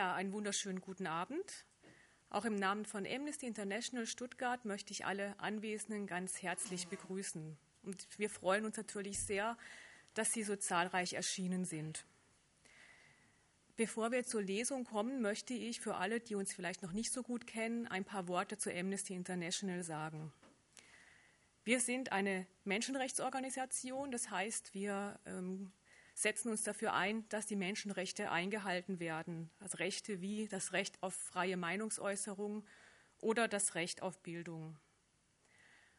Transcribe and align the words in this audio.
Ja, 0.00 0.14
einen 0.14 0.32
wunderschönen 0.32 0.80
guten 0.80 1.06
Abend. 1.06 1.66
Auch 2.30 2.46
im 2.46 2.54
Namen 2.54 2.86
von 2.86 3.06
Amnesty 3.06 3.46
International 3.46 4.06
Stuttgart 4.06 4.64
möchte 4.64 4.94
ich 4.94 5.04
alle 5.04 5.38
Anwesenden 5.38 6.06
ganz 6.06 6.40
herzlich 6.40 6.88
begrüßen. 6.88 7.58
Und 7.82 8.08
wir 8.18 8.30
freuen 8.30 8.64
uns 8.64 8.78
natürlich 8.78 9.18
sehr, 9.18 9.58
dass 10.14 10.32
Sie 10.32 10.42
so 10.42 10.56
zahlreich 10.56 11.12
erschienen 11.12 11.66
sind. 11.66 12.06
Bevor 13.76 14.10
wir 14.10 14.24
zur 14.24 14.40
Lesung 14.40 14.84
kommen, 14.84 15.20
möchte 15.20 15.52
ich 15.52 15.82
für 15.82 15.96
alle, 15.96 16.18
die 16.18 16.34
uns 16.34 16.54
vielleicht 16.54 16.82
noch 16.82 16.92
nicht 16.92 17.12
so 17.12 17.22
gut 17.22 17.46
kennen, 17.46 17.86
ein 17.86 18.06
paar 18.06 18.26
Worte 18.26 18.56
zu 18.56 18.74
Amnesty 18.74 19.12
International 19.12 19.84
sagen. 19.84 20.32
Wir 21.62 21.78
sind 21.78 22.10
eine 22.10 22.46
Menschenrechtsorganisation, 22.64 24.10
das 24.10 24.30
heißt, 24.30 24.72
wir 24.72 25.20
ähm, 25.26 25.72
setzen 26.20 26.50
uns 26.50 26.62
dafür 26.62 26.92
ein, 26.92 27.26
dass 27.30 27.46
die 27.46 27.56
Menschenrechte 27.56 28.30
eingehalten 28.30 29.00
werden. 29.00 29.50
Also 29.58 29.78
Rechte 29.78 30.20
wie 30.20 30.48
das 30.48 30.72
Recht 30.72 31.02
auf 31.02 31.14
freie 31.14 31.56
Meinungsäußerung 31.56 32.64
oder 33.20 33.48
das 33.48 33.74
Recht 33.74 34.02
auf 34.02 34.22
Bildung. 34.22 34.78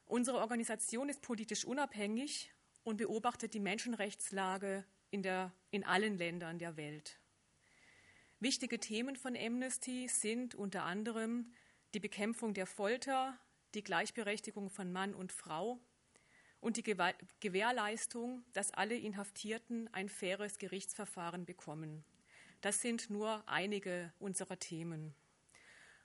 Unsere 0.06 0.38
Organisation 0.38 1.10
ist 1.10 1.22
politisch 1.22 1.66
unabhängig 1.66 2.54
und 2.84 2.98
beobachtet 2.98 3.54
die 3.54 3.60
Menschenrechtslage 3.60 4.86
in, 5.10 5.24
der, 5.24 5.54
in 5.72 5.84
allen 5.84 6.18
Ländern 6.18 6.60
der 6.60 6.78
Welt. 6.78 7.20
Wichtige 8.40 8.80
Themen 8.80 9.16
von 9.16 9.36
Amnesty 9.36 10.08
sind 10.08 10.54
unter 10.54 10.84
anderem 10.84 11.52
die 11.94 12.00
Bekämpfung 12.00 12.54
der 12.54 12.68
Folter, 12.68 13.38
die 13.74 13.84
Gleichberechtigung 13.84 14.70
von 14.70 14.92
Mann 14.92 15.14
und 15.14 15.32
Frau, 15.32 15.80
und 16.62 16.78
die 16.78 16.84
Gewährleistung, 16.84 18.46
dass 18.54 18.72
alle 18.72 18.96
Inhaftierten 18.96 19.90
ein 19.94 20.08
faires 20.08 20.60
Gerichtsverfahren 20.60 21.46
bekommen. 21.46 22.06
Das 22.62 22.82
sind 22.82 23.10
nur 23.10 23.44
einige 23.48 24.14
unserer 24.20 24.58
Themen. 24.60 25.16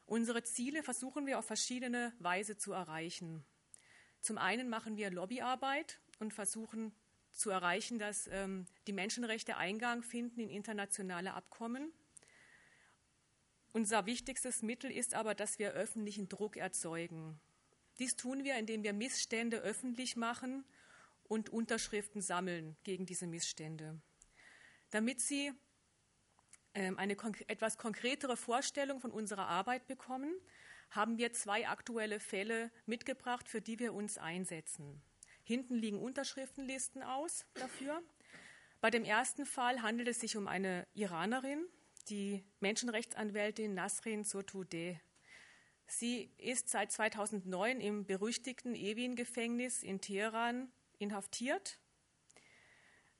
Unsere 0.06 0.42
Ziele 0.42 0.82
versuchen 0.82 1.26
wir 1.26 1.38
auf 1.38 1.46
verschiedene 1.46 2.12
Weise 2.18 2.56
zu 2.56 2.72
erreichen. 2.72 3.44
Zum 4.20 4.38
einen 4.38 4.68
machen 4.68 4.96
wir 4.96 5.10
Lobbyarbeit 5.10 6.00
und 6.18 6.32
versuchen 6.32 6.94
zu 7.32 7.50
erreichen, 7.50 7.98
dass 7.98 8.28
ähm, 8.28 8.66
die 8.86 8.92
Menschenrechte 8.92 9.58
Eingang 9.58 10.02
finden 10.02 10.40
in 10.40 10.48
internationale 10.48 11.34
Abkommen. 11.34 11.92
Unser 13.72 14.06
wichtigstes 14.06 14.62
Mittel 14.62 14.90
ist 14.90 15.14
aber, 15.14 15.34
dass 15.34 15.58
wir 15.58 15.72
öffentlichen 15.72 16.30
Druck 16.30 16.56
erzeugen. 16.56 17.38
Dies 17.98 18.16
tun 18.16 18.44
wir, 18.44 18.56
indem 18.56 18.82
wir 18.82 18.92
Missstände 18.92 19.58
öffentlich 19.58 20.16
machen 20.16 20.64
und 21.24 21.48
Unterschriften 21.50 22.20
sammeln 22.20 22.76
gegen 22.84 23.06
diese 23.06 23.26
Missstände. 23.26 24.00
Damit 24.90 25.20
Sie 25.20 25.52
ähm, 26.74 26.98
eine 26.98 27.16
etwas 27.48 27.78
konkretere 27.78 28.36
Vorstellung 28.36 29.00
von 29.00 29.10
unserer 29.10 29.48
Arbeit 29.48 29.86
bekommen, 29.86 30.32
haben 30.90 31.18
wir 31.18 31.32
zwei 31.32 31.66
aktuelle 31.68 32.20
Fälle 32.20 32.70
mitgebracht, 32.84 33.48
für 33.48 33.60
die 33.60 33.78
wir 33.78 33.92
uns 33.92 34.18
einsetzen. 34.18 35.02
Hinten 35.42 35.76
liegen 35.76 36.00
Unterschriftenlisten 36.00 37.02
aus 37.02 37.46
dafür. 37.54 38.02
Bei 38.80 38.90
dem 38.90 39.04
ersten 39.04 39.46
Fall 39.46 39.82
handelt 39.82 40.08
es 40.08 40.20
sich 40.20 40.36
um 40.36 40.48
eine 40.48 40.86
Iranerin, 40.94 41.66
die 42.08 42.44
Menschenrechtsanwältin 42.60 43.74
Nasrin 43.74 44.24
Sotoudeh. 44.24 45.00
Sie 45.86 46.30
ist 46.38 46.68
seit 46.68 46.90
2009 46.90 47.80
im 47.80 48.04
berüchtigten 48.04 48.74
Evin-Gefängnis 48.74 49.82
in 49.82 50.00
Teheran 50.00 50.68
inhaftiert. 50.98 51.78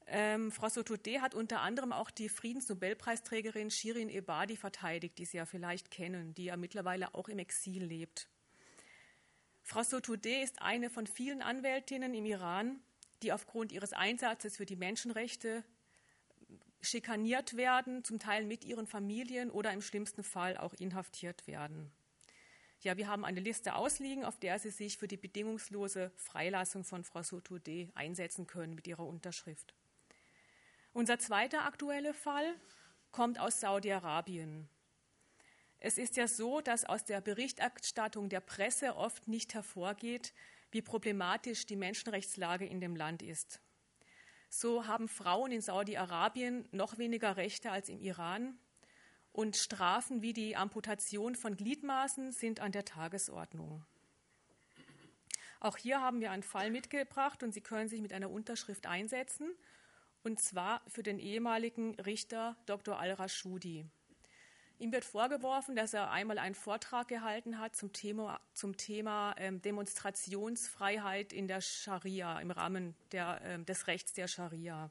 Ähm, 0.08 0.52
Frau 0.52 0.68
Sotoudeh 0.68 1.20
hat 1.20 1.34
unter 1.34 1.60
anderem 1.60 1.92
auch 1.92 2.10
die 2.10 2.28
Friedensnobelpreisträgerin 2.28 3.70
Shirin 3.70 4.08
Ebadi 4.08 4.56
verteidigt, 4.56 5.18
die 5.18 5.24
Sie 5.24 5.36
ja 5.36 5.46
vielleicht 5.46 5.90
kennen, 5.90 6.34
die 6.34 6.44
ja 6.44 6.56
mittlerweile 6.56 7.14
auch 7.14 7.28
im 7.28 7.38
Exil 7.38 7.84
lebt. 7.84 8.28
Frau 9.62 9.82
Sotoudeh 9.82 10.42
ist 10.42 10.62
eine 10.62 10.90
von 10.90 11.08
vielen 11.08 11.42
Anwältinnen 11.42 12.14
im 12.14 12.24
Iran, 12.24 12.78
die 13.22 13.32
aufgrund 13.32 13.72
ihres 13.72 13.92
Einsatzes 13.92 14.56
für 14.56 14.66
die 14.66 14.76
Menschenrechte 14.76 15.64
schikaniert 16.80 17.56
werden, 17.56 18.04
zum 18.04 18.20
Teil 18.20 18.44
mit 18.44 18.64
ihren 18.64 18.86
Familien 18.86 19.50
oder 19.50 19.72
im 19.72 19.82
schlimmsten 19.82 20.22
Fall 20.22 20.56
auch 20.56 20.72
inhaftiert 20.74 21.48
werden. 21.48 21.90
Ja, 22.82 22.96
wir 22.96 23.08
haben 23.08 23.24
eine 23.24 23.40
Liste 23.40 23.74
ausliegen, 23.74 24.24
auf 24.24 24.38
der 24.38 24.58
Sie 24.58 24.70
sich 24.70 24.98
für 24.98 25.08
die 25.08 25.16
bedingungslose 25.16 26.12
Freilassung 26.16 26.84
von 26.84 27.04
Frau 27.04 27.22
Sotoudeh 27.22 27.88
einsetzen 27.94 28.46
können 28.46 28.74
mit 28.74 28.86
Ihrer 28.86 29.06
Unterschrift. 29.06 29.74
Unser 30.92 31.18
zweiter 31.18 31.64
aktueller 31.64 32.14
Fall 32.14 32.54
kommt 33.12 33.38
aus 33.38 33.60
Saudi-Arabien. 33.60 34.68
Es 35.78 35.98
ist 35.98 36.16
ja 36.16 36.28
so, 36.28 36.60
dass 36.60 36.84
aus 36.84 37.04
der 37.04 37.20
Berichterstattung 37.20 38.28
der 38.28 38.40
Presse 38.40 38.96
oft 38.96 39.28
nicht 39.28 39.54
hervorgeht, 39.54 40.32
wie 40.70 40.82
problematisch 40.82 41.66
die 41.66 41.76
Menschenrechtslage 41.76 42.66
in 42.66 42.80
dem 42.80 42.96
Land 42.96 43.22
ist. 43.22 43.60
So 44.48 44.86
haben 44.86 45.08
Frauen 45.08 45.52
in 45.52 45.60
Saudi-Arabien 45.60 46.68
noch 46.72 46.98
weniger 46.98 47.36
Rechte 47.36 47.70
als 47.70 47.88
im 47.88 48.00
Iran 48.00 48.58
und 49.36 49.54
Strafen 49.56 50.22
wie 50.22 50.32
die 50.32 50.56
Amputation 50.56 51.34
von 51.34 51.56
Gliedmaßen 51.56 52.32
sind 52.32 52.60
an 52.60 52.72
der 52.72 52.86
Tagesordnung. 52.86 53.84
Auch 55.60 55.76
hier 55.76 56.00
haben 56.00 56.20
wir 56.20 56.30
einen 56.30 56.42
Fall 56.42 56.70
mitgebracht 56.70 57.42
und 57.42 57.52
Sie 57.52 57.60
können 57.60 57.88
sich 57.88 58.00
mit 58.00 58.14
einer 58.14 58.30
Unterschrift 58.30 58.86
einsetzen, 58.86 59.50
und 60.22 60.40
zwar 60.40 60.80
für 60.88 61.02
den 61.02 61.18
ehemaligen 61.18 61.94
Richter 62.00 62.56
Dr. 62.64 62.98
Al-Rashudi. 62.98 63.84
Ihm 64.78 64.92
wird 64.92 65.04
vorgeworfen, 65.04 65.76
dass 65.76 65.92
er 65.92 66.10
einmal 66.10 66.38
einen 66.38 66.54
Vortrag 66.54 67.08
gehalten 67.08 67.58
hat 67.58 67.76
zum 67.76 67.92
Thema, 67.92 68.40
zum 68.54 68.76
Thema 68.76 69.34
ähm, 69.36 69.60
Demonstrationsfreiheit 69.60 71.34
in 71.34 71.46
der 71.46 71.60
Scharia, 71.60 72.40
im 72.40 72.50
Rahmen 72.50 72.94
der, 73.12 73.40
ähm, 73.44 73.66
des 73.66 73.86
Rechts 73.86 74.14
der 74.14 74.28
Scharia. 74.28 74.90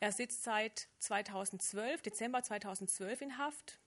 Er 0.00 0.12
sitzt 0.12 0.44
seit 0.44 0.88
2012, 1.00 2.02
Dezember 2.02 2.42
2012 2.42 3.20
in 3.20 3.38
Haft. 3.38 3.78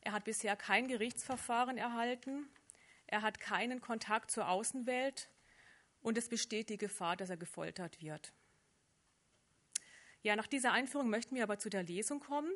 Er 0.00 0.12
hat 0.12 0.24
bisher 0.24 0.54
kein 0.54 0.86
Gerichtsverfahren 0.86 1.78
erhalten. 1.78 2.48
Er 3.08 3.22
hat 3.22 3.40
keinen 3.40 3.80
Kontakt 3.80 4.30
zur 4.30 4.48
Außenwelt 4.48 5.28
und 6.00 6.16
es 6.16 6.28
besteht 6.28 6.68
die 6.68 6.78
Gefahr, 6.78 7.16
dass 7.16 7.30
er 7.30 7.36
gefoltert 7.36 8.00
wird. 8.00 8.32
Ja, 10.22 10.36
nach 10.36 10.46
dieser 10.46 10.72
Einführung 10.72 11.10
möchten 11.10 11.34
wir 11.34 11.42
aber 11.42 11.58
zu 11.58 11.70
der 11.70 11.82
Lesung 11.82 12.20
kommen. 12.20 12.52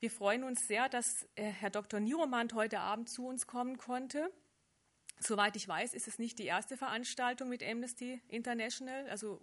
Wir 0.00 0.10
freuen 0.10 0.44
uns 0.44 0.66
sehr, 0.66 0.88
dass 0.88 1.28
äh, 1.34 1.44
Herr 1.44 1.70
Dr. 1.70 2.00
Niromand 2.00 2.54
heute 2.54 2.80
Abend 2.80 3.08
zu 3.08 3.26
uns 3.26 3.46
kommen 3.46 3.78
konnte. 3.78 4.32
Soweit 5.20 5.56
ich 5.56 5.66
weiß, 5.66 5.94
ist 5.94 6.08
es 6.08 6.18
nicht 6.18 6.38
die 6.38 6.44
erste 6.44 6.76
Veranstaltung 6.76 7.48
mit 7.48 7.62
Amnesty 7.62 8.22
International, 8.28 9.08
also 9.10 9.40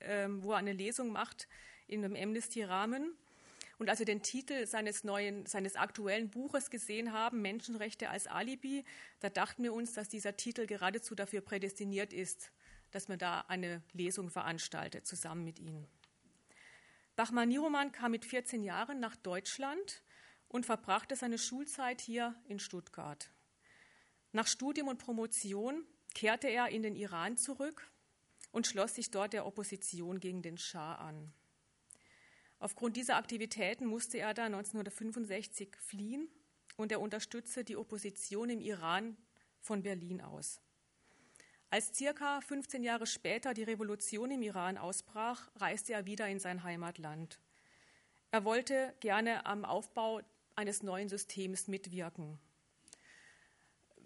ähm, 0.00 0.42
wo 0.42 0.52
er 0.52 0.58
eine 0.58 0.72
Lesung 0.72 1.10
macht 1.10 1.48
in 1.86 2.04
einem 2.04 2.16
Amnesty-Rahmen. 2.16 3.14
Und 3.78 3.90
als 3.90 3.98
wir 3.98 4.06
den 4.06 4.22
Titel 4.22 4.66
seines 4.66 5.04
neuen, 5.04 5.46
seines 5.46 5.76
aktuellen 5.76 6.30
Buches 6.30 6.70
gesehen 6.70 7.12
haben, 7.12 7.42
Menschenrechte 7.42 8.08
als 8.08 8.26
Alibi, 8.26 8.84
da 9.20 9.28
dachten 9.28 9.62
wir 9.62 9.72
uns, 9.72 9.94
dass 9.94 10.08
dieser 10.08 10.36
Titel 10.36 10.66
geradezu 10.66 11.14
dafür 11.14 11.40
prädestiniert 11.40 12.12
ist, 12.12 12.52
dass 12.92 13.08
man 13.08 13.18
da 13.18 13.40
eine 13.48 13.82
Lesung 13.92 14.30
veranstaltet, 14.30 15.06
zusammen 15.06 15.44
mit 15.44 15.58
Ihnen. 15.58 15.88
Bachmann 17.16 17.48
Niroman 17.48 17.92
kam 17.92 18.12
mit 18.12 18.24
14 18.24 18.62
Jahren 18.62 19.00
nach 19.00 19.16
Deutschland 19.16 20.02
und 20.48 20.66
verbrachte 20.66 21.16
seine 21.16 21.38
Schulzeit 21.38 22.00
hier 22.00 22.34
in 22.46 22.60
Stuttgart. 22.60 23.30
Nach 24.32 24.46
Studium 24.46 24.88
und 24.88 24.98
Promotion 24.98 25.84
kehrte 26.14 26.48
er 26.48 26.68
in 26.68 26.82
den 26.82 26.94
Iran 26.94 27.36
zurück 27.36 27.88
und 28.52 28.66
schloss 28.66 28.94
sich 28.94 29.10
dort 29.10 29.32
der 29.32 29.46
Opposition 29.46 30.20
gegen 30.20 30.42
den 30.42 30.58
Schah 30.58 30.94
an. 30.94 31.32
Aufgrund 32.64 32.96
dieser 32.96 33.16
Aktivitäten 33.16 33.84
musste 33.84 34.16
er 34.16 34.32
da 34.32 34.46
1965 34.46 35.76
fliehen 35.76 36.30
und 36.76 36.92
er 36.92 37.02
unterstützte 37.02 37.62
die 37.62 37.76
Opposition 37.76 38.48
im 38.48 38.62
Iran 38.62 39.18
von 39.60 39.82
Berlin 39.82 40.22
aus. 40.22 40.62
Als 41.68 41.94
circa 41.94 42.40
15 42.40 42.82
Jahre 42.82 43.06
später 43.06 43.52
die 43.52 43.64
Revolution 43.64 44.30
im 44.30 44.40
Iran 44.40 44.78
ausbrach, 44.78 45.50
reiste 45.56 45.92
er 45.92 46.06
wieder 46.06 46.26
in 46.26 46.40
sein 46.40 46.62
Heimatland. 46.62 47.38
Er 48.30 48.46
wollte 48.46 48.94
gerne 49.00 49.44
am 49.44 49.66
Aufbau 49.66 50.22
eines 50.56 50.82
neuen 50.82 51.10
Systems 51.10 51.68
mitwirken. 51.68 52.38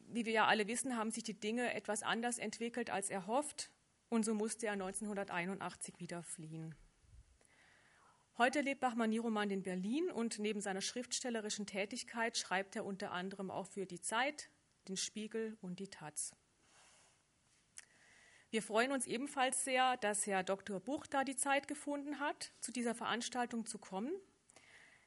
Wie 0.09 0.27
wir 0.27 0.33
ja 0.33 0.47
alle 0.49 0.67
wissen, 0.67 0.97
haben 0.97 1.13
sich 1.13 1.23
die 1.23 1.39
Dinge 1.39 1.75
etwas 1.75 2.03
anders 2.03 2.39
entwickelt 2.39 2.91
als 2.91 3.09
erhofft 3.09 3.71
und 4.09 4.25
so 4.25 4.35
musste 4.35 4.67
er 4.67 4.73
1981 4.73 6.01
wieder 6.01 6.25
fliehen. 6.25 6.75
Heute 8.39 8.61
lebt 8.61 8.81
Bachmann 8.81 9.11
Niroman 9.11 9.51
in 9.51 9.65
Berlin 9.65 10.13
und 10.13 10.39
neben 10.39 10.61
seiner 10.61 10.81
schriftstellerischen 10.81 11.67
Tätigkeit 11.67 12.39
schreibt 12.39 12.77
er 12.77 12.85
unter 12.85 13.11
anderem 13.11 13.51
auch 13.51 13.67
für 13.67 13.85
die 13.85 14.01
Zeit, 14.01 14.49
den 14.87 14.97
Spiegel 14.97 15.59
und 15.61 15.81
die 15.81 15.89
Taz. 15.89 16.37
Wir 18.51 18.63
freuen 18.63 18.93
uns 18.93 19.09
ebenfalls 19.09 19.65
sehr, 19.65 19.97
dass 19.97 20.25
Herr 20.29 20.45
Dr. 20.45 20.79
Buch 20.79 21.09
da 21.09 21.25
die 21.25 21.35
Zeit 21.35 21.67
gefunden 21.67 22.21
hat, 22.21 22.53
zu 22.61 22.71
dieser 22.71 22.95
Veranstaltung 22.95 23.67
zu 23.67 23.79
kommen. 23.79 24.13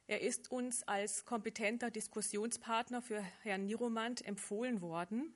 Er 0.06 0.20
ist 0.20 0.50
uns 0.50 0.82
als 0.82 1.24
kompetenter 1.24 1.90
Diskussionspartner 1.90 3.00
für 3.00 3.22
Herrn 3.44 3.64
Niromant 3.64 4.22
empfohlen 4.26 4.82
worden. 4.82 5.34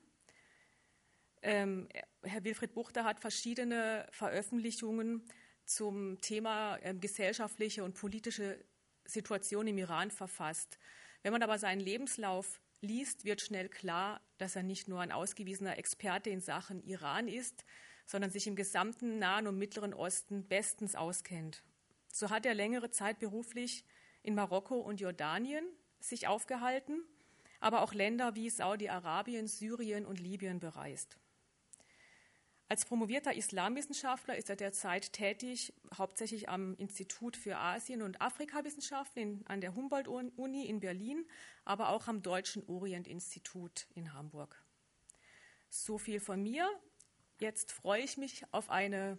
Ähm, 1.41 1.89
Herr 2.21 2.43
Wilfried 2.43 2.75
Buchter 2.75 3.05
hat 3.05 3.19
verschiedene 3.19 4.05
Veröffentlichungen 4.11 5.27
zum 5.67 6.19
Thema 6.21 6.77
ähm, 6.81 6.99
gesellschaftliche 6.99 7.83
und 7.83 7.93
politische 7.93 8.57
Situation 9.05 9.67
im 9.67 9.77
Iran 9.77 10.11
verfasst. 10.11 10.79
Wenn 11.23 11.33
man 11.33 11.43
aber 11.43 11.59
seinen 11.59 11.81
Lebenslauf 11.81 12.59
liest, 12.81 13.25
wird 13.25 13.41
schnell 13.41 13.69
klar, 13.69 14.21
dass 14.37 14.55
er 14.55 14.63
nicht 14.63 14.87
nur 14.87 15.01
ein 15.01 15.11
ausgewiesener 15.11 15.77
Experte 15.77 16.29
in 16.29 16.41
Sachen 16.41 16.83
Iran 16.83 17.27
ist, 17.27 17.65
sondern 18.05 18.31
sich 18.31 18.47
im 18.47 18.55
gesamten 18.55 19.19
Nahen 19.19 19.47
und 19.47 19.57
Mittleren 19.57 19.93
Osten 19.93 20.47
bestens 20.47 20.95
auskennt. 20.95 21.63
So 22.07 22.29
hat 22.29 22.45
er 22.45 22.53
längere 22.53 22.89
Zeit 22.89 23.19
beruflich 23.19 23.83
in 24.23 24.35
Marokko 24.35 24.79
und 24.79 25.01
Jordanien 25.01 25.65
sich 25.99 26.27
aufgehalten, 26.27 27.03
aber 27.59 27.81
auch 27.81 27.93
Länder 27.93 28.35
wie 28.35 28.49
Saudi-Arabien, 28.49 29.47
Syrien 29.47 30.05
und 30.05 30.19
Libyen 30.19 30.59
bereist. 30.59 31.17
Als 32.69 32.83
promovierter 32.83 33.33
Islamwissenschaftler 33.33 34.35
ist 34.35 34.49
er 34.49 34.57
derzeit 34.57 35.13
tätig, 35.13 35.73
hauptsächlich 35.97 36.49
am 36.49 36.75
Institut 36.75 37.37
für 37.37 37.57
Asien- 37.57 38.01
und 38.01 38.19
Afrikawissenschaften 38.19 39.45
an 39.47 39.61
der 39.61 39.73
Humboldt-Uni 39.73 40.65
in 40.65 40.81
Berlin, 40.81 41.25
aber 41.63 41.89
auch 41.89 42.09
am 42.09 42.21
Deutschen 42.21 42.67
Orient-Institut 42.67 43.87
in 43.95 44.13
Hamburg. 44.13 44.61
So 45.69 45.97
viel 45.97 46.19
von 46.19 46.43
mir. 46.43 46.69
Jetzt 47.39 47.71
freue 47.71 48.03
ich 48.03 48.17
mich 48.17 48.43
auf 48.51 48.69
eine 48.69 49.17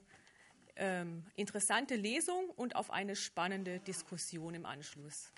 ähm, 0.77 1.25
interessante 1.35 1.97
Lesung 1.97 2.51
und 2.51 2.77
auf 2.77 2.91
eine 2.91 3.17
spannende 3.17 3.81
Diskussion 3.81 4.55
im 4.55 4.67
Anschluss. 4.67 5.33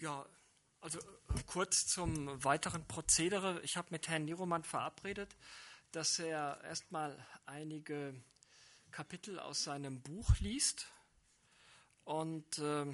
Ja, 0.00 0.26
also 0.80 0.98
äh, 0.98 1.42
kurz 1.46 1.86
zum 1.86 2.42
weiteren 2.44 2.86
Prozedere. 2.86 3.60
Ich 3.62 3.76
habe 3.76 3.88
mit 3.90 4.08
Herrn 4.08 4.24
Niroman 4.24 4.62
verabredet, 4.62 5.36
dass 5.92 6.18
er 6.18 6.60
erstmal 6.64 7.16
einige 7.46 8.14
Kapitel 8.90 9.38
aus 9.38 9.64
seinem 9.64 10.00
Buch 10.00 10.38
liest 10.40 10.86
und 12.04 12.58
äh, 12.58 12.86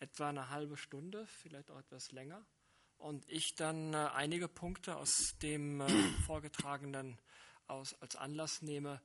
etwa 0.00 0.28
eine 0.28 0.50
halbe 0.50 0.76
Stunde, 0.76 1.26
vielleicht 1.26 1.70
auch 1.70 1.78
etwas 1.78 2.12
länger. 2.12 2.44
Und 2.98 3.28
ich 3.28 3.54
dann 3.54 3.94
äh, 3.94 4.08
einige 4.14 4.48
Punkte 4.48 4.96
aus 4.96 5.36
dem 5.42 5.80
äh, 5.80 5.88
vorgetragenen 6.26 7.18
aus, 7.66 7.94
als 8.00 8.16
Anlass 8.16 8.62
nehme, 8.62 9.00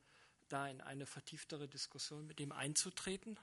da 0.50 0.68
in 0.68 0.82
eine 0.82 1.06
vertieftere 1.06 1.68
Diskussion 1.68 2.28
mit 2.28 2.40
ihm 2.40 2.52
einzutreten, 2.52 3.40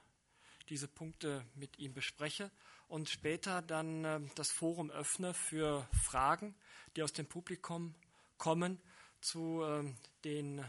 diese 0.68 0.88
Punkte 0.88 1.44
mit 1.54 1.78
ihm 1.78 1.94
bespreche 1.94 2.50
und 2.88 3.08
später 3.08 3.62
dann 3.62 4.04
äh, 4.04 4.20
das 4.34 4.50
Forum 4.50 4.90
öffne 4.90 5.34
für 5.34 5.86
Fragen, 6.02 6.54
die 6.96 7.02
aus 7.02 7.12
dem 7.12 7.26
Publikum 7.26 7.94
kommen 8.36 8.80
zu 9.20 9.62
äh, 9.62 9.84
den 10.24 10.64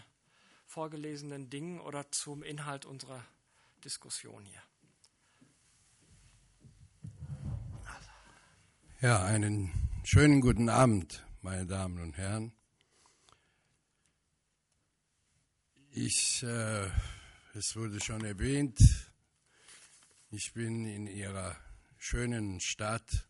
vorgelesenen 0.66 1.50
Dingen 1.50 1.80
oder 1.80 2.12
zum 2.12 2.44
Inhalt 2.44 2.86
unserer 2.86 3.26
Diskussion 3.84 4.46
hier. 4.46 4.62
Ja, 9.02 9.24
einen 9.24 9.72
schönen 10.04 10.42
guten 10.42 10.68
Abend, 10.68 11.26
meine 11.42 11.66
Damen 11.66 12.02
und 12.02 12.18
Herren. 12.18 12.52
Ich, 15.92 16.44
äh, 16.44 16.90
es 17.54 17.76
wurde 17.78 18.02
schon 18.02 18.26
erwähnt, 18.26 18.78
ich 20.32 20.54
bin 20.54 20.86
in 20.86 21.08
Ihrer 21.08 21.58
schönen 21.98 22.60
Stadt 22.60 23.28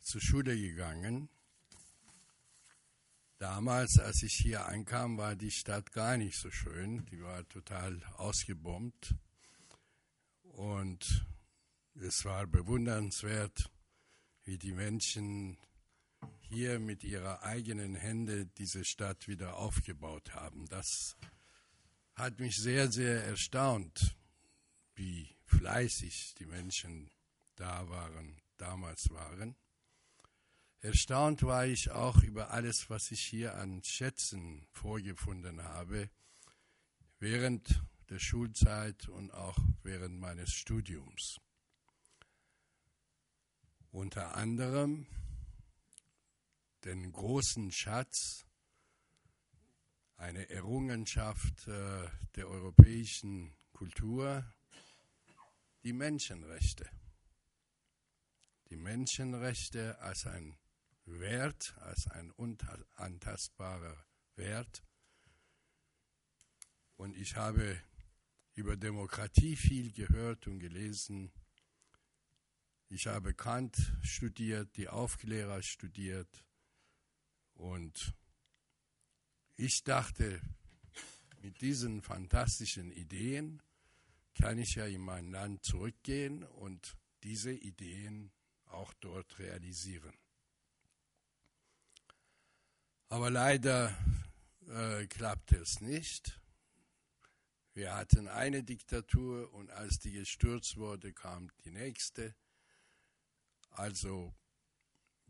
zur 0.00 0.20
Schule 0.20 0.56
gegangen. 0.56 1.30
Damals, 3.38 3.98
als 3.98 4.22
ich 4.22 4.34
hier 4.34 4.66
einkam, 4.66 5.16
war 5.16 5.34
die 5.34 5.50
Stadt 5.50 5.92
gar 5.92 6.16
nicht 6.16 6.38
so 6.38 6.50
schön. 6.50 7.06
Die 7.06 7.22
war 7.22 7.48
total 7.48 8.02
ausgebombt. 8.16 9.14
Und 10.42 11.26
es 11.94 12.24
war 12.24 12.46
bewundernswert, 12.46 13.70
wie 14.44 14.58
die 14.58 14.72
Menschen 14.72 15.56
hier 16.40 16.78
mit 16.78 17.02
ihrer 17.02 17.42
eigenen 17.42 17.94
Hände 17.94 18.46
diese 18.58 18.84
Stadt 18.84 19.26
wieder 19.26 19.56
aufgebaut 19.56 20.34
haben. 20.34 20.66
Das 20.68 21.16
hat 22.14 22.38
mich 22.38 22.56
sehr, 22.56 22.92
sehr 22.92 23.24
erstaunt, 23.24 24.14
wie 24.94 25.34
fleißig 25.46 26.34
die 26.38 26.46
Menschen 26.46 27.10
da 27.56 27.88
waren, 27.88 28.40
damals 28.56 29.10
waren. 29.10 29.56
Erstaunt 30.80 31.42
war 31.44 31.66
ich 31.66 31.90
auch 31.90 32.22
über 32.22 32.50
alles, 32.50 32.90
was 32.90 33.10
ich 33.12 33.20
hier 33.20 33.54
an 33.56 33.84
Schätzen 33.84 34.66
vorgefunden 34.72 35.62
habe, 35.62 36.10
während 37.20 37.82
der 38.10 38.18
Schulzeit 38.18 39.08
und 39.08 39.30
auch 39.32 39.58
während 39.84 40.18
meines 40.18 40.50
Studiums. 40.52 41.40
Unter 43.92 44.34
anderem 44.36 45.06
den 46.84 47.12
großen 47.12 47.70
Schatz, 47.70 48.44
eine 50.16 50.50
Errungenschaft 50.50 51.68
äh, 51.68 52.08
der 52.34 52.48
europäischen 52.48 53.54
Kultur, 53.72 54.44
die 55.82 55.92
Menschenrechte 55.92 56.88
die 58.72 58.78
Menschenrechte 58.78 59.98
als 59.98 60.26
ein 60.26 60.56
Wert, 61.04 61.74
als 61.80 62.06
ein 62.06 62.30
unantastbarer 62.30 64.02
Wert. 64.36 64.82
Und 66.96 67.14
ich 67.14 67.36
habe 67.36 67.78
über 68.54 68.78
Demokratie 68.78 69.56
viel 69.56 69.92
gehört 69.92 70.46
und 70.46 70.58
gelesen. 70.58 71.30
Ich 72.88 73.08
habe 73.08 73.34
Kant 73.34 73.76
studiert, 74.00 74.74
die 74.78 74.88
Aufklärer 74.88 75.62
studiert. 75.62 76.42
Und 77.52 78.14
ich 79.56 79.84
dachte, 79.84 80.40
mit 81.42 81.60
diesen 81.60 82.00
fantastischen 82.00 82.90
Ideen 82.90 83.60
kann 84.34 84.58
ich 84.58 84.74
ja 84.76 84.86
in 84.86 85.00
mein 85.00 85.30
Land 85.30 85.64
zurückgehen 85.64 86.44
und 86.44 86.96
diese 87.22 87.52
Ideen 87.52 88.32
auch 88.66 88.92
dort 88.94 89.38
realisieren. 89.38 90.16
Aber 93.08 93.30
leider 93.30 93.96
äh, 94.68 95.06
klappte 95.06 95.56
es 95.56 95.80
nicht. 95.80 96.40
Wir 97.74 97.94
hatten 97.94 98.28
eine 98.28 98.62
Diktatur 98.62 99.52
und 99.52 99.70
als 99.70 99.98
die 99.98 100.12
gestürzt 100.12 100.76
wurde, 100.76 101.12
kam 101.12 101.50
die 101.64 101.70
nächste. 101.70 102.34
Also 103.70 104.34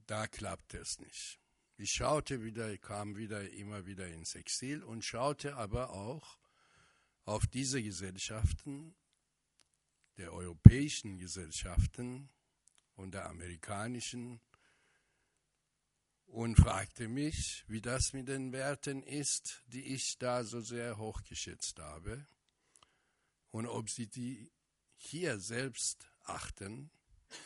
da 0.06 0.26
klappte 0.26 0.78
es 0.78 0.98
nicht. 0.98 1.40
Ich 1.76 1.90
schaute 1.92 2.42
wieder, 2.42 2.76
kam 2.78 3.16
wieder 3.16 3.50
immer 3.50 3.86
wieder 3.86 4.06
ins 4.08 4.34
Exil 4.34 4.82
und 4.82 5.04
schaute 5.04 5.56
aber 5.56 5.90
auch 5.90 6.38
auf 7.24 7.46
diese 7.46 7.82
Gesellschaften, 7.82 8.94
der 10.16 10.32
europäischen 10.32 11.18
Gesellschaften, 11.18 12.28
und 12.94 13.14
der 13.14 13.28
amerikanischen 13.28 14.40
und 16.26 16.56
fragte 16.56 17.08
mich, 17.08 17.64
wie 17.68 17.80
das 17.80 18.12
mit 18.12 18.28
den 18.28 18.52
Werten 18.52 19.02
ist, 19.02 19.62
die 19.66 19.94
ich 19.94 20.18
da 20.18 20.44
so 20.44 20.60
sehr 20.60 20.96
hochgeschätzt 20.96 21.78
habe 21.78 22.26
und 23.50 23.66
ob 23.66 23.90
sie 23.90 24.06
die 24.06 24.50
hier 24.94 25.38
selbst 25.38 26.08
achten, 26.22 26.90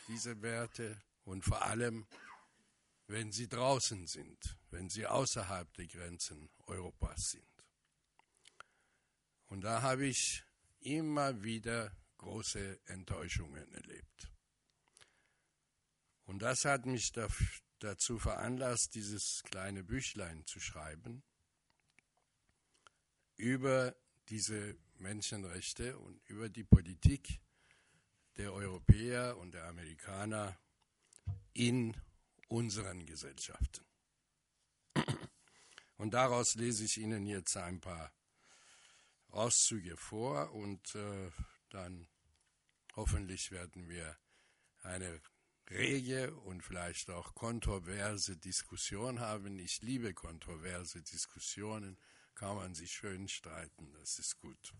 diese 0.07 0.41
Werte 0.41 1.01
und 1.23 1.43
vor 1.43 1.63
allem, 1.63 2.07
wenn 3.07 3.31
sie 3.31 3.47
draußen 3.47 4.07
sind, 4.07 4.57
wenn 4.69 4.89
sie 4.89 5.05
außerhalb 5.05 5.73
der 5.73 5.87
Grenzen 5.87 6.49
Europas 6.67 7.31
sind. 7.31 7.56
Und 9.47 9.61
da 9.61 9.81
habe 9.81 10.05
ich 10.05 10.43
immer 10.81 11.43
wieder 11.43 11.95
große 12.17 12.79
Enttäuschungen 12.85 13.73
erlebt. 13.73 14.31
Und 16.25 16.39
das 16.39 16.65
hat 16.65 16.85
mich 16.85 17.11
dazu 17.79 18.19
veranlasst, 18.19 18.95
dieses 18.95 19.43
kleine 19.43 19.83
Büchlein 19.83 20.45
zu 20.45 20.59
schreiben 20.59 21.23
über 23.37 23.95
diese 24.29 24.75
Menschenrechte 24.97 25.97
und 25.97 26.19
über 26.27 26.49
die 26.49 26.63
Politik 26.63 27.39
der 28.35 28.51
Europäer 28.53 29.37
und 29.37 29.53
der 29.53 29.65
Amerikaner 29.65 30.57
in 31.53 31.95
unseren 32.49 33.05
Gesellschaften. 33.05 33.85
Und 35.97 36.13
daraus 36.13 36.55
lese 36.55 36.83
ich 36.83 36.97
Ihnen 36.97 37.25
jetzt 37.25 37.55
ein 37.57 37.79
paar 37.79 38.11
Auszüge 39.29 39.97
vor 39.97 40.51
und 40.53 40.95
äh, 40.95 41.31
dann 41.69 42.07
hoffentlich 42.95 43.51
werden 43.51 43.89
wir 43.89 44.17
eine 44.81 45.21
rege 45.69 46.33
und 46.33 46.63
vielleicht 46.63 47.09
auch 47.09 47.35
kontroverse 47.35 48.37
Diskussion 48.37 49.19
haben. 49.19 49.59
Ich 49.59 49.81
liebe 49.81 50.13
kontroverse 50.13 51.01
Diskussionen, 51.01 51.97
kann 52.35 52.55
man 52.55 52.73
sich 52.73 52.91
schön 52.91 53.27
streiten, 53.27 53.91
das 53.93 54.19
ist 54.19 54.37
gut. 54.39 54.73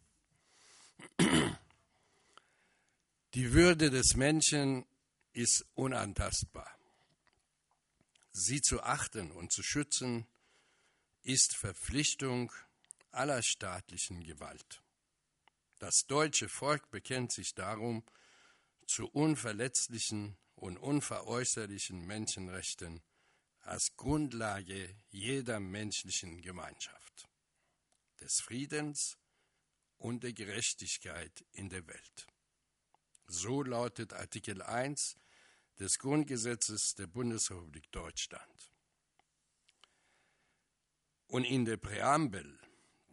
Die 3.33 3.53
Würde 3.53 3.89
des 3.89 4.15
Menschen 4.15 4.85
ist 5.33 5.65
unantastbar. 5.75 6.71
Sie 8.31 8.61
zu 8.61 8.81
achten 8.81 9.31
und 9.31 9.51
zu 9.51 9.63
schützen 9.63 10.27
ist 11.23 11.55
Verpflichtung 11.55 12.51
aller 13.17 13.41
staatlichen 13.41 14.23
Gewalt. 14.23 14.83
Das 15.79 16.05
deutsche 16.05 16.49
Volk 16.49 16.89
bekennt 16.91 17.31
sich 17.31 17.55
darum 17.55 18.03
zu 18.85 19.07
unverletzlichen 19.07 20.37
und 20.55 20.77
unveräußerlichen 20.77 22.05
Menschenrechten 22.05 23.01
als 23.61 23.95
Grundlage 23.95 24.95
jeder 25.09 25.59
menschlichen 25.59 26.41
Gemeinschaft, 26.41 27.27
des 28.21 28.39
Friedens 28.39 29.17
und 29.97 30.23
der 30.23 30.33
Gerechtigkeit 30.33 31.45
in 31.51 31.69
der 31.69 31.85
Welt. 31.87 32.27
So 33.25 33.61
lautet 33.63 34.13
Artikel 34.13 34.61
1 34.61 35.17
des 35.79 35.99
Grundgesetzes 35.99 36.95
der 36.95 37.07
Bundesrepublik 37.07 37.91
Deutschland. 37.91 38.71
Und 41.27 41.43
in 41.43 41.65
der 41.65 41.77
Präambel 41.77 42.57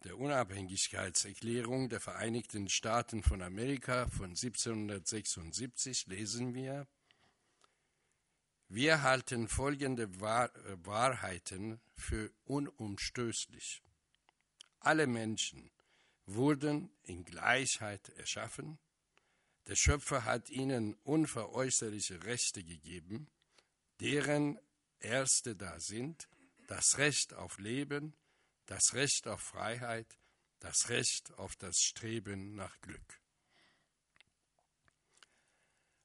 der 0.05 0.19
Unabhängigkeitserklärung 0.19 1.89
der 1.89 1.99
Vereinigten 1.99 2.69
Staaten 2.69 3.23
von 3.23 3.41
Amerika 3.41 4.07
von 4.07 4.29
1776 4.29 6.05
lesen 6.05 6.53
wir, 6.53 6.87
wir 8.69 9.01
halten 9.01 9.47
folgende 9.47 10.19
Wahr 10.21 10.51
Wahrheiten 10.83 11.79
für 11.95 12.31
unumstößlich. 12.45 13.81
Alle 14.79 15.07
Menschen 15.07 15.71
wurden 16.25 16.91
in 17.03 17.25
Gleichheit 17.25 18.09
erschaffen. 18.09 18.77
Der 19.67 19.75
Schöpfer 19.75 20.23
hat 20.23 20.49
ihnen 20.51 20.93
unveräußerliche 21.03 22.23
Rechte 22.23 22.63
gegeben, 22.63 23.27
deren 23.99 24.59
erste 24.99 25.55
da 25.55 25.79
sind 25.79 26.27
das 26.67 26.97
Recht 26.99 27.33
auf 27.33 27.57
Leben, 27.59 28.13
das 28.65 28.93
Recht 28.93 29.27
auf 29.27 29.41
Freiheit, 29.41 30.17
das 30.59 30.89
Recht 30.89 31.33
auf 31.37 31.55
das 31.55 31.77
Streben 31.77 32.55
nach 32.55 32.79
Glück. 32.81 33.21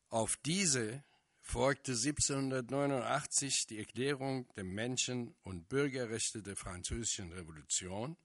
Auf 0.08 0.36
diese 0.38 1.04
folgte 1.40 1.92
1789 1.92 3.66
die 3.66 3.78
Erklärung 3.78 4.48
der 4.54 4.64
Menschen- 4.64 5.34
und 5.42 5.68
Bürgerrechte 5.68 6.42
der 6.42 6.56
Französischen 6.56 7.32
Revolution, 7.32 8.16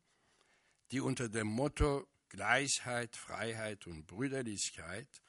die 0.91 0.99
unter 0.99 1.29
dem 1.29 1.47
Motto 1.47 2.07
Gleichheit, 2.29 3.15
Freiheit 3.15 3.87
und 3.87 4.05
Brüderlichkeit 4.07 5.21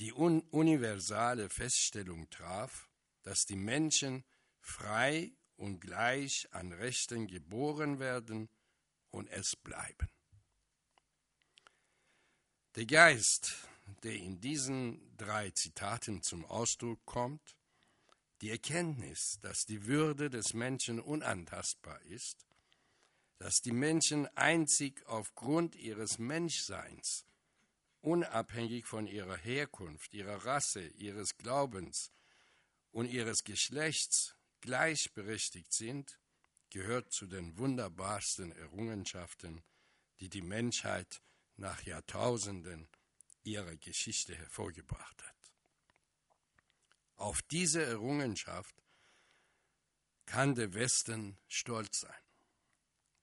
die 0.00 0.14
un 0.14 0.40
universale 0.50 1.50
Feststellung 1.50 2.28
traf, 2.30 2.88
dass 3.22 3.44
die 3.44 3.56
Menschen 3.56 4.24
frei 4.60 5.32
und 5.60 5.78
gleich 5.78 6.48
an 6.52 6.72
Rechten 6.72 7.26
geboren 7.26 7.98
werden 7.98 8.48
und 9.10 9.28
es 9.28 9.56
bleiben. 9.56 10.08
Der 12.76 12.86
Geist, 12.86 13.68
der 14.02 14.14
in 14.14 14.40
diesen 14.40 15.14
drei 15.18 15.50
Zitaten 15.50 16.22
zum 16.22 16.46
Ausdruck 16.46 17.04
kommt, 17.04 17.56
die 18.40 18.48
Erkenntnis, 18.48 19.38
dass 19.42 19.66
die 19.66 19.84
Würde 19.84 20.30
des 20.30 20.54
Menschen 20.54 20.98
unantastbar 20.98 22.00
ist, 22.02 22.46
dass 23.36 23.60
die 23.60 23.72
Menschen 23.72 24.34
einzig 24.38 25.06
aufgrund 25.06 25.76
ihres 25.76 26.18
Menschseins, 26.18 27.26
unabhängig 28.00 28.86
von 28.86 29.06
ihrer 29.06 29.36
Herkunft, 29.36 30.14
ihrer 30.14 30.46
Rasse, 30.46 30.86
ihres 30.96 31.36
Glaubens 31.36 32.12
und 32.92 33.10
ihres 33.10 33.44
Geschlechts 33.44 34.34
gleichberechtigt 34.60 35.72
sind, 35.72 36.18
gehört 36.70 37.12
zu 37.12 37.26
den 37.26 37.58
wunderbarsten 37.58 38.52
Errungenschaften, 38.52 39.62
die 40.20 40.28
die 40.28 40.42
Menschheit 40.42 41.20
nach 41.56 41.82
Jahrtausenden 41.82 42.88
ihrer 43.42 43.76
Geschichte 43.76 44.34
hervorgebracht 44.34 45.22
hat. 45.22 45.36
Auf 47.16 47.42
diese 47.42 47.84
Errungenschaft 47.84 48.74
kann 50.26 50.54
der 50.54 50.72
Westen 50.74 51.38
stolz 51.48 52.00
sein. 52.00 52.22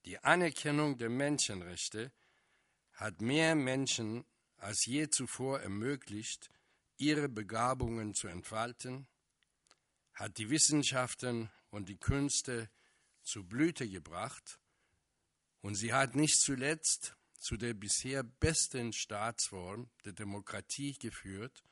Die 0.04 0.18
Anerkennung 0.18 0.98
der 0.98 1.08
Menschenrechte 1.08 2.12
hat 2.92 3.20
mehr 3.20 3.54
Menschen 3.54 4.24
als 4.58 4.86
je 4.86 5.08
zuvor 5.08 5.60
ermöglicht, 5.60 6.50
ihre 6.96 7.28
Begabungen 7.28 8.14
zu 8.14 8.28
entfalten 8.28 9.06
hat 10.18 10.38
die 10.38 10.50
Wissenschaften 10.50 11.48
und 11.70 11.88
die 11.88 11.96
Künste 11.96 12.68
zu 13.22 13.46
Blüte 13.46 13.88
gebracht. 13.88 14.58
Und 15.60 15.76
sie 15.76 15.92
hat 15.92 16.16
nicht 16.16 16.40
zuletzt 16.40 17.16
zu 17.38 17.56
der 17.56 17.72
bisher 17.74 18.24
besten 18.24 18.92
Staatsform 18.92 19.88
der 20.04 20.12
Demokratie 20.12 20.94
geführt, 20.94 21.62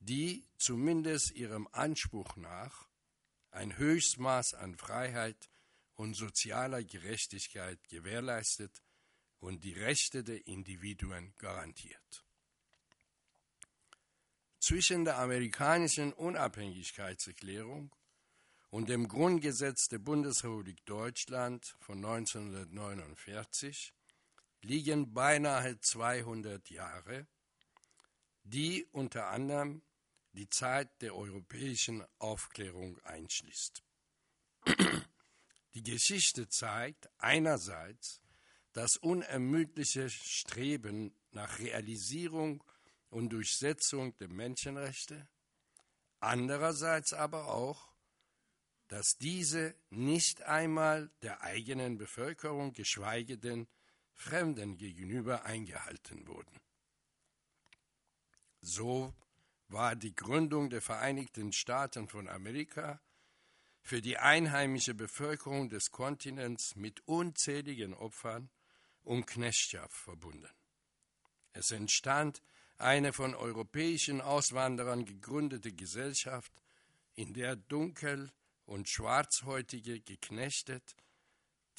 die 0.00 0.46
zumindest 0.58 1.30
ihrem 1.32 1.66
Anspruch 1.72 2.36
nach 2.36 2.90
ein 3.50 3.78
Höchstmaß 3.78 4.52
an 4.52 4.76
Freiheit 4.76 5.50
und 5.94 6.12
sozialer 6.12 6.84
Gerechtigkeit 6.84 7.82
gewährleistet 7.88 8.82
und 9.40 9.64
die 9.64 9.72
Rechte 9.72 10.22
der 10.22 10.46
Individuen 10.46 11.34
garantiert 11.38 12.25
zwischen 14.66 15.04
der 15.04 15.18
amerikanischen 15.18 16.12
Unabhängigkeitserklärung 16.12 17.94
und 18.70 18.88
dem 18.88 19.06
Grundgesetz 19.06 19.86
der 19.86 20.00
Bundesrepublik 20.00 20.84
Deutschland 20.86 21.76
von 21.78 22.04
1949 22.04 23.94
liegen 24.62 25.14
beinahe 25.14 25.78
200 25.78 26.68
Jahre, 26.70 27.28
die 28.42 28.84
unter 28.90 29.28
anderem 29.28 29.82
die 30.32 30.48
Zeit 30.48 31.00
der 31.00 31.14
europäischen 31.14 32.04
Aufklärung 32.18 32.98
einschließt. 33.04 33.84
Die 35.74 35.84
Geschichte 35.84 36.48
zeigt 36.48 37.08
einerseits 37.18 38.20
das 38.72 38.96
unermüdliche 38.96 40.10
Streben 40.10 41.14
nach 41.30 41.60
Realisierung 41.60 42.64
und 43.10 43.30
Durchsetzung 43.30 44.16
der 44.18 44.28
Menschenrechte, 44.28 45.28
andererseits 46.20 47.12
aber 47.12 47.48
auch, 47.48 47.88
dass 48.88 49.16
diese 49.18 49.74
nicht 49.90 50.42
einmal 50.42 51.10
der 51.22 51.42
eigenen 51.42 51.98
Bevölkerung, 51.98 52.72
geschweige 52.72 53.38
denn 53.38 53.66
Fremden 54.14 54.76
gegenüber 54.76 55.44
eingehalten 55.44 56.26
wurden. 56.26 56.60
So 58.60 59.14
war 59.68 59.96
die 59.96 60.14
Gründung 60.14 60.70
der 60.70 60.80
Vereinigten 60.80 61.52
Staaten 61.52 62.08
von 62.08 62.28
Amerika 62.28 63.00
für 63.82 64.00
die 64.00 64.18
einheimische 64.18 64.94
Bevölkerung 64.94 65.68
des 65.68 65.90
Kontinents 65.90 66.74
mit 66.76 67.06
unzähligen 67.06 67.94
Opfern 67.94 68.50
und 69.02 69.26
Knechtschaft 69.26 69.94
verbunden. 69.94 70.50
Es 71.52 71.70
entstand 71.70 72.42
eine 72.78 73.12
von 73.12 73.34
europäischen 73.34 74.20
Auswanderern 74.20 75.04
gegründete 75.04 75.72
Gesellschaft, 75.72 76.52
in 77.14 77.32
der 77.32 77.56
Dunkel- 77.56 78.30
und 78.66 78.88
Schwarzhäutige 78.88 80.00
geknechtet, 80.00 80.96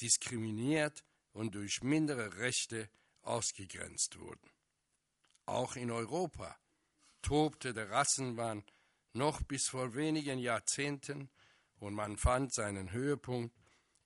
diskriminiert 0.00 1.04
und 1.32 1.54
durch 1.54 1.82
mindere 1.82 2.38
Rechte 2.38 2.88
ausgegrenzt 3.22 4.18
wurden. 4.18 4.50
Auch 5.46 5.76
in 5.76 5.90
Europa 5.90 6.58
tobte 7.22 7.72
der 7.72 7.90
Rassenwahn 7.90 8.64
noch 9.12 9.42
bis 9.42 9.68
vor 9.68 9.94
wenigen 9.94 10.38
Jahrzehnten 10.38 11.30
und 11.76 11.94
man 11.94 12.16
fand 12.16 12.52
seinen 12.52 12.92
Höhepunkt 12.92 13.54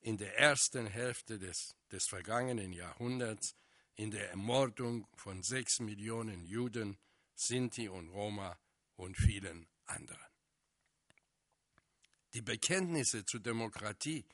in 0.01 0.19
der 0.19 0.39
ersten 0.39 0.87
Hälfte 0.87 1.39
des, 1.39 1.77
des 1.91 2.07
vergangenen 2.07 2.73
Jahrhunderts 2.73 3.55
in 3.97 4.11
der 4.11 4.31
Ermordung 4.31 5.07
von 5.15 5.43
sechs 5.43 5.81
Millionen 5.81 6.45
Juden, 6.45 6.99
Sinti 7.35 7.89
und 7.89 8.09
Roma 8.09 8.59
und 8.97 9.17
vielen 9.17 9.67
anderen. 9.87 10.27
Die 12.35 12.43
Bekenntnisse 12.43 13.25
zu 13.25 13.39
Demokratie 13.39 14.25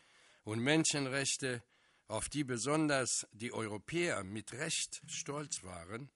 und 0.44 0.60
Menschenrechte, 0.60 1.62
auf 2.06 2.28
die 2.28 2.44
besonders 2.44 3.26
die 3.32 3.52
Europäer 3.52 4.24
mit 4.24 4.52
Recht 4.52 5.02
stolz 5.06 5.62
waren, 5.62 6.10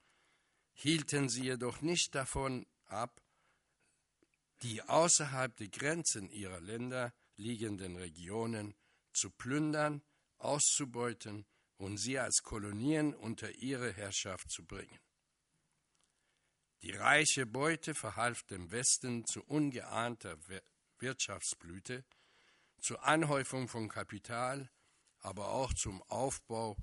hielten 0.75 1.29
sie 1.29 1.45
jedoch 1.45 1.83
nicht 1.83 2.15
davon 2.15 2.67
ab, 2.87 3.21
die 4.63 4.81
außerhalb 4.83 5.57
der 5.57 5.69
Grenzen 5.69 6.31
ihrer 6.31 6.61
Länder 6.61 7.13
liegenden 7.37 7.97
Regionen 7.97 8.75
zu 9.13 9.31
plündern, 9.31 10.03
auszubeuten 10.39 11.45
und 11.83 11.97
sie 11.97 12.17
als 12.17 12.45
Kolonien 12.45 13.13
unter 13.13 13.51
ihre 13.57 13.93
Herrschaft 13.93 14.51
zu 14.51 14.65
bringen. 14.65 15.01
Die 16.83 16.93
reiche 16.93 17.45
Beute 17.45 17.95
verhalf 17.95 18.45
dem 18.45 18.71
Westen 18.71 19.25
zu 19.27 19.43
ungeahnter 19.43 20.39
Wirtschaftsblüte, 21.01 22.05
zur 22.81 23.03
Anhäufung 23.03 23.67
von 23.67 23.89
Kapital, 23.89 24.71
aber 25.19 25.49
auch 25.49 25.75
zum 25.75 26.03
Aufbau 26.05 26.77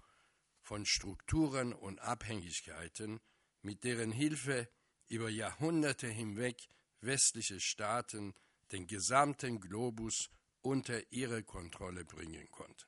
von 0.62 0.86
Strukturen 0.86 1.72
und 1.72 2.00
Abhängigkeiten, 2.00 3.22
mit 3.62 3.86
deren 3.86 4.12
Hilfe 4.12 4.70
über 5.08 5.30
Jahrhunderte 5.30 6.08
hinweg 6.08 6.68
westliche 7.00 7.62
Staaten 7.62 8.34
den 8.74 8.86
gesamten 8.86 9.62
Globus 9.62 10.30
unter 10.62 11.02
ihre 11.10 11.44
Kontrolle 11.44 12.04
bringen 12.04 12.52
konnten. 12.52 12.86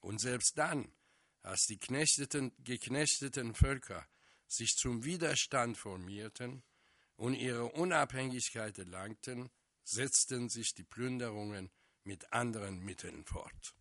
Und 0.00 0.20
selbst 0.20 0.56
dann, 0.56 0.90
als 1.42 1.66
die 1.66 1.78
knechteten, 1.78 2.52
geknechteten 2.64 3.54
Völker 3.54 4.06
sich 4.46 4.76
zum 4.76 5.04
Widerstand 5.04 5.76
formierten 5.76 6.62
und 7.16 7.34
ihre 7.34 7.66
Unabhängigkeit 7.66 8.78
erlangten, 8.78 9.50
setzten 9.84 10.48
sich 10.48 10.74
die 10.74 10.84
Plünderungen 10.84 11.70
mit 12.04 12.32
anderen 12.32 12.80
Mitteln 12.80 13.24
fort. 13.24 13.74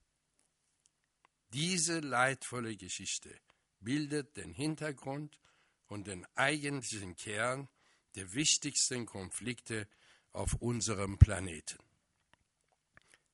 Diese 1.53 1.99
leidvolle 1.99 2.75
Geschichte 2.75 3.39
bildet 3.79 4.35
den 4.35 4.53
Hintergrund 4.53 5.39
und 5.87 6.07
den 6.07 6.25
eigentlichen 6.35 7.15
Kern 7.15 7.69
der 8.15 8.33
wichtigsten 8.33 9.05
Konflikte 9.05 9.87
auf 10.33 10.55
unserem 10.55 11.17
Planeten. 11.17 11.79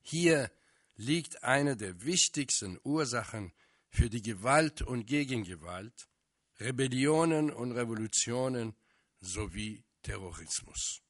Hier 0.02 0.50
liegt 0.96 1.42
eine 1.42 1.76
der 1.76 2.02
wichtigsten 2.02 2.78
Ursachen 2.84 3.52
für 3.94 4.10
die 4.10 4.22
Gewalt 4.22 4.82
und 4.82 5.06
Gegengewalt, 5.06 6.08
Rebellionen 6.58 7.52
und 7.52 7.72
Revolutionen 7.72 8.74
sowie 9.20 9.84
Terrorismus. 10.02 11.00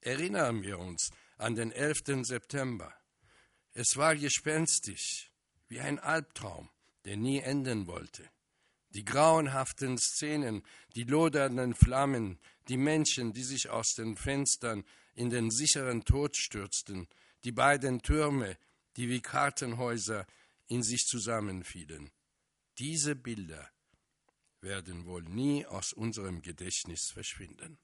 Erinnern 0.00 0.62
wir 0.62 0.78
uns 0.78 1.10
an 1.38 1.56
den 1.56 1.72
11. 1.72 2.24
September. 2.24 2.94
Es 3.72 3.96
war 3.96 4.14
gespenstisch, 4.14 5.32
wie 5.66 5.80
ein 5.80 5.98
Albtraum, 5.98 6.70
der 7.04 7.16
nie 7.16 7.40
enden 7.40 7.88
wollte. 7.88 8.30
Die 8.90 9.04
grauenhaften 9.04 9.98
Szenen, 9.98 10.62
die 10.94 11.04
lodernden 11.04 11.74
Flammen, 11.74 12.38
die 12.68 12.76
Menschen, 12.76 13.32
die 13.32 13.42
sich 13.42 13.68
aus 13.68 13.96
den 13.96 14.16
Fenstern 14.16 14.84
in 15.14 15.28
den 15.28 15.50
sicheren 15.50 16.04
Tod 16.04 16.36
stürzten, 16.36 17.08
die 17.42 17.52
beiden 17.52 18.00
Türme, 18.00 18.56
die 18.96 19.08
wie 19.08 19.20
Kartenhäuser 19.20 20.24
in 20.72 20.82
sich 20.82 21.06
zusammenfielen. 21.06 22.10
Diese 22.78 23.14
Bilder 23.14 23.70
werden 24.62 25.04
wohl 25.04 25.22
nie 25.22 25.66
aus 25.66 25.92
unserem 25.92 26.40
Gedächtnis 26.40 27.10
verschwinden. 27.12 27.78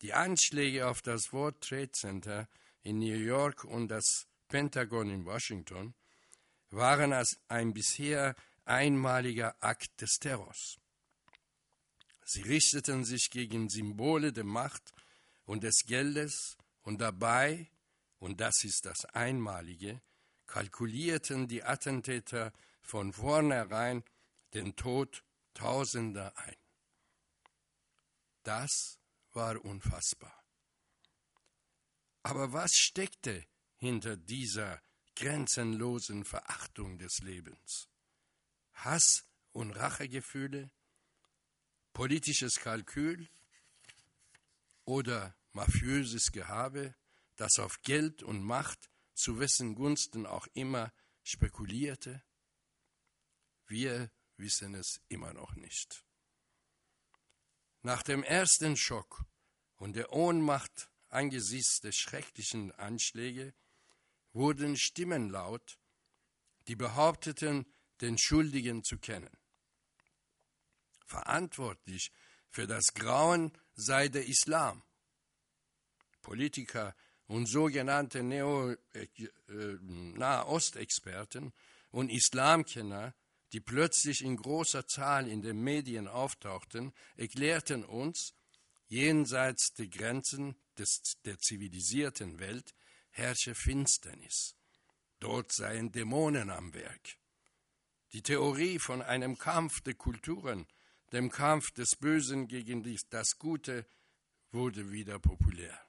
Die 0.00 0.14
Anschläge 0.14 0.88
auf 0.88 1.02
das 1.02 1.34
World 1.34 1.60
Trade 1.60 1.92
Center 1.92 2.48
in 2.80 2.98
New 2.98 3.18
York 3.18 3.64
und 3.64 3.88
das 3.88 4.26
Pentagon 4.48 5.10
in 5.10 5.26
Washington 5.26 5.94
waren 6.70 7.12
als 7.12 7.38
ein 7.48 7.74
bisher 7.74 8.34
einmaliger 8.64 9.54
Akt 9.62 10.00
des 10.00 10.18
Terrors. 10.18 10.78
Sie 12.24 12.40
richteten 12.40 13.04
sich 13.04 13.28
gegen 13.30 13.68
Symbole 13.68 14.32
der 14.32 14.44
Macht 14.44 14.94
und 15.44 15.62
des 15.62 15.84
Geldes 15.84 16.56
und 16.80 17.02
dabei, 17.02 17.70
und 18.18 18.40
das 18.40 18.64
ist 18.64 18.86
das 18.86 19.04
Einmalige, 19.04 20.00
kalkulierten 20.46 21.48
die 21.48 21.62
Attentäter 21.62 22.52
von 22.82 23.12
vornherein 23.12 24.04
den 24.52 24.76
Tod 24.76 25.24
Tausender 25.54 26.36
ein. 26.36 26.56
Das 28.42 28.98
war 29.32 29.64
unfassbar. 29.64 30.44
Aber 32.22 32.52
was 32.52 32.72
steckte 32.72 33.46
hinter 33.76 34.16
dieser 34.16 34.82
grenzenlosen 35.14 36.24
Verachtung 36.24 36.98
des 36.98 37.18
Lebens? 37.18 37.88
Hass 38.72 39.24
und 39.52 39.70
Rachegefühle, 39.72 40.70
politisches 41.92 42.56
Kalkül 42.56 43.28
oder 44.84 45.36
mafiöses 45.52 46.32
Gehabe, 46.32 46.94
das 47.36 47.58
auf 47.58 47.80
Geld 47.82 48.22
und 48.22 48.42
Macht 48.42 48.90
zu 49.14 49.38
wessen 49.38 49.74
Gunsten 49.74 50.26
auch 50.26 50.46
immer 50.54 50.92
spekulierte? 51.22 52.22
Wir 53.66 54.10
wissen 54.36 54.74
es 54.74 55.00
immer 55.08 55.32
noch 55.32 55.54
nicht. 55.54 56.04
Nach 57.82 58.02
dem 58.02 58.22
ersten 58.22 58.76
Schock 58.76 59.24
und 59.76 59.94
der 59.94 60.12
Ohnmacht 60.12 60.90
angesichts 61.08 61.80
der 61.80 61.92
schrecklichen 61.92 62.72
Anschläge 62.72 63.54
wurden 64.32 64.76
Stimmen 64.76 65.30
laut, 65.30 65.78
die 66.66 66.76
behaupteten, 66.76 67.66
den 68.00 68.18
Schuldigen 68.18 68.82
zu 68.82 68.98
kennen. 68.98 69.30
Verantwortlich 71.06 72.10
für 72.50 72.66
das 72.66 72.94
Grauen 72.94 73.52
sei 73.74 74.08
der 74.08 74.26
Islam. 74.26 74.82
Politiker 76.22 76.96
und 77.26 77.46
sogenannte 77.46 78.20
äh, 78.20 79.06
Nahostexperten 79.80 81.52
und 81.90 82.10
Islamkenner, 82.10 83.14
die 83.52 83.60
plötzlich 83.60 84.22
in 84.22 84.36
großer 84.36 84.86
Zahl 84.86 85.28
in 85.28 85.42
den 85.42 85.62
Medien 85.62 86.08
auftauchten, 86.08 86.92
erklärten 87.16 87.84
uns, 87.84 88.34
jenseits 88.88 89.72
der 89.74 89.86
Grenzen 89.86 90.56
des, 90.76 91.00
der 91.24 91.38
zivilisierten 91.38 92.38
Welt 92.38 92.74
herrsche 93.10 93.54
Finsternis. 93.54 94.56
Dort 95.20 95.52
seien 95.52 95.92
Dämonen 95.92 96.50
am 96.50 96.74
Werk. 96.74 97.16
Die 98.12 98.22
Theorie 98.22 98.78
von 98.78 99.02
einem 99.02 99.38
Kampf 99.38 99.80
der 99.80 99.94
Kulturen, 99.94 100.66
dem 101.12 101.30
Kampf 101.30 101.70
des 101.72 101.96
Bösen 101.96 102.48
gegen 102.48 102.84
das 103.10 103.38
Gute, 103.38 103.86
wurde 104.50 104.90
wieder 104.90 105.18
populär. 105.18 105.83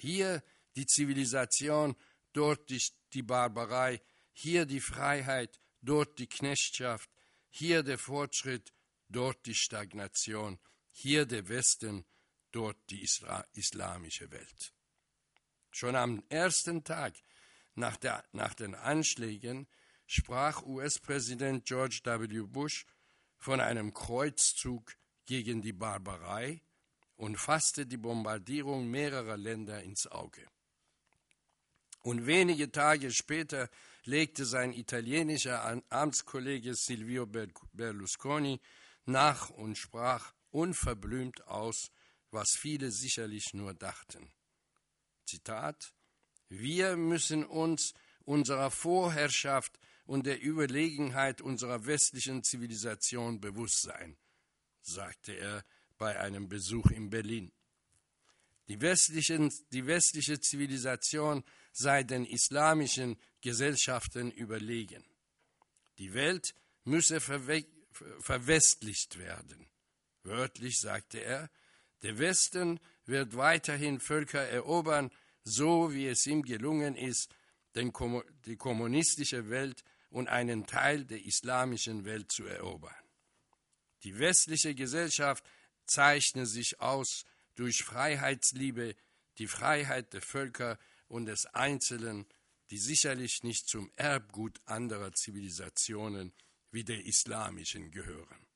Hier 0.00 0.44
die 0.76 0.86
Zivilisation, 0.86 1.96
dort 2.32 2.70
die, 2.70 2.80
die 3.12 3.24
Barbarei, 3.24 4.00
hier 4.32 4.64
die 4.64 4.80
Freiheit, 4.80 5.60
dort 5.82 6.20
die 6.20 6.28
Knechtschaft, 6.28 7.10
hier 7.50 7.82
der 7.82 7.98
Fortschritt, 7.98 8.72
dort 9.08 9.44
die 9.46 9.56
Stagnation, 9.56 10.60
hier 10.92 11.26
der 11.26 11.48
Westen, 11.48 12.04
dort 12.52 12.78
die 12.90 13.02
Isra 13.02 13.44
islamische 13.54 14.30
Welt. 14.30 14.72
Schon 15.72 15.96
am 15.96 16.22
ersten 16.28 16.84
Tag 16.84 17.14
nach, 17.74 17.96
der, 17.96 18.24
nach 18.30 18.54
den 18.54 18.76
Anschlägen 18.76 19.66
sprach 20.06 20.64
US-Präsident 20.64 21.64
George 21.64 22.02
W. 22.04 22.46
Bush 22.46 22.86
von 23.36 23.60
einem 23.60 23.92
Kreuzzug 23.92 24.94
gegen 25.26 25.60
die 25.60 25.72
Barbarei 25.72 26.62
und 27.18 27.36
fasste 27.36 27.84
die 27.84 27.96
Bombardierung 27.96 28.88
mehrerer 28.88 29.36
Länder 29.36 29.82
ins 29.82 30.06
Auge. 30.06 30.46
Und 32.02 32.26
wenige 32.26 32.70
Tage 32.70 33.12
später 33.12 33.68
legte 34.04 34.46
sein 34.46 34.72
italienischer 34.72 35.82
Amtskollege 35.90 36.74
Silvio 36.74 37.26
Berlusconi 37.72 38.60
nach 39.04 39.50
und 39.50 39.76
sprach 39.76 40.32
unverblümt 40.50 41.46
aus, 41.48 41.90
was 42.30 42.56
viele 42.56 42.92
sicherlich 42.92 43.52
nur 43.52 43.74
dachten. 43.74 44.32
Zitat 45.26 45.92
Wir 46.48 46.96
müssen 46.96 47.44
uns 47.44 47.94
unserer 48.24 48.70
Vorherrschaft 48.70 49.78
und 50.04 50.24
der 50.24 50.40
Überlegenheit 50.40 51.40
unserer 51.40 51.84
westlichen 51.84 52.44
Zivilisation 52.44 53.40
bewusst 53.40 53.82
sein, 53.82 54.16
sagte 54.82 55.32
er 55.32 55.64
bei 55.98 56.18
einem 56.18 56.48
Besuch 56.48 56.90
in 56.90 57.10
Berlin. 57.10 57.52
Die, 58.68 58.80
westlichen, 58.80 59.52
die 59.72 59.86
westliche 59.86 60.40
Zivilisation 60.40 61.44
sei 61.72 62.02
den 62.02 62.24
islamischen 62.24 63.18
Gesellschaften 63.40 64.30
überlegen. 64.30 65.04
Die 65.98 66.14
Welt 66.14 66.54
müsse 66.84 67.20
verwe 67.20 67.64
verwestlicht 68.20 69.18
werden. 69.18 69.66
Wörtlich 70.22 70.78
sagte 70.78 71.18
er, 71.18 71.50
der 72.02 72.18
Westen 72.18 72.78
wird 73.06 73.36
weiterhin 73.36 73.98
Völker 73.98 74.46
erobern, 74.46 75.10
so 75.42 75.92
wie 75.92 76.06
es 76.06 76.24
ihm 76.26 76.42
gelungen 76.42 76.94
ist, 76.94 77.34
den, 77.74 77.92
die 78.46 78.56
kommunistische 78.56 79.50
Welt 79.50 79.82
und 80.10 80.28
einen 80.28 80.66
Teil 80.66 81.04
der 81.04 81.24
islamischen 81.24 82.04
Welt 82.04 82.30
zu 82.30 82.44
erobern. 82.44 82.94
Die 84.04 84.18
westliche 84.18 84.76
Gesellschaft 84.76 85.44
zeichne 85.88 86.46
sich 86.46 86.80
aus 86.80 87.24
durch 87.54 87.82
Freiheitsliebe, 87.82 88.94
die 89.38 89.46
Freiheit 89.46 90.12
der 90.12 90.22
Völker 90.22 90.78
und 91.08 91.26
des 91.26 91.46
Einzelnen, 91.46 92.26
die 92.70 92.78
sicherlich 92.78 93.42
nicht 93.42 93.68
zum 93.68 93.90
Erbgut 93.96 94.60
anderer 94.66 95.12
Zivilisationen 95.12 96.32
wie 96.70 96.84
der 96.84 97.04
islamischen 97.04 97.90
gehören. 97.90 98.46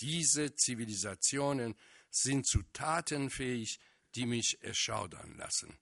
Diese 0.00 0.54
Zivilisationen 0.54 1.76
sind 2.10 2.46
zu 2.46 2.62
Taten 2.72 3.30
fähig, 3.30 3.78
die 4.14 4.26
mich 4.26 4.62
erschaudern 4.62 5.36
lassen. 5.36 5.78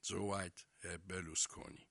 Soweit 0.00 0.66
Herr 0.80 0.98
Berlusconi. 0.98 1.86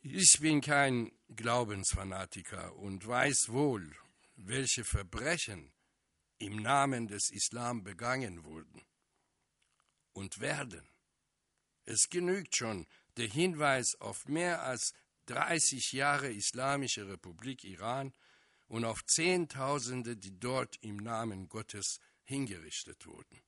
Ich 0.00 0.38
bin 0.40 0.60
kein 0.60 1.12
Glaubensfanatiker 1.34 2.76
und 2.76 3.06
weiß 3.06 3.48
wohl, 3.48 3.96
welche 4.36 4.84
Verbrechen 4.84 5.72
im 6.38 6.56
Namen 6.56 7.08
des 7.08 7.30
Islam 7.30 7.84
begangen 7.84 8.44
wurden 8.44 8.82
und 10.12 10.40
werden. 10.40 10.88
Es 11.84 12.08
genügt 12.08 12.56
schon 12.56 12.86
der 13.16 13.28
Hinweis 13.28 13.94
auf 14.00 14.26
mehr 14.26 14.62
als 14.62 14.92
30 15.26 15.92
Jahre 15.92 16.32
Islamische 16.32 17.08
Republik 17.08 17.64
Iran 17.64 18.12
und 18.66 18.84
auf 18.84 19.04
Zehntausende, 19.04 20.16
die 20.16 20.38
dort 20.38 20.76
im 20.82 20.96
Namen 20.96 21.48
Gottes 21.48 22.00
hingerichtet 22.24 23.06
wurden. 23.06 23.40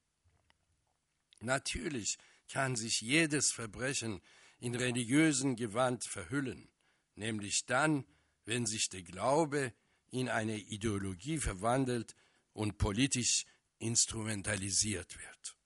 Natürlich 1.40 2.18
kann 2.48 2.76
sich 2.76 3.00
jedes 3.00 3.52
Verbrechen 3.52 4.22
in 4.58 4.74
religiösen 4.74 5.56
Gewand 5.56 6.04
verhüllen, 6.04 6.70
nämlich 7.14 7.66
dann, 7.66 8.06
wenn 8.44 8.66
sich 8.66 8.88
der 8.88 9.02
Glaube 9.02 9.74
in 10.10 10.28
eine 10.28 10.56
Ideologie 10.58 11.38
verwandelt 11.38 12.14
und 12.52 12.78
politisch 12.78 13.44
instrumentalisiert 13.78 15.18
wird. 15.18 15.56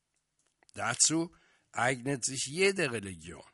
Dazu 0.75 1.33
eignet 1.73 2.25
sich 2.25 2.47
jede 2.47 2.91
Religion, 2.93 3.45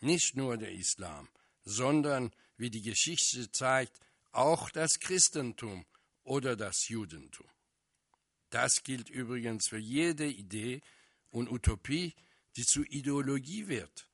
nicht 0.00 0.36
nur 0.36 0.56
der 0.56 0.72
Islam, 0.72 1.28
sondern, 1.64 2.32
wie 2.56 2.70
die 2.70 2.82
Geschichte 2.82 3.50
zeigt, 3.50 4.00
auch 4.32 4.70
das 4.70 4.98
Christentum 4.98 5.84
oder 6.22 6.56
das 6.56 6.88
Judentum. 6.88 7.48
Das 8.50 8.82
gilt 8.82 9.10
übrigens 9.10 9.68
für 9.68 9.78
jede 9.78 10.26
Idee 10.26 10.80
und 11.30 11.50
Utopie, 11.50 12.14
die 12.56 12.64
zu 12.64 12.84
Ideologie 12.84 13.68
wird. 13.68 14.08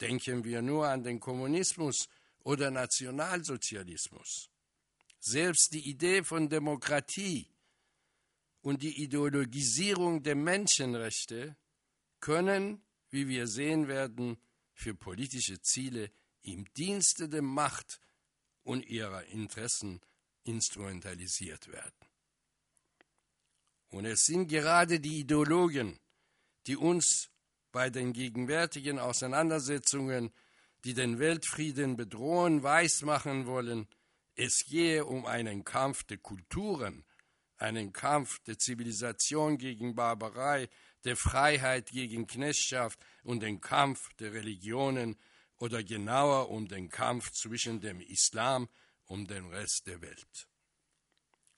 Denken 0.00 0.44
wir 0.44 0.62
nur 0.62 0.88
an 0.88 1.04
den 1.04 1.20
Kommunismus 1.20 2.08
oder 2.40 2.70
Nationalsozialismus. 2.70 4.50
Selbst 5.28 5.72
die 5.72 5.90
Idee 5.90 6.22
von 6.22 6.48
Demokratie 6.48 7.48
und 8.60 8.80
die 8.80 9.02
Ideologisierung 9.02 10.22
der 10.22 10.36
Menschenrechte 10.36 11.56
können, 12.20 12.80
wie 13.10 13.26
wir 13.26 13.48
sehen 13.48 13.88
werden, 13.88 14.38
für 14.72 14.94
politische 14.94 15.60
Ziele 15.60 16.12
im 16.42 16.72
Dienste 16.74 17.28
der 17.28 17.42
Macht 17.42 17.98
und 18.62 18.86
ihrer 18.86 19.24
Interessen 19.24 20.00
instrumentalisiert 20.44 21.72
werden. 21.72 22.06
Und 23.88 24.04
es 24.04 24.26
sind 24.26 24.46
gerade 24.46 25.00
die 25.00 25.18
Ideologen, 25.18 25.98
die 26.68 26.76
uns 26.76 27.30
bei 27.72 27.90
den 27.90 28.12
gegenwärtigen 28.12 29.00
Auseinandersetzungen, 29.00 30.32
die 30.84 30.94
den 30.94 31.18
Weltfrieden 31.18 31.96
bedrohen, 31.96 32.62
weismachen 32.62 33.46
wollen, 33.46 33.88
es 34.36 34.64
gehe 34.66 35.04
um 35.04 35.26
einen 35.26 35.64
Kampf 35.64 36.04
der 36.04 36.18
Kulturen, 36.18 37.04
einen 37.56 37.92
Kampf 37.92 38.38
der 38.40 38.58
Zivilisation 38.58 39.58
gegen 39.58 39.94
Barbarei, 39.94 40.68
der 41.04 41.16
Freiheit 41.16 41.90
gegen 41.90 42.26
Knechtschaft 42.26 42.98
und 43.22 43.42
den 43.42 43.60
Kampf 43.60 44.12
der 44.18 44.32
Religionen 44.32 45.16
oder 45.58 45.82
genauer 45.82 46.50
um 46.50 46.68
den 46.68 46.90
Kampf 46.90 47.30
zwischen 47.32 47.80
dem 47.80 48.00
Islam 48.00 48.68
und 49.06 49.30
dem 49.30 49.46
Rest 49.48 49.86
der 49.86 50.02
Welt. 50.02 50.48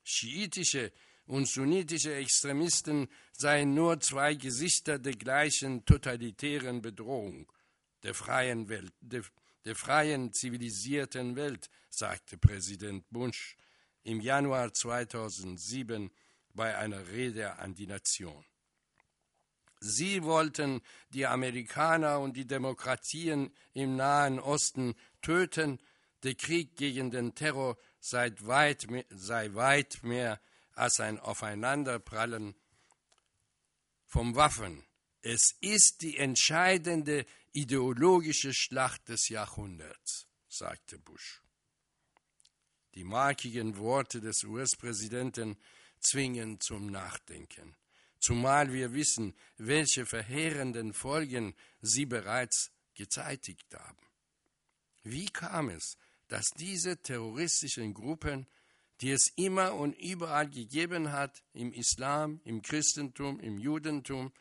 Schiitische 0.05 0.93
und 1.27 1.49
sunnitische 1.49 2.15
Extremisten 2.15 3.09
seien 3.33 3.75
nur 3.75 4.01
zwei 4.01 4.35
Gesichter 4.35 4.99
der 4.99 5.15
gleichen 5.15 5.85
totalitären 5.85 6.81
Bedrohung 6.81 7.51
der 8.03 8.15
freien 8.15 8.69
Welt, 8.69 8.93
der, 9.01 9.23
der 9.69 9.77
freien 9.77 10.33
zivilisierten 10.33 11.37
Welt, 11.37 11.69
sagte 11.91 12.39
Präsident 12.39 13.05
Bush 13.11 13.55
im 14.03 14.23
Januar 14.23 14.73
2007 14.73 16.11
bei 16.55 16.79
einer 16.79 17.09
Rede 17.09 17.59
an 17.59 17.75
die 17.75 17.87
Nation. 17.87 18.47
Sie 19.79 20.23
wollten 20.23 20.81
die 21.11 21.27
Amerikaner 21.27 22.19
und 22.21 22.35
die 22.39 22.47
Demokratien 22.47 23.55
im 23.75 23.97
Nahen 23.97 24.41
Osten 24.41 24.95
töten. 25.21 25.79
Der 26.23 26.35
Krieg 26.35 26.75
gegen 26.75 27.11
den 27.11 27.35
Terror 27.35 27.77
sei 28.01 28.33
weit, 28.41 28.87
sei 29.11 29.53
weit 29.53 30.03
mehr 30.03 30.41
als 30.77 30.99
ein 30.99 31.21
Aufeinanderprallen 31.21 32.55
von 34.07 34.35
Waffen. 34.35 34.88
Es 35.21 35.55
ist 35.61 36.03
die 36.03 36.17
entscheidende 36.17 37.27
ideologische 37.53 38.55
Schlacht 38.55 39.09
des 39.09 39.29
Jahrhunderts, 39.29 40.27
sagte 40.49 40.99
Bush. 40.99 41.43
Die 42.95 43.05
markigen 43.05 43.77
Worte 43.77 44.21
des 44.21 44.45
US-Präsidenten 44.45 45.57
zwingen 46.01 46.61
zum 46.61 46.87
Nachdenken 46.87 47.77
zumal 48.21 48.73
wir 48.73 48.93
wissen, 48.93 49.35
welche 49.57 50.07
verheerenden 50.07 50.93
Folgen 50.93 51.55
sie 51.81 52.07
bereits 52.07 52.71
gezeitigt 52.95 53.75
haben. 53.75 53.97
Wie 55.03 55.27
kam 55.27 55.71
es, 55.71 55.97
dass 56.29 56.51
diese 56.59 57.01
terroristischen 57.01 57.95
Gruppen, 57.95 58.47
die 59.01 59.13
es 59.13 59.33
immer 59.37 59.75
und 59.75 59.95
überall 59.95 60.51
gegeben 60.51 61.13
hat, 61.13 61.43
im 61.53 61.73
Islam, 61.73 62.41
im 62.45 62.63
Christentum, 62.63 63.41
im 63.41 63.59
Judentum, 63.59 64.33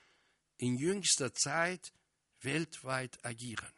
in 0.58 0.78
jüngster 0.78 1.34
Zeit 1.34 1.94
weltweit 2.42 3.24
agieren? 3.26 3.72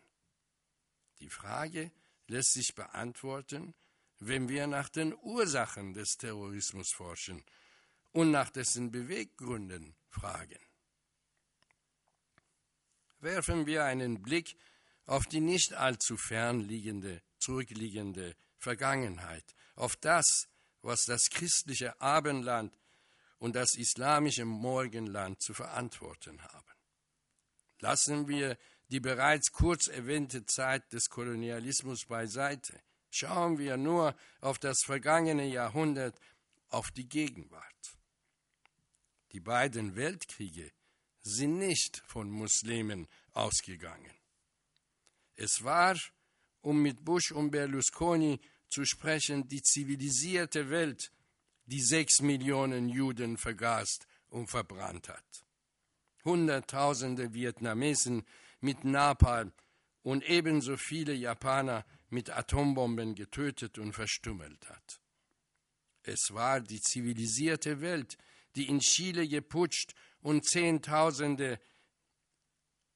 Die 1.19 1.29
Frage 1.29 1.91
lässt 2.27 2.53
sich 2.53 2.75
beantworten, 2.75 3.73
wenn 4.19 4.49
wir 4.49 4.67
nach 4.67 4.89
den 4.89 5.13
Ursachen 5.15 5.93
des 5.93 6.17
Terrorismus 6.17 6.91
forschen 6.91 7.43
und 8.11 8.31
nach 8.31 8.49
dessen 8.49 8.91
Beweggründen 8.91 9.95
fragen. 10.09 10.59
Werfen 13.19 13.65
wir 13.65 13.83
einen 13.83 14.21
Blick 14.21 14.55
auf 15.05 15.25
die 15.25 15.41
nicht 15.41 15.73
allzu 15.73 16.17
fern 16.17 16.61
liegende, 16.61 17.21
zurückliegende 17.39 18.35
Vergangenheit, 18.57 19.43
auf 19.75 19.95
das, 19.95 20.47
was 20.81 21.05
das 21.05 21.29
christliche 21.29 21.99
Abendland 21.99 22.77
und 23.39 23.55
das 23.55 23.75
islamische 23.75 24.45
Morgenland 24.45 25.41
zu 25.41 25.53
verantworten 25.53 26.41
haben. 26.43 26.73
Lassen 27.79 28.27
wir 28.27 28.57
die 28.89 28.99
bereits 28.99 29.51
kurz 29.51 29.87
erwähnte 29.87 30.45
Zeit 30.45 30.91
des 30.93 31.09
Kolonialismus 31.09 32.05
beiseite. 32.05 32.81
Schauen 33.09 33.57
wir 33.57 33.77
nur 33.77 34.15
auf 34.41 34.59
das 34.59 34.81
vergangene 34.83 35.47
Jahrhundert, 35.47 36.19
auf 36.69 36.91
die 36.91 37.07
Gegenwart. 37.07 37.97
Die 39.31 39.39
beiden 39.39 39.95
Weltkriege 39.95 40.71
sind 41.21 41.57
nicht 41.57 42.03
von 42.07 42.29
Muslimen 42.29 43.07
ausgegangen. 43.31 44.13
Es 45.35 45.63
war, 45.63 45.97
um 46.61 46.81
mit 46.81 47.05
Bush 47.05 47.31
und 47.31 47.51
Berlusconi 47.51 48.39
zu 48.69 48.85
sprechen, 48.85 49.47
die 49.47 49.61
zivilisierte 49.61 50.69
Welt, 50.69 51.11
die 51.69 51.81
sechs 51.81 52.21
Millionen 52.21 52.89
Juden 52.89 53.37
vergast 53.37 54.07
und 54.29 54.47
verbrannt 54.47 55.07
hat. 55.07 55.45
Hunderttausende 56.25 57.33
Vietnamesen 57.33 58.25
mit 58.59 58.83
Napalm 58.83 59.53
und 60.01 60.27
ebenso 60.27 60.77
viele 60.77 61.13
Japaner 61.13 61.85
mit 62.09 62.31
Atombomben 62.31 63.13
getötet 63.13 63.77
und 63.77 63.93
verstümmelt 63.93 64.67
hat. 64.67 64.99
Es 66.01 66.33
war 66.33 66.59
die 66.59 66.81
zivilisierte 66.81 67.81
Welt, 67.81 68.17
die 68.55 68.67
in 68.67 68.79
Chile 68.79 69.27
geputscht 69.27 69.93
und 70.21 70.45
Zehntausende 70.45 71.59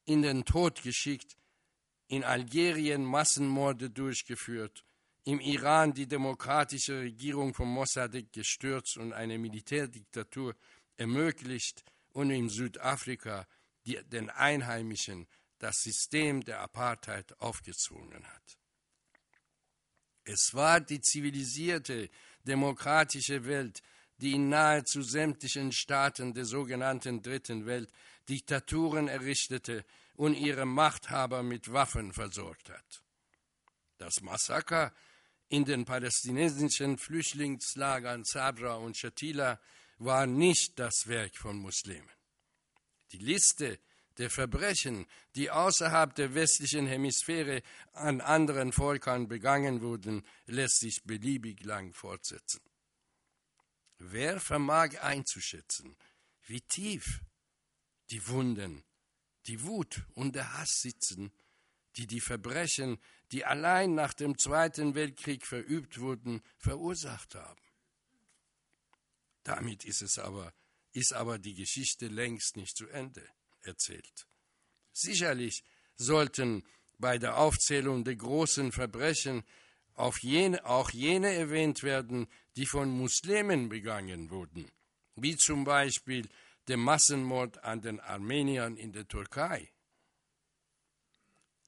in 0.06 0.24
den 0.24 0.46
Tod 0.46 0.82
geschickt, 0.82 1.38
in 2.08 2.24
Algerien 2.24 3.06
Massenmorde 3.06 3.92
durchgeführt, 3.92 4.84
im 5.26 5.40
Iran 5.40 5.94
die 5.94 6.08
demokratische 6.08 7.00
Regierung 7.00 7.54
von 7.54 7.70
Mossadegh 7.70 8.30
gestürzt 8.32 8.98
und 8.98 9.14
eine 9.14 9.38
Militärdiktatur 9.38 10.56
ermöglicht 10.98 11.84
und 12.12 12.30
in 12.30 12.50
Südafrika 12.50 13.48
die, 13.86 14.02
den 14.06 14.30
Einheimischen 14.30 15.28
das 15.60 15.78
System 15.78 16.44
der 16.44 16.60
Apartheid 16.60 17.40
aufgezwungen 17.40 18.26
hat. 18.26 18.58
Es 20.26 20.54
war 20.54 20.82
die 20.82 21.02
zivilisierte, 21.02 22.10
demokratische 22.44 23.46
Welt, 23.46 23.82
die 24.18 24.34
in 24.34 24.50
nahezu 24.50 25.02
sämtlichen 25.02 25.72
Staaten 25.72 26.34
der 26.34 26.46
sogenannten 26.46 27.22
Dritten 27.22 27.66
Welt 27.66 27.92
Diktaturen 28.30 29.08
errichtete 29.08 29.86
und 30.16 30.34
ihre 30.34 30.66
Machthaber 30.66 31.44
mit 31.44 31.72
Waffen 31.72 32.14
versorgt 32.14 32.70
hat. 32.70 33.04
Das 33.98 34.22
Massaker 34.22 34.94
in 35.54 35.66
den 35.66 35.86
palästinensischen 35.86 36.98
Flüchtlingslagern 36.98 38.24
Sabra 38.26 38.74
und 38.78 38.98
Shatila 38.98 39.60
war 40.00 40.26
nicht 40.26 40.80
das 40.80 41.04
Werk 41.06 41.38
von 41.38 41.58
Muslimen. 41.58 42.10
Die 43.12 43.20
Liste 43.20 43.80
der 44.18 44.32
Verbrechen, 44.32 45.06
die 45.36 45.52
außerhalb 45.52 46.16
der 46.16 46.34
westlichen 46.34 46.88
Hemisphäre 46.88 47.62
an 47.92 48.20
anderen 48.20 48.72
Völkern 48.72 49.28
begangen 49.28 49.82
wurden, 49.82 50.26
lässt 50.48 50.80
sich 50.80 51.04
beliebig 51.04 51.64
lang 51.64 51.94
fortsetzen. 51.94 52.62
Wer 54.00 54.40
vermag 54.40 55.04
einzuschätzen, 55.04 55.96
wie 56.48 56.62
tief 56.62 57.22
die 58.10 58.28
Wunden, 58.28 58.84
die 59.46 59.62
Wut 59.62 60.02
und 60.16 60.34
der 60.34 60.58
Hass 60.58 60.82
sitzen, 60.82 61.32
die 61.96 62.08
die 62.08 62.22
Verbrechen, 62.22 62.98
die 63.32 63.46
allein 63.46 63.96
nach 63.96 64.14
dem 64.14 64.38
Zweiten 64.38 64.96
Weltkrieg 64.96 65.46
verübt 65.46 66.00
wurden, 66.00 66.42
verursacht 66.58 67.36
haben? 67.36 67.62
Damit 69.44 69.86
ist 69.86 70.02
es 70.02 70.20
aber, 70.20 70.54
ist 70.94 71.14
aber 71.14 71.40
die 71.40 71.56
Geschichte 71.56 72.08
längst 72.08 72.56
nicht 72.56 72.78
zu 72.78 72.88
Ende 72.88 73.28
erzählt. 73.62 74.28
Sicherlich 74.94 75.64
sollten 75.96 76.64
bei 76.98 77.18
der 77.18 77.38
Aufzählung 77.38 78.04
der 78.04 78.16
großen 78.16 78.72
Verbrechen 78.72 79.44
jene, 80.22 80.66
auch 80.66 80.92
jene 80.92 81.34
erwähnt 81.34 81.84
werden, 81.84 82.28
die 82.56 82.66
von 82.66 82.90
Muslimen 82.90 83.70
begangen 83.70 84.30
wurden, 84.30 84.72
wie 85.16 85.36
zum 85.36 85.64
Beispiel 85.64 86.30
der 86.68 86.78
Massenmord 86.78 87.64
an 87.64 87.82
den 87.82 88.00
Armeniern 88.00 88.78
in 88.78 88.94
der 88.94 89.08
Türkei. 89.08 89.73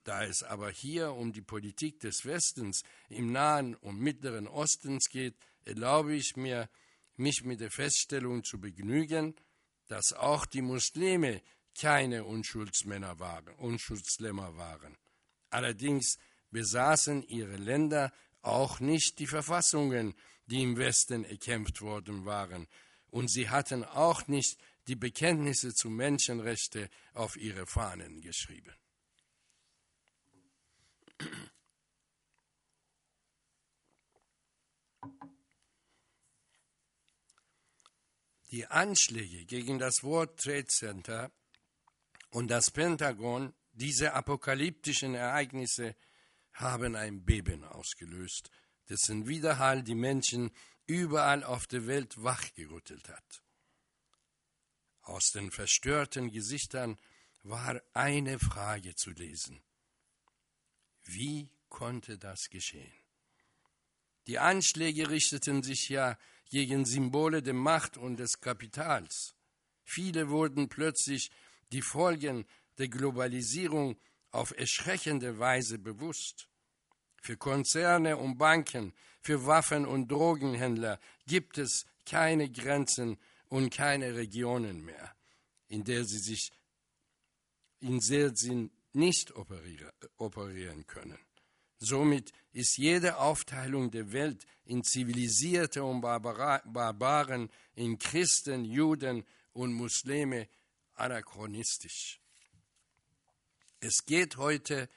Da 0.06 0.24
es 0.24 0.44
aber 0.44 0.70
hier 0.70 1.14
um 1.14 1.34
die 1.34 1.42
Politik 1.42 2.00
des 2.00 2.26
Westens 2.26 2.84
im 3.10 3.32
Nahen 3.32 3.74
und 3.74 4.00
Mittleren 4.00 4.48
Ostens 4.48 5.10
geht, 5.10 5.36
erlaube 5.66 6.16
ich 6.16 6.38
mir, 6.38 6.70
mich 7.18 7.44
mit 7.44 7.60
der 7.60 7.72
Feststellung 7.72 8.44
zu 8.44 8.60
begnügen, 8.60 9.36
dass 9.88 10.14
auch 10.14 10.46
die 10.46 10.62
Muslime 10.62 11.42
keine 11.76 12.24
Unschuldsmänner 12.24 13.20
waren, 13.20 13.56
Unschuldslämmer 13.56 14.56
waren. 14.58 14.96
Allerdings 15.50 16.20
besaßen 16.52 17.24
ihre 17.24 17.56
Länder 17.56 18.14
auch 18.44 18.80
nicht 18.80 19.18
die 19.18 19.28
Verfassungen, 19.28 20.14
die 20.46 20.62
im 20.62 20.78
Westen 20.78 21.26
erkämpft 21.26 21.82
worden 21.82 22.26
waren, 22.26 22.68
und 23.10 23.32
sie 23.32 23.50
hatten 23.50 23.84
auch 23.84 24.28
nicht 24.28 24.60
die 24.88 24.96
Bekenntnisse 24.96 25.74
zu 25.74 25.90
Menschenrechte 25.90 26.92
auf 27.14 27.38
ihre 27.38 27.66
Fahnen 27.66 28.22
geschrieben. 28.22 28.76
Die 38.52 38.68
Anschläge 38.68 39.46
gegen 39.46 39.80
das 39.80 40.04
World 40.04 40.38
Trade 40.38 40.68
Center 40.68 41.32
und 42.30 42.48
das 42.48 42.72
Pentagon, 42.72 43.54
diese 43.74 44.14
apokalyptischen 44.14 45.14
Ereignisse, 45.14 45.96
haben 46.54 46.96
ein 46.96 47.26
Beben 47.26 47.66
ausgelöst, 47.66 48.50
dessen 48.88 49.28
Widerhall 49.28 49.84
die 49.84 49.96
Menschen 49.96 50.52
überall 50.86 51.44
auf 51.44 51.68
der 51.68 51.86
Welt 51.88 52.24
wachgerüttelt 52.24 53.10
hat. 53.10 53.44
Aus 55.02 55.32
den 55.34 55.52
verstörten 55.52 56.32
Gesichtern 56.32 56.98
war 57.44 57.82
eine 57.94 58.40
Frage 58.40 58.96
zu 58.96 59.12
lesen. 59.12 59.62
Wie 61.06 61.50
konnte 61.70 62.18
das 62.18 62.50
geschehen? 62.50 62.94
Die 64.28 64.40
Anschläge 64.40 65.10
richteten 65.10 65.62
sich 65.62 65.90
ja 65.90 66.18
gegen 66.50 66.86
Symbole 66.86 67.42
der 67.44 67.54
Macht 67.54 67.98
und 67.98 68.18
des 68.18 68.42
Kapitals. 68.42 69.36
Viele 69.84 70.30
wurden 70.30 70.68
plötzlich 70.68 71.32
die 71.72 71.82
Folgen 71.82 72.46
der 72.78 72.88
Globalisierung 72.88 73.98
auf 74.32 74.52
erschreckende 74.58 75.40
Weise 75.40 75.78
bewusst. 75.78 76.48
Für 77.22 77.38
Konzerne 77.38 78.18
und 78.18 78.38
Banken, 78.38 78.94
für 79.22 79.46
Waffen- 79.46 79.86
und 79.86 80.12
Drogenhändler 80.12 81.00
gibt 81.26 81.58
es 81.58 81.86
keine 82.06 82.50
Grenzen 82.52 83.18
und 83.48 83.72
keine 83.72 84.16
Regionen 84.16 84.84
mehr, 84.84 85.16
in 85.68 85.84
der 85.84 86.06
sie 86.06 86.20
sich 86.20 86.52
in 87.80 88.00
der 88.00 88.36
sie 88.36 88.72
nicht 88.96 89.34
operieren 89.36 90.88
können. 90.88 91.20
Somit 91.78 92.32
ist 92.52 92.78
jede 92.78 93.18
Aufteilung 93.18 93.92
der 93.92 94.12
Welt 94.12 94.46
in 94.64 94.84
Zivilisierte 94.84 95.84
und 95.84 96.02
Barbaren, 96.02 97.50
in 97.76 98.00
Christen, 98.00 98.66
Juden 98.66 99.26
und 99.54 99.74
Muslime 99.74 100.48
anachronistisch. 100.96 102.20
Es 103.82 104.06
geht 104.06 104.38
heute 104.38 104.90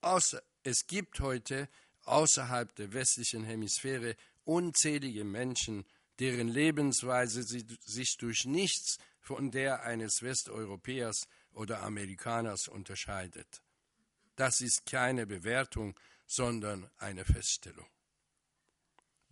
außer, 0.00 0.42
es 0.62 0.86
gibt 0.86 1.20
heute 1.20 1.68
außerhalb 2.04 2.74
der 2.74 2.92
westlichen 2.92 3.44
Hemisphäre 3.44 4.16
unzählige 4.44 5.24
Menschen, 5.24 5.84
deren 6.18 6.48
Lebensweise 6.48 7.42
sich 7.42 8.16
durch 8.16 8.44
nichts 8.46 8.98
von 9.20 9.50
der 9.50 9.82
eines 9.82 10.22
Westeuropäers 10.22 11.28
oder 11.52 11.82
Amerikaners 11.82 12.68
unterscheidet. 12.68 13.62
Das 14.36 14.60
ist 14.60 14.86
keine 14.86 15.26
Bewertung, 15.26 15.98
sondern 16.26 16.90
eine 16.98 17.24
Feststellung. 17.24 17.86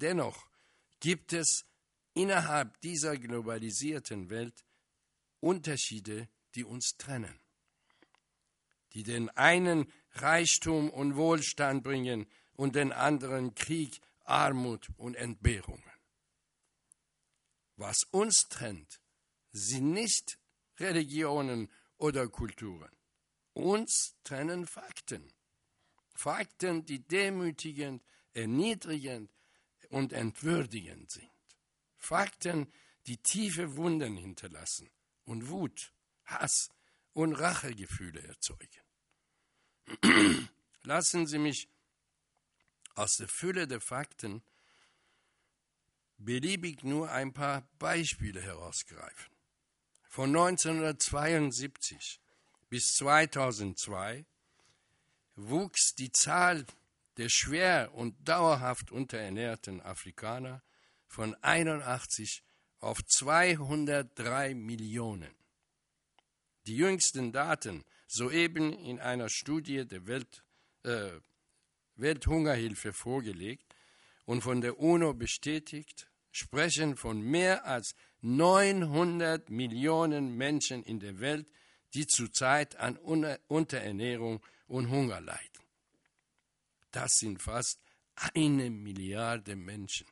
Dennoch 0.01 0.49
gibt 1.01 1.33
es 1.33 1.65
innerhalb 2.15 2.81
dieser 2.81 3.17
globalisierten 3.17 4.31
Welt 4.31 4.65
Unterschiede, 5.41 6.29
die 6.55 6.65
uns 6.65 6.97
trennen, 6.99 7.41
die 8.93 9.05
den 9.05 9.31
einen 9.31 9.91
Reichtum 10.13 10.91
und 10.91 11.17
Wohlstand 11.17 11.85
bringen 11.85 12.27
und 12.55 12.75
den 12.75 12.93
anderen 12.93 13.55
Krieg, 13.55 14.01
Armut 14.25 14.91
und 14.97 15.15
Entbehrungen. 15.15 15.83
Was 17.77 18.03
uns 18.11 18.49
trennt, 18.49 19.01
sind 19.53 19.93
nicht 19.93 20.39
Religionen 20.79 21.71
oder 21.99 22.29
Kulturen. 22.29 22.91
Uns 23.53 24.17
trennen 24.25 24.67
Fakten. 24.67 25.33
Fakten, 26.15 26.85
die 26.85 27.07
demütigend, 27.07 28.03
erniedrigend 28.33 29.31
und 29.91 30.13
entwürdigend 30.13 31.11
sind. 31.11 31.31
Fakten, 31.97 32.73
die 33.07 33.19
tiefe 33.19 33.77
Wunden 33.77 34.17
hinterlassen 34.17 34.91
und 35.25 35.49
Wut, 35.49 35.93
Hass 36.25 36.69
und 37.13 37.35
Rachegefühle 37.35 38.23
erzeugen. 38.23 38.83
Lassen 40.83 41.27
Sie 41.27 41.39
mich 41.39 41.69
aus 42.95 43.17
der 43.17 43.29
Fülle 43.29 43.67
der 43.67 43.81
Fakten 43.81 44.43
beliebig 46.19 46.83
nur 46.83 47.11
ein 47.11 47.33
paar 47.33 47.63
Beispiele 47.79 48.43
herausgreifen. 48.43 49.38
Von 50.09 50.31
1972 50.35 52.19
bis 52.71 52.95
2002 52.95 54.25
wuchs 55.37 55.95
die 55.95 56.11
Zahl 56.11 56.67
der 57.19 57.29
schwer 57.29 57.95
und 57.95 58.17
dauerhaft 58.27 58.91
unterernährten 58.91 59.81
Afrikaner 59.83 60.63
von 61.07 61.35
81 61.43 62.43
auf 62.81 63.05
203 63.05 64.55
Millionen. 64.55 65.35
Die 66.67 66.77
jüngsten 66.77 67.33
Daten, 67.33 67.85
soeben 68.07 68.73
in 68.73 69.01
einer 69.01 69.29
Studie 69.29 69.87
der 69.87 70.07
Welt, 70.07 70.43
äh, 70.85 71.11
Welthungerhilfe 71.97 72.93
vorgelegt 72.93 73.75
und 74.25 74.43
von 74.43 74.61
der 74.61 74.79
UNO 74.79 75.15
bestätigt, 75.15 76.09
sprechen 76.31 76.97
von 76.97 77.21
mehr 77.21 77.65
als 77.67 77.95
900 78.21 79.51
Millionen 79.51 80.37
Menschen 80.37 80.83
in 80.83 81.01
der 81.01 81.21
Welt, 81.21 81.47
die 81.95 82.07
zurzeit 82.07 82.77
an 82.77 82.97
Unterernährung 82.97 84.45
und 84.67 84.91
Hunger 84.91 85.21
leiden. 85.21 85.63
Das 86.91 87.13
sind 87.19 87.41
fast 87.41 87.81
eine 88.15 88.71
Milliarde 88.71 89.57
Menschen. 89.57 90.07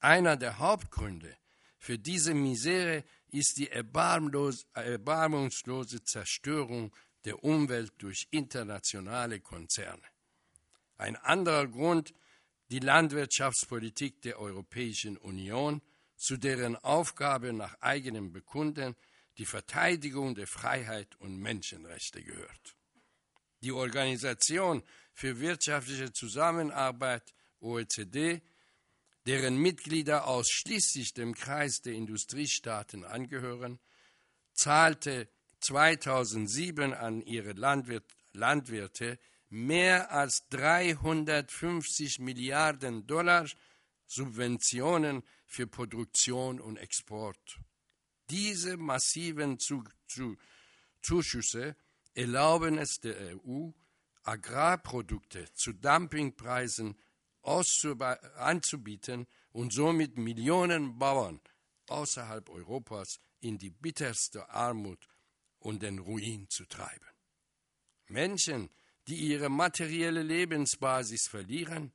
Einer 0.00 0.36
der 0.36 0.58
Hauptgründe 0.58 1.36
für 1.78 1.98
diese 1.98 2.34
Misere 2.34 3.04
ist 3.28 3.56
die 3.58 3.70
erbarmungslose 3.70 6.02
Zerstörung 6.04 6.94
der 7.24 7.42
Umwelt 7.42 7.92
durch 7.98 8.28
internationale 8.30 9.40
Konzerne. 9.40 10.04
Ein 10.96 11.16
anderer 11.16 11.66
Grund 11.66 12.14
die 12.70 12.78
Landwirtschaftspolitik 12.78 14.22
der 14.22 14.38
Europäischen 14.38 15.16
Union, 15.16 15.82
zu 16.16 16.36
deren 16.36 16.76
Aufgabe 16.76 17.52
nach 17.52 17.80
eigenem 17.80 18.32
Bekunden 18.32 18.96
die 19.38 19.46
Verteidigung 19.46 20.34
der 20.34 20.46
Freiheit 20.46 21.16
und 21.16 21.36
Menschenrechte 21.38 22.22
gehört. 22.22 22.76
Die 23.62 23.72
Organisation 23.72 24.82
für 25.12 25.40
wirtschaftliche 25.40 26.12
Zusammenarbeit 26.12 27.34
OECD, 27.60 28.42
deren 29.26 29.56
Mitglieder 29.56 30.26
ausschließlich 30.26 31.14
dem 31.14 31.34
Kreis 31.34 31.80
der 31.80 31.94
Industriestaaten 31.94 33.04
angehören, 33.04 33.80
zahlte 34.52 35.28
2007 35.60 36.92
an 36.92 37.22
ihre 37.22 37.52
Landwirt 37.52 38.04
Landwirte 38.32 39.18
mehr 39.48 40.10
als 40.10 40.48
350 40.48 42.18
Milliarden 42.18 43.06
Dollar 43.06 43.46
Subventionen 44.06 45.22
für 45.46 45.66
Produktion 45.66 46.60
und 46.60 46.76
Export. 46.76 47.60
Diese 48.30 48.76
massiven 48.76 49.58
Zuschüsse 51.02 51.76
erlauben 52.14 52.78
es 52.78 53.00
der 53.00 53.36
EU, 53.36 53.70
Agrarprodukte 54.22 55.52
zu 55.52 55.72
Dumpingpreisen 55.72 56.96
anzubieten 57.42 59.26
und 59.52 59.72
somit 59.72 60.16
Millionen 60.16 60.98
Bauern 60.98 61.40
außerhalb 61.88 62.48
Europas 62.48 63.20
in 63.40 63.58
die 63.58 63.70
bitterste 63.70 64.48
Armut 64.48 65.06
und 65.58 65.82
den 65.82 65.98
Ruin 65.98 66.48
zu 66.48 66.64
treiben. 66.64 67.06
Menschen, 68.08 68.70
die 69.08 69.16
ihre 69.16 69.48
materielle 69.48 70.22
Lebensbasis 70.22 71.28
verlieren, 71.28 71.92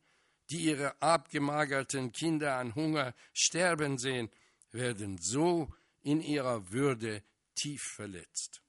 die 0.49 0.65
ihre 0.65 1.01
abgemagerten 1.01 2.11
Kinder 2.11 2.55
an 2.55 2.75
Hunger 2.75 3.13
sterben 3.33 3.97
sehen, 3.97 4.29
werden 4.71 5.17
so 5.17 5.73
in 6.01 6.21
ihrer 6.21 6.71
Würde 6.71 7.23
tief 7.55 7.83
verletzt. 7.83 8.61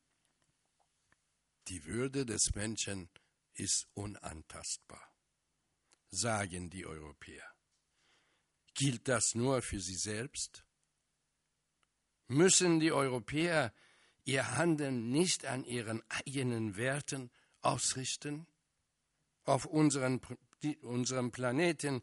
Die 1.68 1.84
Würde 1.84 2.26
des 2.26 2.54
Menschen 2.54 3.08
ist 3.54 3.86
unantastbar, 3.94 5.14
sagen 6.10 6.70
die 6.70 6.86
Europäer. 6.86 7.44
Gilt 8.74 9.08
das 9.08 9.34
nur 9.34 9.62
für 9.62 9.80
sie 9.80 9.96
selbst? 9.96 10.64
Müssen 12.28 12.80
die 12.80 12.92
Europäer 12.92 13.74
ihr 14.24 14.56
Handeln 14.56 15.10
nicht 15.10 15.44
an 15.44 15.64
ihren 15.64 16.02
eigenen 16.08 16.76
Werten 16.76 17.30
ausrichten? 17.62 18.46
Auf 19.44 19.66
unseren, 19.66 20.20
unserem 20.82 21.32
Planeten 21.32 22.02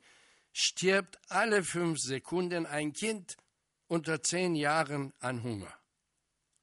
stirbt 0.52 1.20
alle 1.30 1.63
fünf 1.63 2.00
Sekunden 2.00 2.65
ein 2.65 2.93
Kind 2.93 3.38
unter 3.88 4.22
zehn 4.22 4.56
Jahren 4.56 5.13
an 5.20 5.43
Hunger. 5.43 5.74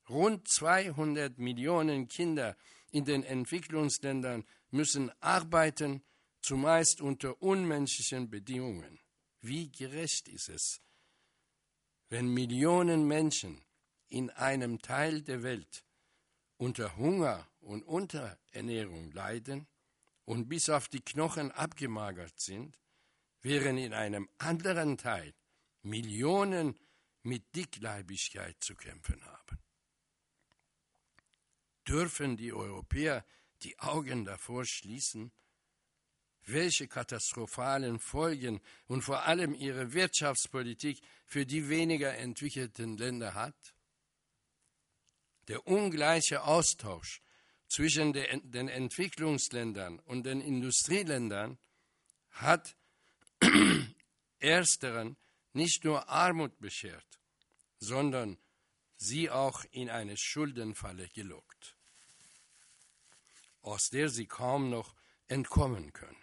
Rund 0.09 0.49
200 0.49 1.39
Millionen 1.39 2.09
Kinder 2.09 2.57
in 2.91 3.05
den 3.05 3.23
Entwicklungsländern 3.23 4.45
müssen 4.71 5.11
arbeiten, 5.21 6.03
zumeist 6.43 7.01
unter 7.01 7.41
unmenschlichen 7.41 8.29
Bedingungen. 8.29 9.01
Wie 9.41 9.71
gerecht 9.71 10.29
ist 10.29 10.49
es, 10.49 10.81
wenn 12.09 12.29
Millionen 12.29 13.07
Menschen 13.07 13.65
in 14.09 14.31
einem 14.31 14.81
Teil 14.81 15.23
der 15.23 15.43
Welt 15.43 15.85
unter 16.57 16.97
Hunger 16.97 17.49
und 17.61 17.83
Unterernährung 17.83 19.13
leiden 19.13 19.67
und 20.25 20.49
bis 20.49 20.71
auf 20.71 20.89
die 20.89 21.01
Knochen 21.01 21.51
abgemagert 21.53 22.39
sind, 22.39 22.79
während 23.43 23.79
in 23.79 23.93
einem 23.93 24.29
anderen 24.39 24.97
Teil 24.97 25.35
Millionen 25.83 26.79
mit 27.23 27.55
Dickleibigkeit 27.55 28.57
zu 28.61 28.75
kämpfen 28.75 29.23
haben. 29.25 29.59
Dürfen 31.87 32.37
die 32.37 32.53
Europäer 32.53 33.25
die 33.63 33.79
Augen 33.79 34.25
davor 34.25 34.65
schließen, 34.65 35.33
welche 36.47 36.89
katastrophalen 36.89 37.99
Folgen 37.99 38.61
und 38.87 39.03
vor 39.03 39.25
allem 39.25 39.55
ihre 39.55 39.93
Wirtschaftspolitik 39.93 41.01
für 41.25 41.47
die 41.47 41.69
weniger 41.69 42.17
entwickelten 42.17 42.97
Länder 42.97 43.35
hat? 43.35 43.74
Der 45.49 45.67
ungleiche 45.67 46.45
Austausch 46.45 47.21
zwischen 47.69 48.13
den 48.13 48.69
Entwicklungsländern 48.69 49.99
und 50.01 50.25
den 50.25 50.41
Industrieländern 50.41 51.59
hat 52.31 52.77
ersteren 54.39 55.17
nicht 55.53 55.85
nur 55.85 56.09
Armut 56.09 56.59
beschert, 56.61 57.21
sondern 57.79 58.39
sie 58.97 59.31
auch 59.31 59.65
in 59.71 59.91
eine 59.91 60.17
Schuldenfalle 60.17 61.09
gelockt, 61.09 61.77
aus 63.63 63.89
der 63.91 64.09
sie 64.09 64.27
kaum 64.27 64.71
noch 64.71 64.95
entkommen 65.27 65.93
können. 65.93 66.23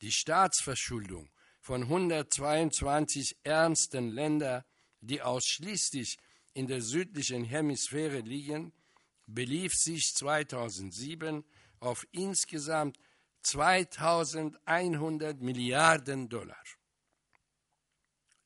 Die 0.00 0.12
Staatsverschuldung 0.12 1.30
von 1.60 1.82
122 1.82 3.36
ärmsten 3.42 4.10
Ländern, 4.10 4.64
die 5.00 5.20
ausschließlich 5.22 6.18
in 6.54 6.66
der 6.66 6.82
südlichen 6.82 7.44
Hemisphäre 7.44 8.20
liegen, 8.20 8.72
belief 9.26 9.72
sich 9.74 10.14
2007 10.14 11.44
auf 11.78 12.06
insgesamt 12.12 12.98
2100 13.42 15.40
Milliarden 15.40 16.28
Dollar. 16.28 16.62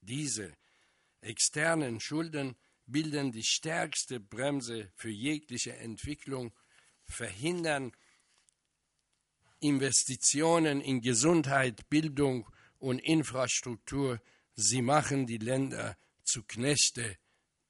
Diese 0.00 0.52
externen 1.20 2.00
Schulden 2.00 2.56
bilden 2.86 3.32
die 3.32 3.44
stärkste 3.44 4.20
Bremse 4.20 4.92
für 4.94 5.10
jegliche 5.10 5.74
Entwicklung, 5.76 6.52
verhindern 7.06 7.92
Investitionen 9.60 10.80
in 10.82 11.00
Gesundheit, 11.00 11.88
Bildung 11.88 12.46
und 12.78 12.98
Infrastruktur. 12.98 14.20
Sie 14.54 14.82
machen 14.82 15.26
die 15.26 15.38
Länder 15.38 15.96
zu 16.22 16.42
Knechte 16.42 17.16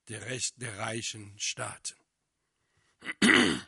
der, 0.08 0.26
Recht 0.26 0.60
der 0.60 0.78
reichen 0.78 1.34
Staaten. 1.38 1.96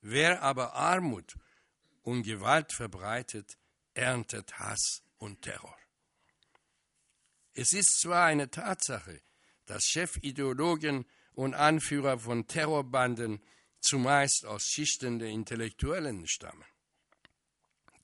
Wer 0.00 0.42
aber 0.42 0.74
Armut 0.74 1.36
und 2.02 2.22
Gewalt 2.22 2.72
verbreitet, 2.72 3.58
erntet 3.94 4.58
Hass 4.58 5.02
und 5.18 5.42
Terror. 5.42 5.76
Es 7.54 7.72
ist 7.72 8.00
zwar 8.00 8.26
eine 8.26 8.50
Tatsache, 8.50 9.20
dass 9.66 9.84
Chefideologen 9.84 11.04
und 11.32 11.54
Anführer 11.54 12.18
von 12.18 12.46
Terrorbanden 12.46 13.42
zumeist 13.80 14.46
aus 14.46 14.62
Schichten 14.62 15.18
der 15.18 15.28
Intellektuellen 15.28 16.26
stammen. 16.26 16.64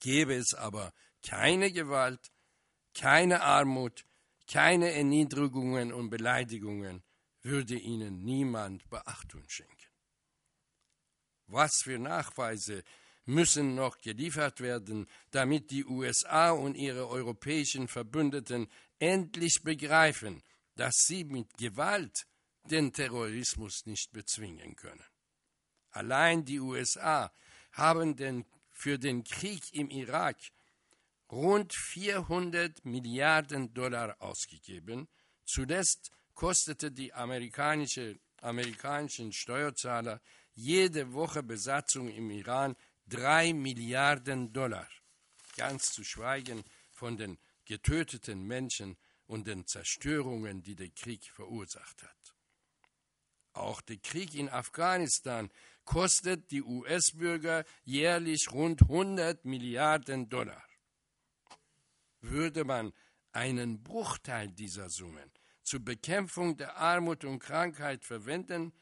Gäbe 0.01 0.35
es 0.35 0.55
aber 0.55 0.93
keine 1.23 1.73
Gewalt, 1.73 2.33
keine 2.95 3.43
Armut, 3.43 4.05
keine 4.47 4.93
Erniedrigungen 4.93 5.93
und 5.93 6.11
Beleidigungen, 6.11 7.03
würde 7.45 7.77
ihnen 7.77 8.25
niemand 8.25 8.89
Beachtung 8.91 9.45
schenken. 9.49 9.73
Was 11.47 11.83
für 11.83 11.99
Nachweise 11.99 12.83
müssen 13.27 13.75
noch 13.75 14.01
geliefert 14.01 14.61
werden, 14.61 15.07
damit 15.31 15.71
die 15.71 15.85
USA 15.85 16.51
und 16.51 16.75
ihre 16.75 17.09
europäischen 17.09 17.89
Verbündeten 17.89 18.69
endlich 18.99 19.63
begreifen, 19.63 20.43
dass 20.77 20.95
sie 21.07 21.25
mit 21.25 21.57
Gewalt 21.57 22.27
den 22.65 22.93
Terrorismus 22.93 23.87
nicht 23.87 24.13
bezwingen 24.13 24.75
können. 24.77 25.05
Allein 25.91 26.45
die 26.45 26.61
USA 26.61 27.33
haben 27.73 28.17
den, 28.17 28.45
für 28.73 28.99
den 28.99 29.23
Krieg 29.23 29.63
im 29.73 29.91
Irak 29.91 30.39
rund 31.31 31.73
400 31.75 32.85
Milliarden 32.85 33.73
Dollar 33.75 34.21
ausgegeben. 34.21 35.09
Zuletzt 35.45 36.11
kostete 36.35 36.91
die 36.91 37.13
amerikanische, 37.13 38.19
amerikanischen 38.41 39.33
Steuerzahler 39.33 40.21
jede 40.53 41.13
Woche 41.13 41.43
Besatzung 41.43 42.09
im 42.09 42.31
Iran 42.31 42.77
drei 43.07 43.53
Milliarden 43.53 44.53
Dollar, 44.53 44.89
ganz 45.57 45.93
zu 45.93 46.05
schweigen 46.05 46.65
von 46.93 47.17
den 47.17 47.39
getöteten 47.65 48.45
Menschen 48.47 48.97
und 49.27 49.47
den 49.47 49.67
Zerstörungen, 49.67 50.63
die 50.63 50.77
der 50.77 50.91
Krieg 50.91 51.31
verursacht 51.31 52.03
hat. 52.03 52.35
Auch 53.53 53.81
der 53.81 53.99
Krieg 53.99 54.35
in 54.35 54.49
Afghanistan 54.49 55.51
kostet 55.85 56.51
die 56.51 56.63
US-Bürger 56.63 57.65
jährlich 57.85 58.51
rund 58.53 58.83
100 58.83 59.45
Milliarden 59.45 60.29
Dollar. 60.29 60.65
Würde 62.21 62.65
man 62.65 62.93
einen 63.33 63.83
Bruchteil 63.83 64.49
dieser 64.49 64.89
Summen 64.89 65.31
zur 65.65 65.81
Bekämpfung 65.81 66.57
der 66.57 66.77
Armut 66.77 67.25
und 67.25 67.41
Krankheit 67.41 68.05
verwenden, 68.05 68.73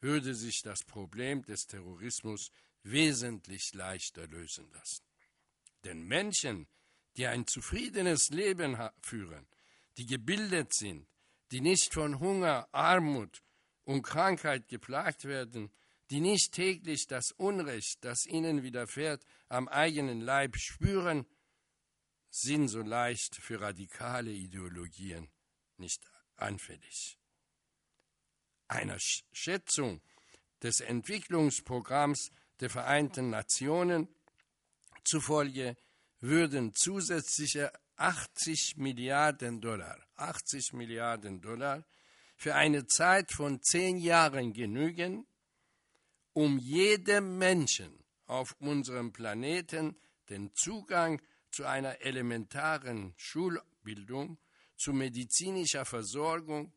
würde 0.00 0.34
sich 0.34 0.62
das 0.62 0.84
Problem 0.84 1.42
des 1.42 1.66
Terrorismus 1.66 2.50
wesentlich 2.82 3.74
leichter 3.74 4.28
lösen 4.28 4.70
lassen. 4.72 5.04
Denn 5.84 6.02
Menschen, 6.02 6.68
die 7.16 7.26
ein 7.26 7.46
zufriedenes 7.46 8.30
Leben 8.30 8.78
führen, 9.00 9.46
die 9.96 10.06
gebildet 10.06 10.74
sind, 10.74 11.08
die 11.50 11.60
nicht 11.60 11.94
von 11.94 12.20
Hunger, 12.20 12.68
Armut 12.72 13.42
und 13.84 14.02
Krankheit 14.02 14.68
geplagt 14.68 15.24
werden, 15.24 15.72
die 16.10 16.20
nicht 16.20 16.52
täglich 16.52 17.06
das 17.06 17.32
Unrecht, 17.32 18.04
das 18.04 18.26
ihnen 18.26 18.62
widerfährt, 18.62 19.24
am 19.48 19.68
eigenen 19.68 20.20
Leib 20.20 20.56
spüren, 20.56 21.26
sind 22.30 22.68
so 22.68 22.82
leicht 22.82 23.36
für 23.36 23.60
radikale 23.60 24.30
Ideologien 24.30 25.30
nicht 25.78 26.04
anfällig. 26.36 27.18
Einer 28.68 28.98
Schätzung 29.32 30.00
des 30.62 30.80
Entwicklungsprogramms 30.80 32.30
der 32.60 32.70
Vereinten 32.70 33.30
Nationen 33.30 34.08
zufolge 35.04 35.76
würden 36.20 36.74
zusätzliche 36.74 37.72
80 37.96 38.76
Milliarden 38.76 39.60
Dollar, 39.60 39.98
80 40.16 40.72
Milliarden 40.72 41.40
Dollar 41.40 41.84
für 42.36 42.54
eine 42.54 42.86
Zeit 42.86 43.32
von 43.32 43.62
zehn 43.62 43.98
Jahren 43.98 44.52
genügen, 44.52 45.26
um 46.32 46.58
jedem 46.58 47.38
Menschen 47.38 48.04
auf 48.26 48.54
unserem 48.58 49.12
Planeten 49.12 49.96
den 50.28 50.54
Zugang 50.54 51.22
zu 51.50 51.64
einer 51.64 52.00
elementaren 52.02 53.14
Schulbildung, 53.16 54.38
zu 54.76 54.92
medizinischer 54.92 55.84
Versorgung 55.84 56.72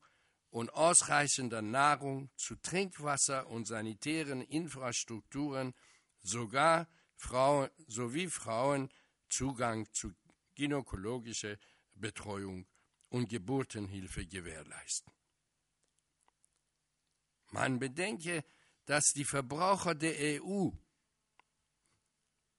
und 0.49 0.73
ausreichender 0.73 1.61
Nahrung, 1.61 2.29
zu 2.35 2.55
Trinkwasser 2.55 3.47
und 3.47 3.67
sanitären 3.67 4.41
Infrastrukturen, 4.41 5.73
sogar 6.21 6.87
Frauen, 7.15 7.69
sowie 7.87 8.27
Frauen 8.27 8.89
Zugang 9.29 9.91
zu 9.93 10.13
gynäkologischer 10.55 11.57
Betreuung 11.93 12.65
und 13.09 13.29
Geburtenhilfe 13.29 14.25
gewährleisten. 14.25 15.13
Man 17.51 17.79
bedenke, 17.79 18.43
dass 18.85 19.13
die 19.13 19.25
Verbraucher 19.25 19.95
der 19.95 20.41
EU, 20.43 20.69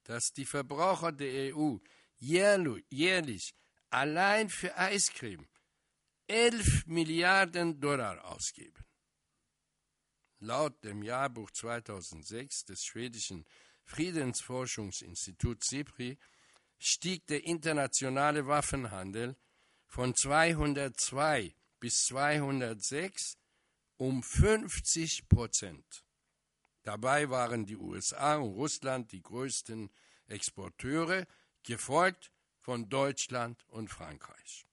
dass 0.03 0.31
die 0.33 0.45
Verbraucher 0.45 1.11
der 1.11 1.55
EU 1.55 1.77
jährlich 2.17 3.55
allein 3.91 4.49
für 4.49 4.77
Eiscreme 4.77 5.47
11 6.27 6.87
Milliarden 6.87 7.79
Dollar 7.79 8.23
ausgeben. 8.25 8.85
Laut 10.39 10.83
dem 10.83 11.03
Jahrbuch 11.03 11.51
2006 11.51 12.65
des 12.65 12.83
schwedischen 12.83 13.45
Friedensforschungsinstituts 13.83 15.67
SIPRI 15.67 16.17
stieg 16.79 17.27
der 17.27 17.43
internationale 17.43 18.47
Waffenhandel 18.47 19.35
von 19.85 20.15
202 20.15 21.53
bis 21.79 22.05
206 22.05 23.37
um 23.97 24.23
50 24.23 25.27
Prozent. 25.27 26.05
Dabei 26.83 27.29
waren 27.29 27.65
die 27.65 27.75
USA 27.75 28.37
und 28.37 28.53
Russland 28.53 29.11
die 29.11 29.21
größten 29.21 29.91
Exporteure, 30.27 31.27
gefolgt 31.63 32.31
von 32.61 32.89
Deutschland 32.89 33.63
und 33.69 33.89
Frankreich. 33.89 34.65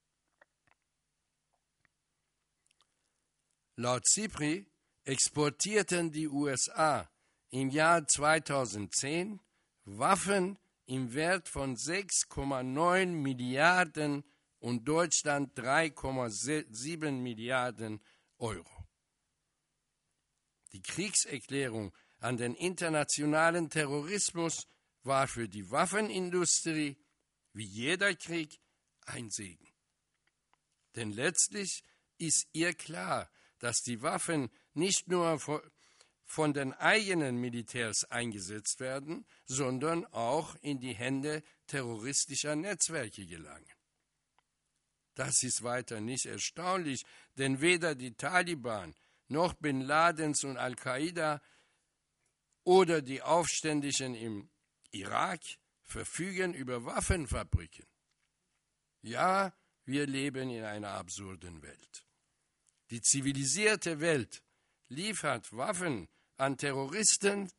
Laut 3.76 4.06
CIPRI 4.06 4.66
exportierten 5.04 6.12
die 6.12 6.28
USA 6.28 7.10
im 7.50 7.70
Jahr 7.70 8.06
2010 8.06 9.40
Waffen 9.84 10.58
im 10.86 11.14
Wert 11.14 11.48
von 11.48 11.76
6,9 11.76 13.06
Milliarden 13.06 14.24
und 14.58 14.86
Deutschland 14.86 15.58
3,7 15.58 17.10
Milliarden 17.12 18.00
Euro. 18.38 18.86
Die 20.72 20.82
Kriegserklärung 20.82 21.94
an 22.18 22.36
den 22.36 22.54
internationalen 22.54 23.70
Terrorismus 23.70 24.66
war 25.02 25.28
für 25.28 25.48
die 25.48 25.70
Waffenindustrie, 25.70 26.96
wie 27.58 27.66
jeder 27.66 28.14
Krieg, 28.14 28.60
ein 29.04 29.30
Segen. 29.30 29.68
Denn 30.94 31.10
letztlich 31.10 31.82
ist 32.16 32.46
ihr 32.52 32.72
klar, 32.72 33.28
dass 33.58 33.82
die 33.82 34.00
Waffen 34.00 34.50
nicht 34.74 35.08
nur 35.08 35.40
von 36.24 36.52
den 36.52 36.72
eigenen 36.74 37.36
Militärs 37.36 38.04
eingesetzt 38.04 38.78
werden, 38.78 39.26
sondern 39.44 40.06
auch 40.06 40.54
in 40.60 40.78
die 40.78 40.94
Hände 40.94 41.42
terroristischer 41.66 42.54
Netzwerke 42.54 43.26
gelangen. 43.26 43.72
Das 45.14 45.42
ist 45.42 45.64
weiter 45.64 46.00
nicht 46.00 46.26
erstaunlich, 46.26 47.04
denn 47.38 47.60
weder 47.60 47.96
die 47.96 48.14
Taliban 48.14 48.94
noch 49.26 49.54
Bin 49.54 49.80
Ladens 49.80 50.44
und 50.44 50.56
Al-Qaida 50.56 51.42
oder 52.62 53.02
die 53.02 53.20
Aufständischen 53.20 54.14
im 54.14 54.48
Irak 54.92 55.40
verfügen 55.88 56.54
über 56.54 56.84
Waffenfabriken. 56.84 57.86
Ja, 59.00 59.52
wir 59.84 60.06
leben 60.06 60.50
in 60.50 60.64
einer 60.64 60.90
absurden 60.90 61.62
Welt. 61.62 62.06
Die 62.90 63.00
zivilisierte 63.00 64.00
Welt 64.00 64.42
liefert 64.88 65.52
Waffen 65.56 66.08
an 66.36 66.56
Terroristen 66.56 67.50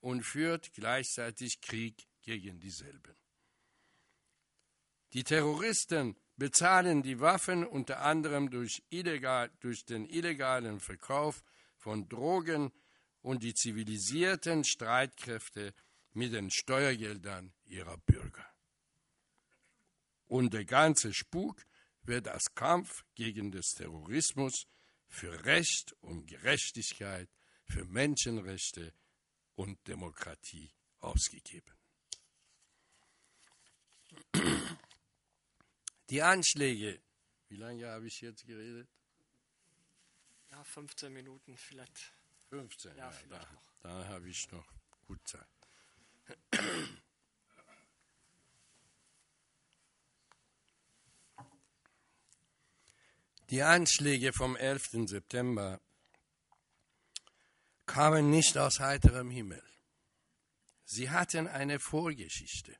und 0.00 0.22
führt 0.22 0.72
gleichzeitig 0.72 1.60
Krieg 1.60 2.08
gegen 2.22 2.60
dieselben. 2.60 3.16
Die 5.12 5.24
Terroristen 5.24 6.16
bezahlen 6.36 7.02
die 7.02 7.20
Waffen 7.20 7.66
unter 7.66 8.02
anderem 8.02 8.50
durch, 8.50 8.84
illegal, 8.90 9.50
durch 9.60 9.84
den 9.84 10.06
illegalen 10.06 10.80
Verkauf 10.80 11.42
von 11.76 12.08
Drogen 12.08 12.72
und 13.22 13.42
die 13.42 13.54
zivilisierten 13.54 14.64
Streitkräfte 14.64 15.74
mit 16.18 16.32
den 16.32 16.50
Steuergeldern 16.50 17.54
ihrer 17.64 17.96
Bürger. 17.98 18.44
Und 20.26 20.52
der 20.52 20.64
ganze 20.64 21.14
Spuk 21.14 21.64
wird 22.02 22.26
als 22.26 22.52
Kampf 22.56 23.04
gegen 23.14 23.52
den 23.52 23.62
Terrorismus 23.62 24.66
für 25.06 25.44
Recht 25.44 25.92
und 26.00 26.26
Gerechtigkeit, 26.26 27.30
für 27.64 27.84
Menschenrechte 27.84 28.92
und 29.54 29.78
Demokratie 29.86 30.72
ausgegeben. 30.98 31.76
Die 36.10 36.22
Anschläge, 36.22 37.00
wie 37.48 37.56
lange 37.56 37.86
habe 37.86 38.08
ich 38.08 38.20
jetzt 38.22 38.44
geredet? 38.44 38.88
Ja, 40.50 40.64
15 40.64 41.12
Minuten 41.12 41.56
vielleicht. 41.56 42.12
15, 42.48 42.96
ja, 42.96 43.10
ja 43.10 43.18
da, 43.28 43.46
da 43.80 44.08
habe 44.08 44.28
ich 44.28 44.50
noch 44.50 44.66
gut 45.06 45.20
Zeit. 45.28 45.57
Die 53.50 53.62
Anschläge 53.62 54.32
vom 54.34 54.56
11. 54.56 55.08
September 55.08 55.80
kamen 57.86 58.28
nicht 58.30 58.58
aus 58.58 58.78
heiterem 58.80 59.30
Himmel. 59.30 59.62
Sie 60.84 61.08
hatten 61.08 61.48
eine 61.48 61.80
Vorgeschichte. 61.80 62.76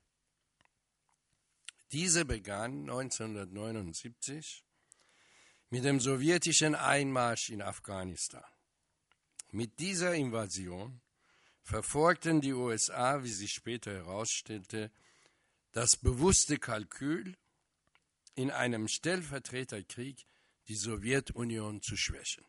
Diese 1.91 2.23
begann 2.25 2.81
1979 2.81 4.63
mit 5.71 5.83
dem 5.83 5.99
sowjetischen 5.99 6.75
Einmarsch 6.75 7.49
in 7.49 7.63
Afghanistan. 7.63 8.45
Mit 9.51 9.79
dieser 9.79 10.13
Invasion 10.13 11.01
verfolgten 11.63 12.41
die 12.41 12.53
USA, 12.53 13.23
wie 13.23 13.31
sich 13.31 13.51
später 13.51 13.91
herausstellte, 13.91 14.91
das 15.71 15.95
bewusste 15.97 16.57
Kalkül, 16.57 17.37
in 18.35 18.51
einem 18.51 18.87
Stellvertreterkrieg 18.87 20.25
die 20.67 20.75
Sowjetunion 20.75 21.81
zu 21.81 21.97
schwächen. 21.97 22.45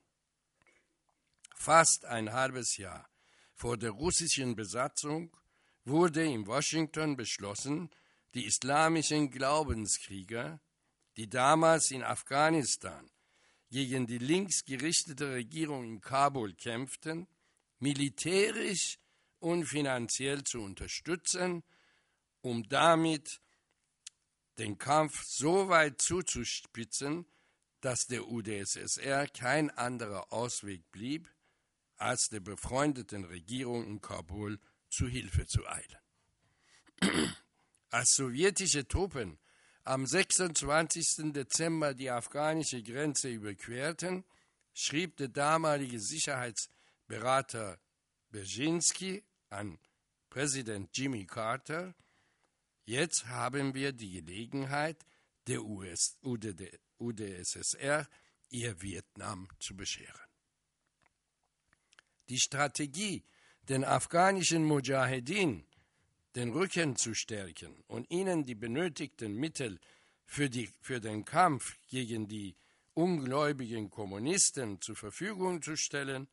Fast 1.56 2.04
ein 2.04 2.32
halbes 2.32 2.76
Jahr 2.76 3.08
vor 3.54 3.76
der 3.76 3.90
russischen 3.90 4.56
Besatzung 4.56 5.36
wurde 5.84 6.24
in 6.24 6.46
Washington 6.46 7.16
beschlossen, 7.16 7.90
die 8.34 8.46
islamischen 8.46 9.30
Glaubenskrieger, 9.30 10.60
die 11.16 11.28
damals 11.28 11.90
in 11.90 12.02
Afghanistan 12.02 13.10
gegen 13.70 14.06
die 14.06 14.18
linksgerichtete 14.18 15.32
Regierung 15.32 15.84
in 15.84 16.00
Kabul 16.00 16.54
kämpften, 16.54 17.26
militärisch 17.80 18.98
und 19.40 19.64
finanziell 19.64 20.44
zu 20.44 20.60
unterstützen, 20.60 21.64
um 22.42 22.68
damit 22.68 23.40
den 24.58 24.78
Kampf 24.78 25.24
so 25.24 25.68
weit 25.68 26.00
zuzuspitzen, 26.00 27.26
dass 27.80 28.06
der 28.06 28.28
UdSSR 28.28 29.26
kein 29.28 29.70
anderer 29.70 30.32
Ausweg 30.32 30.90
blieb, 30.92 31.28
als 31.96 32.28
der 32.28 32.40
befreundeten 32.40 33.24
Regierung 33.24 33.86
in 33.86 34.00
Kabul 34.00 34.58
zu 34.90 35.06
Hilfe 35.08 35.46
zu 35.46 35.66
eilen. 35.66 35.98
Als 37.90 38.14
sowjetische 38.14 38.86
Truppen 38.86 39.38
am 39.84 40.06
26. 40.06 41.32
Dezember 41.32 41.94
die 41.94 42.10
afghanische 42.10 42.82
Grenze 42.82 43.30
überquerten, 43.30 44.24
schrieb 44.72 45.16
der 45.16 45.28
damalige 45.28 45.98
Sicherheitsberater 47.10 47.78
Brzezinski 48.30 49.24
an 49.50 49.78
Präsident 50.28 50.96
Jimmy 50.96 51.26
Carter, 51.26 51.94
jetzt 52.84 53.26
haben 53.26 53.74
wir 53.74 53.92
die 53.92 54.12
Gelegenheit, 54.12 55.04
der 55.48 55.64
US, 55.64 56.16
UdSSR 56.22 58.08
ihr 58.50 58.80
Vietnam 58.80 59.48
zu 59.58 59.76
bescheren. 59.76 60.20
Die 62.28 62.38
Strategie, 62.38 63.24
den 63.62 63.84
afghanischen 63.84 64.64
Mujahedin 64.64 65.66
den 66.36 66.52
Rücken 66.52 66.94
zu 66.94 67.12
stärken 67.12 67.82
und 67.88 68.08
ihnen 68.08 68.44
die 68.44 68.54
benötigten 68.54 69.34
Mittel 69.34 69.80
für, 70.24 70.48
die, 70.48 70.70
für 70.80 71.00
den 71.00 71.24
Kampf 71.24 71.76
gegen 71.88 72.28
die 72.28 72.56
ungläubigen 72.94 73.90
Kommunisten 73.90 74.80
zur 74.80 74.94
Verfügung 74.94 75.60
zu 75.60 75.76
stellen, 75.76 76.28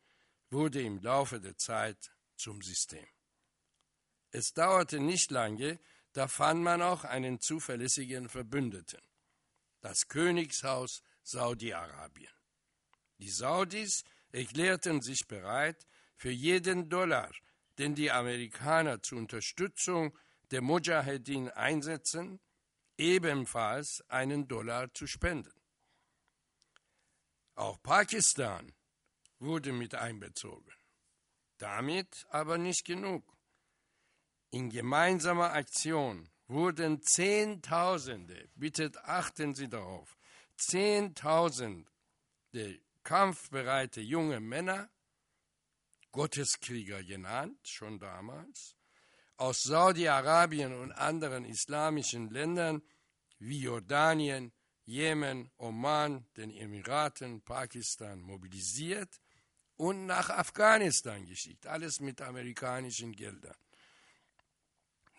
wurde 0.50 0.82
im 0.82 0.98
Laufe 0.98 1.40
der 1.40 1.56
Zeit 1.56 2.10
zum 2.36 2.62
System. 2.62 3.06
Es 4.30 4.52
dauerte 4.52 5.00
nicht 5.00 5.30
lange, 5.30 5.78
da 6.12 6.28
fand 6.28 6.62
man 6.62 6.82
auch 6.82 7.04
einen 7.04 7.40
zuverlässigen 7.40 8.28
Verbündeten, 8.28 9.00
das 9.80 10.08
Königshaus 10.08 11.02
Saudi-Arabien. 11.22 12.32
Die 13.18 13.30
Saudis 13.30 14.04
erklärten 14.32 15.02
sich 15.02 15.26
bereit, 15.26 15.86
für 16.16 16.30
jeden 16.30 16.88
Dollar, 16.88 17.30
den 17.78 17.94
die 17.94 18.10
Amerikaner 18.10 19.00
zur 19.02 19.18
Unterstützung 19.18 20.18
der 20.50 20.62
Mujahedin 20.62 21.48
einsetzen, 21.50 22.40
ebenfalls 22.96 24.02
einen 24.08 24.48
Dollar 24.48 24.92
zu 24.92 25.06
spenden. 25.06 25.52
Auch 27.54 27.80
Pakistan 27.82 28.72
wurde 29.38 29.72
mit 29.72 29.94
einbezogen. 29.94 30.72
Damit 31.58 32.26
aber 32.30 32.58
nicht 32.58 32.84
genug. 32.84 33.24
In 34.50 34.70
gemeinsamer 34.70 35.52
Aktion 35.52 36.30
wurden 36.46 37.02
Zehntausende, 37.02 38.48
bitte 38.54 38.90
achten 39.04 39.54
Sie 39.54 39.68
darauf, 39.68 40.16
Zehntausende 40.56 41.84
kampfbereite 43.02 44.00
junge 44.00 44.40
Männer 44.40 44.90
Gotteskrieger 46.12 47.02
genannt, 47.02 47.58
schon 47.68 47.98
damals, 47.98 48.76
aus 49.36 49.62
Saudi-Arabien 49.62 50.74
und 50.74 50.92
anderen 50.92 51.44
islamischen 51.44 52.30
Ländern 52.30 52.82
wie 53.38 53.60
Jordanien, 53.60 54.52
Jemen, 54.84 55.50
Oman, 55.58 56.26
den 56.36 56.50
Emiraten, 56.50 57.42
Pakistan 57.42 58.20
mobilisiert 58.20 59.20
und 59.78 60.04
nach 60.04 60.28
Afghanistan 60.28 61.24
geschickt, 61.24 61.66
alles 61.66 62.00
mit 62.00 62.20
amerikanischen 62.20 63.12
Geldern. 63.12 63.56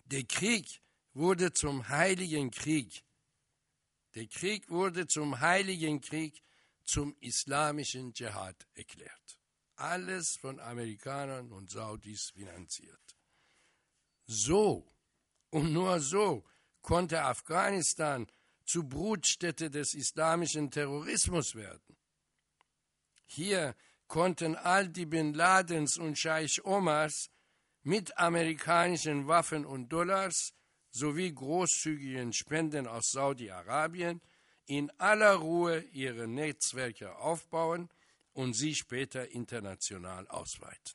Der 0.05 0.24
Krieg 0.24 0.82
wurde 1.14 1.51
zum 1.51 1.89
heiligen 1.89 2.51
Krieg. 2.51 3.03
Der 4.14 4.28
Krieg 4.28 4.70
wurde 4.70 5.07
zum 5.07 5.39
heiligen 5.39 5.99
Krieg, 6.01 6.43
zum 6.86 7.16
islamischen 7.20 8.14
Dschihad 8.14 8.68
erklärt 8.76 9.39
alles 9.80 10.36
von 10.36 10.60
Amerikanern 10.60 11.51
und 11.51 11.70
Saudis 11.70 12.32
finanziert. 12.32 12.99
So 14.28 14.91
und 15.49 15.74
nur 15.74 15.99
so 15.99 16.45
konnte 16.82 17.24
Afghanistan 17.24 18.28
zu 18.66 18.88
Brutstätte 18.88 19.70
des 19.70 19.93
islamischen 19.95 20.70
Terrorismus 20.70 21.55
werden. 21.55 21.97
Hier 23.26 23.76
konnten 24.10 24.55
all 24.55 24.89
die 24.89 25.05
Bin 25.05 25.34
Ladens 25.34 25.97
und 25.97 26.18
Scheich 26.18 26.66
Omars 26.66 27.30
mit 27.84 28.18
amerikanischen 28.18 29.28
Waffen 29.28 29.66
und 29.66 29.88
Dollars 29.89 30.53
sowie 30.91 31.32
großzügigen 31.32 32.34
Spenden 32.34 32.88
aus 32.88 33.12
Saudi-Arabien 33.12 34.20
in 34.66 34.91
aller 34.97 35.36
Ruhe 35.36 35.82
ihre 35.93 36.28
Netzwerke 36.28 37.16
aufbauen 37.18 37.89
und 38.34 38.53
sie 38.53 38.76
später 38.76 39.30
international 39.30 40.28
ausweiten. 40.28 40.93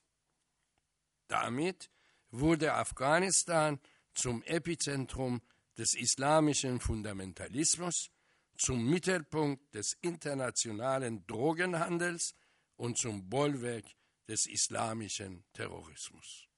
Damit 1.28 1.90
wurde 2.30 2.74
Afghanistan 2.74 3.80
zum 4.12 4.42
Epizentrum 4.42 5.40
des 5.78 5.94
islamischen 5.94 6.80
Fundamentalismus, 6.80 8.10
zum 8.56 8.84
Mittelpunkt 8.84 9.74
des 9.74 9.96
internationalen 10.00 11.24
Drogenhandels 11.26 12.34
und 12.76 12.98
zum 12.98 13.28
Bollwerk 13.28 13.84
des 14.28 14.46
islamischen 14.46 15.44
Terrorismus. 15.52 16.48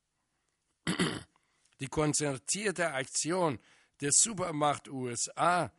Die 1.81 1.89
konzertierte 1.89 2.93
Aktion 2.93 3.59
der 4.01 4.13
Supermacht 4.13 4.89
USA 4.89 5.73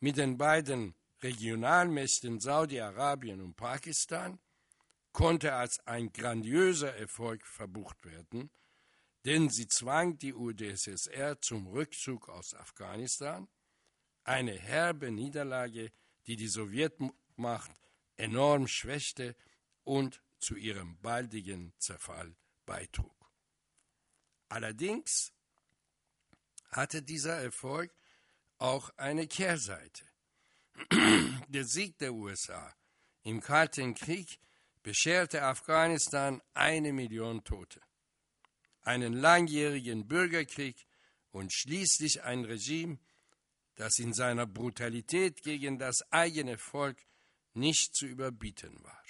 mit 0.00 0.16
den 0.16 0.36
beiden 0.36 0.94
Regionalmächten 1.22 2.40
Saudi-Arabien 2.40 3.40
und 3.40 3.56
Pakistan 3.56 4.38
konnte 5.12 5.54
als 5.54 5.78
ein 5.86 6.12
grandiöser 6.12 6.94
Erfolg 6.96 7.46
verbucht 7.46 8.04
werden, 8.04 8.50
denn 9.24 9.48
sie 9.48 9.68
zwang 9.68 10.18
die 10.18 10.34
UdSSR 10.34 11.40
zum 11.40 11.68
Rückzug 11.68 12.28
aus 12.28 12.52
Afghanistan, 12.54 13.48
eine 14.24 14.52
herbe 14.52 15.10
Niederlage, 15.10 15.92
die 16.26 16.36
die 16.36 16.48
Sowjetmacht 16.48 17.70
enorm 18.16 18.66
schwächte 18.66 19.36
und 19.84 20.22
zu 20.38 20.56
ihrem 20.56 20.98
baldigen 21.00 21.72
Zerfall 21.78 22.36
beitrug. 22.66 23.14
Allerdings 24.48 25.32
hatte 26.70 27.02
dieser 27.02 27.36
Erfolg 27.40 27.92
auch 28.58 28.90
eine 28.96 29.26
Kehrseite. 29.26 30.04
Der 31.48 31.64
Sieg 31.64 31.98
der 31.98 32.12
USA 32.12 32.74
im 33.22 33.40
Kalten 33.40 33.94
Krieg 33.94 34.40
bescherte 34.82 35.42
Afghanistan 35.42 36.42
eine 36.52 36.92
Million 36.92 37.42
Tote, 37.44 37.80
einen 38.82 39.14
langjährigen 39.14 40.06
Bürgerkrieg 40.06 40.86
und 41.30 41.52
schließlich 41.52 42.22
ein 42.22 42.44
Regime, 42.44 42.98
das 43.76 43.98
in 43.98 44.12
seiner 44.12 44.46
Brutalität 44.46 45.42
gegen 45.42 45.78
das 45.78 46.02
eigene 46.10 46.58
Volk 46.58 46.98
nicht 47.54 47.94
zu 47.94 48.06
überbieten 48.06 48.82
war. 48.82 49.03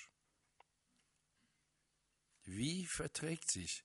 Wie 2.45 2.87
verträgt 2.87 3.51
sich 3.51 3.85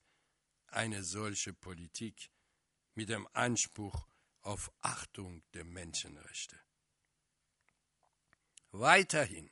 eine 0.67 1.03
solche 1.03 1.53
Politik 1.53 2.29
mit 2.93 3.09
dem 3.09 3.27
Anspruch 3.33 4.07
auf 4.41 4.71
Achtung 4.81 5.43
der 5.53 5.63
Menschenrechte? 5.63 6.59
Weiterhin, 8.71 9.49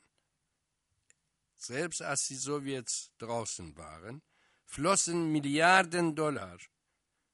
selbst 1.56 2.02
als 2.02 2.28
die 2.28 2.36
Sowjets 2.36 3.10
draußen 3.18 3.76
waren, 3.76 4.22
flossen 4.64 5.32
Milliarden 5.32 6.14
Dollar 6.14 6.58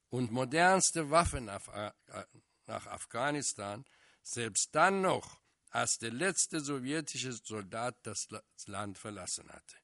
und 0.09 0.31
modernste 0.31 1.11
Waffen 1.11 1.47
nach 1.47 2.87
Afghanistan, 2.87 3.85
selbst 4.23 4.75
dann 4.75 5.03
noch, 5.03 5.41
als 5.71 5.99
der 5.99 6.13
letzte 6.13 6.61
sowjetische 6.61 7.33
Soldat 7.33 7.99
das 8.07 8.29
Land 8.67 8.97
verlassen 8.97 9.51
hatte. 9.51 9.77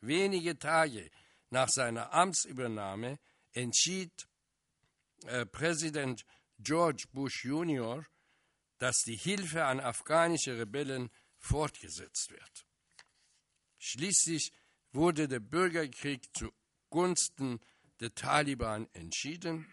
Wenige 0.00 0.58
Tage 0.58 1.10
nach 1.50 1.68
seiner 1.68 2.12
Amtsübernahme 2.12 3.18
entschied 3.52 4.28
äh, 5.26 5.46
Präsident 5.46 6.24
George 6.58 7.04
Bush 7.12 7.44
Jr., 7.44 8.04
dass 8.78 9.02
die 9.02 9.16
Hilfe 9.16 9.64
an 9.64 9.80
afghanische 9.80 10.58
Rebellen 10.58 11.10
fortgesetzt 11.38 12.30
wird. 12.30 12.66
Schließlich 13.78 14.52
wurde 14.92 15.28
der 15.28 15.40
Bürgerkrieg 15.40 16.28
zugunsten 16.36 17.60
der 18.00 18.14
Taliban 18.14 18.88
entschieden. 18.92 19.66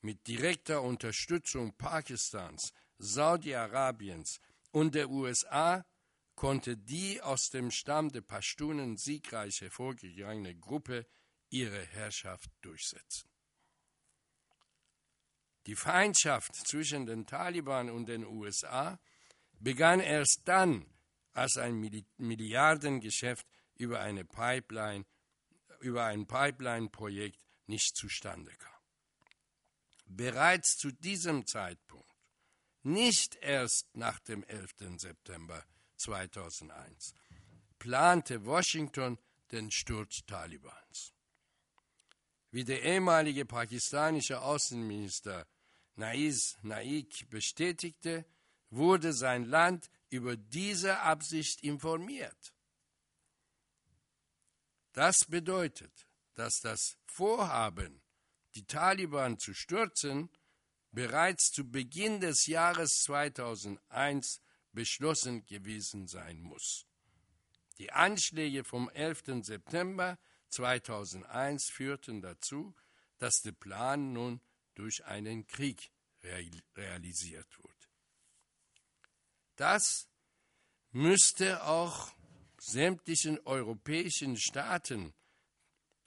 Mit 0.00 0.26
direkter 0.28 0.82
Unterstützung 0.82 1.72
Pakistans, 1.76 2.72
Saudi-Arabiens, 2.98 4.40
und 4.70 4.94
der 4.94 5.10
USA 5.10 5.84
konnte 6.38 6.76
die 6.76 7.20
aus 7.20 7.50
dem 7.50 7.72
Stamm 7.72 8.12
der 8.12 8.20
Pashtunen 8.20 8.96
siegreich 8.96 9.60
hervorgegangene 9.60 10.54
Gruppe 10.54 11.04
ihre 11.50 11.84
Herrschaft 11.84 12.48
durchsetzen. 12.60 13.28
Die 15.66 15.74
Feindschaft 15.74 16.54
zwischen 16.54 17.06
den 17.06 17.26
Taliban 17.26 17.90
und 17.90 18.06
den 18.06 18.24
USA 18.24 19.00
begann 19.58 19.98
erst 19.98 20.42
dann, 20.44 20.86
als 21.32 21.56
ein 21.56 21.74
Milliardengeschäft 22.18 23.44
über 23.74 23.98
eine 23.98 24.24
Pipeline, 24.24 25.06
über 25.80 26.04
ein 26.04 26.28
Pipeline-Projekt 26.28 27.44
nicht 27.66 27.96
zustande 27.96 28.52
kam. 28.52 28.80
Bereits 30.06 30.76
zu 30.76 30.92
diesem 30.92 31.48
Zeitpunkt, 31.48 32.14
nicht 32.84 33.34
erst 33.34 33.88
nach 33.96 34.20
dem 34.20 34.44
11. 34.44 34.98
September 34.98 35.66
2001, 35.98 37.14
plante 37.78 38.44
Washington 38.44 39.18
den 39.52 39.70
Sturz 39.70 40.24
Talibans. 40.26 41.12
Wie 42.50 42.64
der 42.64 42.82
ehemalige 42.82 43.44
pakistanische 43.44 44.40
Außenminister 44.40 45.46
Naiz 45.96 46.56
Naik 46.62 47.28
bestätigte, 47.28 48.24
wurde 48.70 49.12
sein 49.12 49.44
Land 49.44 49.90
über 50.10 50.36
diese 50.36 51.00
Absicht 51.00 51.62
informiert. 51.62 52.54
Das 54.92 55.26
bedeutet, 55.26 56.06
dass 56.34 56.60
das 56.60 56.96
Vorhaben, 57.04 58.00
die 58.54 58.66
Taliban 58.66 59.38
zu 59.38 59.54
stürzen, 59.54 60.30
bereits 60.92 61.52
zu 61.52 61.70
Beginn 61.70 62.20
des 62.20 62.46
Jahres 62.46 63.02
2001 63.02 64.40
beschlossen 64.72 65.44
gewesen 65.46 66.06
sein 66.06 66.40
muss. 66.40 66.86
Die 67.78 67.92
Anschläge 67.92 68.64
vom 68.64 68.88
11. 68.90 69.44
September 69.44 70.18
2001 70.48 71.70
führten 71.70 72.20
dazu, 72.20 72.74
dass 73.18 73.42
der 73.42 73.52
Plan 73.52 74.12
nun 74.12 74.40
durch 74.74 75.04
einen 75.04 75.46
Krieg 75.46 75.90
realisiert 76.22 77.58
wurde. 77.58 77.74
Das 79.56 80.08
müsste 80.90 81.64
auch 81.64 82.12
sämtlichen 82.60 83.38
europäischen 83.44 84.36
Staaten, 84.36 85.14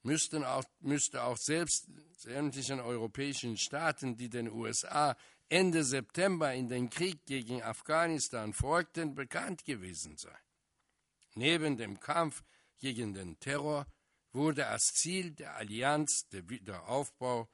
müssten 0.03 0.43
auch, 0.43 0.64
müsste 0.80 1.24
auch 1.24 1.38
selbst 1.38 1.88
sämtlichen 2.18 2.80
europäischen 2.80 3.57
Staaten, 3.57 4.18
die 4.18 4.30
den 4.30 4.49
USA 4.49 5.16
Ende 5.52 5.84
September 5.84 6.54
in 6.54 6.70
den 6.70 6.89
Krieg 6.89 7.26
gegen 7.26 7.62
Afghanistan 7.62 8.54
folgten, 8.54 9.16
bekannt 9.16 9.66
gewesen 9.66 10.16
sein. 10.16 10.39
Neben 11.36 11.76
dem 11.76 11.99
Kampf 11.99 12.41
gegen 12.80 13.14
den 13.14 13.38
Terror 13.38 13.86
wurde 14.32 14.68
als 14.68 14.93
Ziel 14.93 15.32
der 15.32 15.58
Allianz 15.58 16.30
der 16.30 16.49
Wiederaufbau 16.49 17.49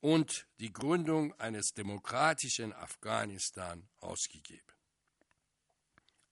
und 0.00 0.46
die 0.60 0.70
Gründung 0.70 1.32
eines 1.40 1.72
demokratischen 1.72 2.74
Afghanistan 2.74 3.88
ausgegeben. 3.96 4.74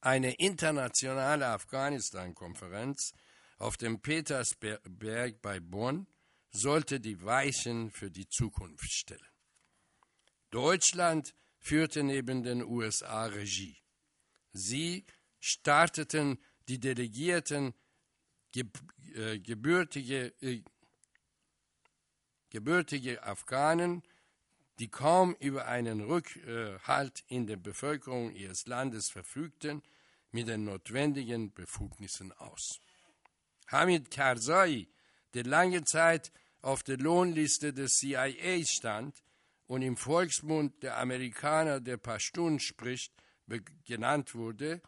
Eine 0.02 0.34
internationale 0.34 1.46
Afghanistan-Konferenz 1.46 3.14
auf 3.56 3.78
dem 3.78 4.02
Petersberg 4.02 5.40
bei 5.40 5.60
Bonn 5.60 6.06
sollte 6.50 7.00
die 7.00 7.22
Weichen 7.22 7.90
für 7.90 8.10
die 8.10 8.28
Zukunft 8.28 8.92
stellen. 8.92 9.33
Deutschland 10.54 11.34
führte 11.58 12.04
neben 12.04 12.44
den 12.44 12.62
USA 12.62 13.26
Regie. 13.26 13.76
Sie 14.52 15.04
starteten 15.40 16.38
die 16.68 16.78
Delegierten 16.78 17.74
äh, 18.54 19.40
gebürtige, 19.40 20.32
äh, 20.40 20.62
gebürtige 22.50 23.24
Afghanen, 23.24 24.04
die 24.78 24.86
kaum 24.88 25.34
über 25.40 25.66
einen 25.66 26.02
Rückhalt 26.02 27.24
in 27.26 27.48
der 27.48 27.56
Bevölkerung 27.56 28.32
ihres 28.32 28.66
Landes 28.66 29.10
verfügten, 29.10 29.82
mit 30.30 30.46
den 30.46 30.64
notwendigen 30.64 31.52
Befugnissen 31.52 32.30
aus. 32.30 32.80
Hamid 33.66 34.08
Karzai, 34.12 34.86
der 35.34 35.42
lange 35.42 35.82
Zeit 35.82 36.30
auf 36.62 36.84
der 36.84 36.98
Lohnliste 36.98 37.72
des 37.72 37.94
CIA 37.94 38.64
stand 38.64 39.24
und 39.66 39.82
im 39.82 39.96
Volksmund 39.96 40.82
der 40.82 40.98
Amerikaner 40.98 41.80
der 41.80 41.96
Pashtun 41.96 42.60
spricht, 42.60 43.12
genannt 43.84 44.34
wurde, 44.34 44.82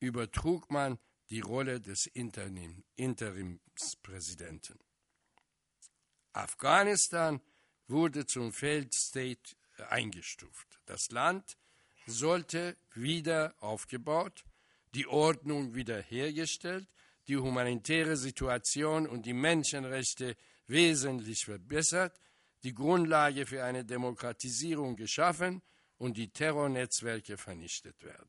übertrug 0.00 0.70
man 0.70 0.98
die 1.30 1.40
Rolle 1.40 1.80
des 1.80 2.06
Interim, 2.06 2.84
Interimspräsidenten. 2.94 4.78
Afghanistan 6.32 7.40
wurde 7.88 8.26
zum 8.26 8.52
Failed 8.52 8.94
State 8.94 9.56
eingestuft. 9.88 10.80
Das 10.84 11.10
Land 11.10 11.56
sollte 12.06 12.76
wieder 12.94 13.54
aufgebaut 13.58 14.44
die 14.96 15.06
Ordnung 15.06 15.74
wiederhergestellt, 15.74 16.88
die 17.28 17.36
humanitäre 17.36 18.16
Situation 18.16 19.06
und 19.06 19.26
die 19.26 19.34
Menschenrechte 19.34 20.36
wesentlich 20.68 21.44
verbessert, 21.44 22.18
die 22.66 22.74
Grundlage 22.74 23.46
für 23.46 23.62
eine 23.62 23.84
Demokratisierung 23.84 24.96
geschaffen 24.96 25.62
und 25.98 26.16
die 26.16 26.30
Terrornetzwerke 26.30 27.36
vernichtet 27.36 28.02
werden. 28.02 28.28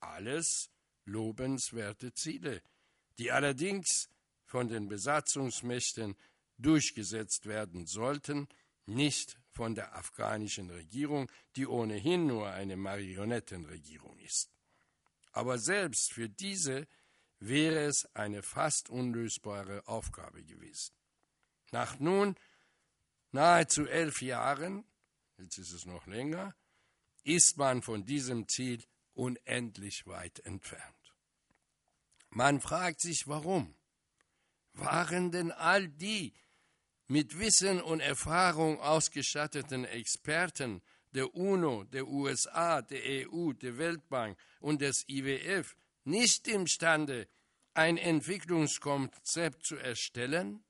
Alles 0.00 0.70
lobenswerte 1.04 2.12
Ziele, 2.12 2.60
die 3.16 3.30
allerdings 3.30 4.08
von 4.44 4.66
den 4.66 4.88
Besatzungsmächten 4.88 6.16
durchgesetzt 6.56 7.46
werden 7.46 7.86
sollten, 7.86 8.48
nicht 8.86 9.38
von 9.52 9.76
der 9.76 9.94
afghanischen 9.94 10.68
Regierung, 10.70 11.30
die 11.54 11.68
ohnehin 11.68 12.26
nur 12.26 12.50
eine 12.50 12.76
Marionettenregierung 12.76 14.18
ist. 14.18 14.50
Aber 15.30 15.58
selbst 15.58 16.12
für 16.12 16.28
diese 16.28 16.88
wäre 17.38 17.84
es 17.84 18.04
eine 18.16 18.42
fast 18.42 18.90
unlösbare 18.90 19.86
Aufgabe 19.86 20.42
gewesen. 20.42 20.92
Nach 21.70 22.00
nun 22.00 22.34
nahezu 23.32 23.86
elf 23.86 24.22
Jahren, 24.22 24.84
jetzt 25.38 25.58
ist 25.58 25.72
es 25.72 25.86
noch 25.86 26.06
länger, 26.06 26.54
ist 27.24 27.56
man 27.56 27.82
von 27.82 28.04
diesem 28.04 28.48
Ziel 28.48 28.82
unendlich 29.14 30.06
weit 30.06 30.40
entfernt. 30.40 31.14
Man 32.30 32.60
fragt 32.60 33.00
sich, 33.00 33.26
warum? 33.26 33.74
Waren 34.74 35.30
denn 35.32 35.50
all 35.50 35.88
die 35.88 36.34
mit 37.08 37.38
Wissen 37.38 37.80
und 37.80 38.00
Erfahrung 38.00 38.80
ausgestatteten 38.80 39.84
Experten 39.84 40.82
der 41.12 41.34
UNO, 41.34 41.84
der 41.84 42.06
USA, 42.06 42.82
der 42.82 43.30
EU, 43.30 43.52
der 43.52 43.78
Weltbank 43.78 44.38
und 44.60 44.82
des 44.82 45.04
IWF 45.08 45.74
nicht 46.04 46.46
imstande, 46.48 47.28
ein 47.74 47.96
Entwicklungskonzept 47.96 49.64
zu 49.64 49.76
erstellen? 49.76 50.64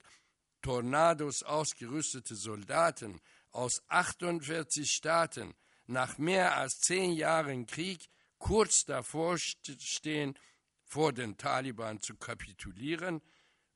Tornados 0.62 1.44
ausgerüstete 1.44 2.36
Soldaten 2.36 3.22
aus 3.52 3.82
48 3.88 4.92
Staaten 4.92 5.56
nach 5.88 6.18
mehr 6.18 6.58
als 6.58 6.80
zehn 6.80 7.14
Jahren 7.14 7.68
Krieg 7.68 8.10
kurz 8.38 8.84
davor 8.86 9.38
stehen, 9.38 10.38
vor 10.84 11.14
den 11.14 11.38
Taliban 11.38 12.02
zu 12.02 12.16
kapitulieren 12.16 13.22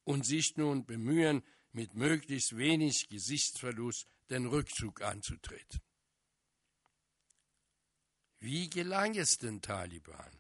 und 0.04 0.26
sich 0.26 0.58
nun 0.58 0.86
bemühen, 0.86 1.44
mit 1.72 1.94
möglichst 1.94 2.58
wenig 2.58 3.08
Gesichtsverlust 3.10 4.08
den 4.30 4.48
Rückzug 4.48 5.02
anzutreten. 5.02 5.82
Wie 8.40 8.70
gelang 8.70 9.16
es 9.16 9.38
den 9.38 9.62
Taliban, 9.62 10.40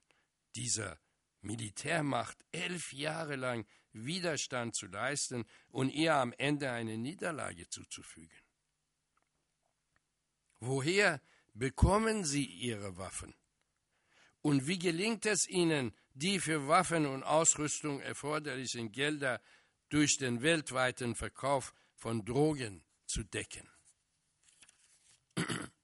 dieser 0.55 0.99
Militärmacht 1.41 2.37
elf 2.51 2.91
Jahre 2.93 3.35
lang 3.35 3.65
Widerstand 3.93 4.75
zu 4.75 4.87
leisten 4.87 5.45
und 5.69 5.89
ihr 5.89 6.15
am 6.15 6.33
Ende 6.37 6.71
eine 6.71 6.97
Niederlage 6.97 7.67
zuzufügen. 7.69 8.37
Woher 10.59 11.21
bekommen 11.53 12.25
sie 12.25 12.45
ihre 12.45 12.97
Waffen? 12.97 13.33
Und 14.41 14.67
wie 14.67 14.79
gelingt 14.79 15.25
es 15.25 15.47
ihnen, 15.47 15.95
die 16.13 16.39
für 16.39 16.67
Waffen 16.67 17.05
und 17.05 17.23
Ausrüstung 17.23 17.99
erforderlichen 18.01 18.91
Gelder 18.91 19.41
durch 19.89 20.17
den 20.17 20.41
weltweiten 20.41 21.15
Verkauf 21.15 21.73
von 21.95 22.25
Drogen 22.25 22.83
zu 23.05 23.23
decken? 23.23 23.69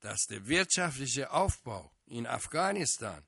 Dass 0.00 0.26
der 0.26 0.46
wirtschaftliche 0.46 1.30
Aufbau 1.30 1.92
in 2.06 2.26
Afghanistan 2.26 3.22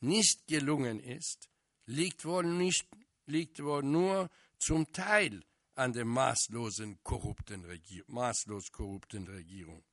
nicht 0.00 0.46
gelungen 0.46 1.00
ist, 1.00 1.48
liegt 1.86 2.24
wohl, 2.24 2.44
nicht, 2.44 2.86
liegt 3.26 3.62
wohl 3.62 3.82
nur 3.82 4.28
zum 4.58 4.92
Teil 4.92 5.44
an 5.74 5.92
der 5.92 6.04
maßlosen 6.04 6.98
korrupten 7.02 7.64
maßlos 8.08 8.72
korrupten 8.72 9.26
Regierung. 9.28 9.84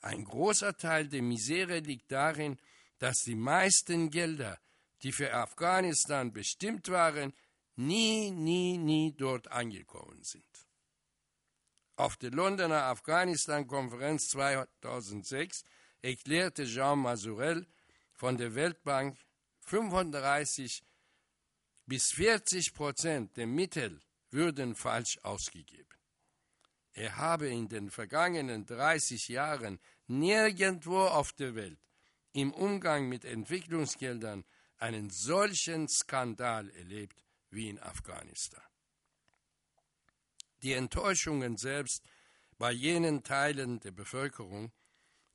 Ein 0.00 0.24
großer 0.24 0.76
Teil 0.76 1.08
der 1.08 1.22
Misere 1.22 1.78
liegt 1.78 2.10
darin, 2.10 2.58
dass 2.98 3.18
die 3.24 3.36
meisten 3.36 4.10
Gelder, 4.10 4.58
die 5.02 5.12
für 5.12 5.32
Afghanistan 5.32 6.32
bestimmt 6.32 6.88
waren, 6.88 7.32
nie, 7.76 8.30
nie, 8.30 8.78
nie 8.78 9.12
dort 9.12 9.48
angekommen 9.48 10.22
sind. 10.22 10.51
Auf 12.02 12.16
der 12.16 12.32
Londoner 12.32 12.86
Afghanistan-Konferenz 12.86 14.26
2006 14.30 15.62
erklärte 16.00 16.64
Jean 16.64 16.98
Mazurel 16.98 17.64
von 18.12 18.36
der 18.36 18.56
Weltbank 18.56 19.16
35 19.60 20.82
bis 21.86 22.10
40 22.10 22.74
Prozent 22.74 23.36
der 23.36 23.46
Mittel 23.46 24.00
würden 24.30 24.74
falsch 24.74 25.20
ausgegeben. 25.22 25.96
Er 26.92 27.18
habe 27.18 27.46
in 27.46 27.68
den 27.68 27.88
vergangenen 27.88 28.66
30 28.66 29.28
Jahren 29.28 29.78
nirgendwo 30.08 31.02
auf 31.02 31.32
der 31.34 31.54
Welt 31.54 31.78
im 32.32 32.52
Umgang 32.52 33.08
mit 33.08 33.24
Entwicklungsgeldern 33.24 34.44
einen 34.76 35.08
solchen 35.08 35.86
Skandal 35.88 36.68
erlebt 36.70 37.22
wie 37.50 37.68
in 37.68 37.78
Afghanistan. 37.78 38.71
Die 40.62 40.72
Enttäuschungen 40.72 41.56
selbst 41.56 42.04
bei 42.56 42.72
jenen 42.72 43.24
Teilen 43.24 43.80
der 43.80 43.90
Bevölkerung, 43.90 44.72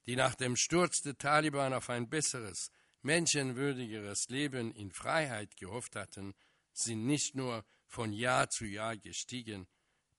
die 0.05 0.15
nach 0.15 0.35
dem 0.35 0.55
Sturz 0.55 1.01
der 1.01 1.17
Taliban 1.17 1.73
auf 1.73 1.89
ein 1.89 2.09
besseres, 2.09 2.71
menschenwürdigeres 3.01 4.29
Leben 4.29 4.71
in 4.71 4.91
Freiheit 4.91 5.57
gehofft 5.57 5.95
hatten, 5.95 6.33
sind 6.73 7.05
nicht 7.05 7.35
nur 7.35 7.65
von 7.87 8.13
Jahr 8.13 8.49
zu 8.49 8.65
Jahr 8.65 8.95
gestiegen, 8.95 9.67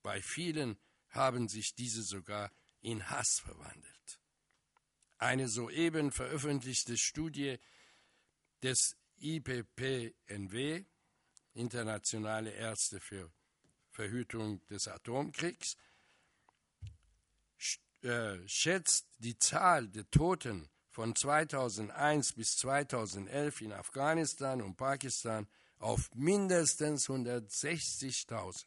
bei 0.03 0.21
vielen 0.23 0.79
haben 1.09 1.49
sich 1.49 1.75
diese 1.75 2.03
sogar 2.03 2.53
in 2.81 3.09
Hass 3.09 3.41
verwandelt. 3.41 4.21
Eine 5.17 5.49
soeben 5.49 6.13
veröffentlichte 6.13 6.97
Studie 6.97 7.59
des 8.63 8.97
IPPNW, 9.19 10.85
Internationale 11.55 12.51
Ärzte 12.53 13.01
für 13.01 13.33
Verhütung 13.99 14.65
des 14.69 14.87
Atomkriegs, 14.87 15.77
äh, 18.03 18.37
schätzt 18.47 19.09
die 19.19 19.37
Zahl 19.41 19.89
der 19.89 20.09
Toten 20.09 20.69
von 20.89 21.17
2001 21.17 22.35
bis 22.35 22.57
2011 22.59 23.61
in 23.61 23.73
Afghanistan 23.73 24.63
und 24.63 24.77
Pakistan 24.77 25.49
auf 25.81 26.15
mindestens 26.15 27.09
160.000. 27.09 28.67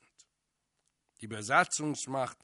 Die 1.21 1.27
Besatzungsmacht 1.27 2.37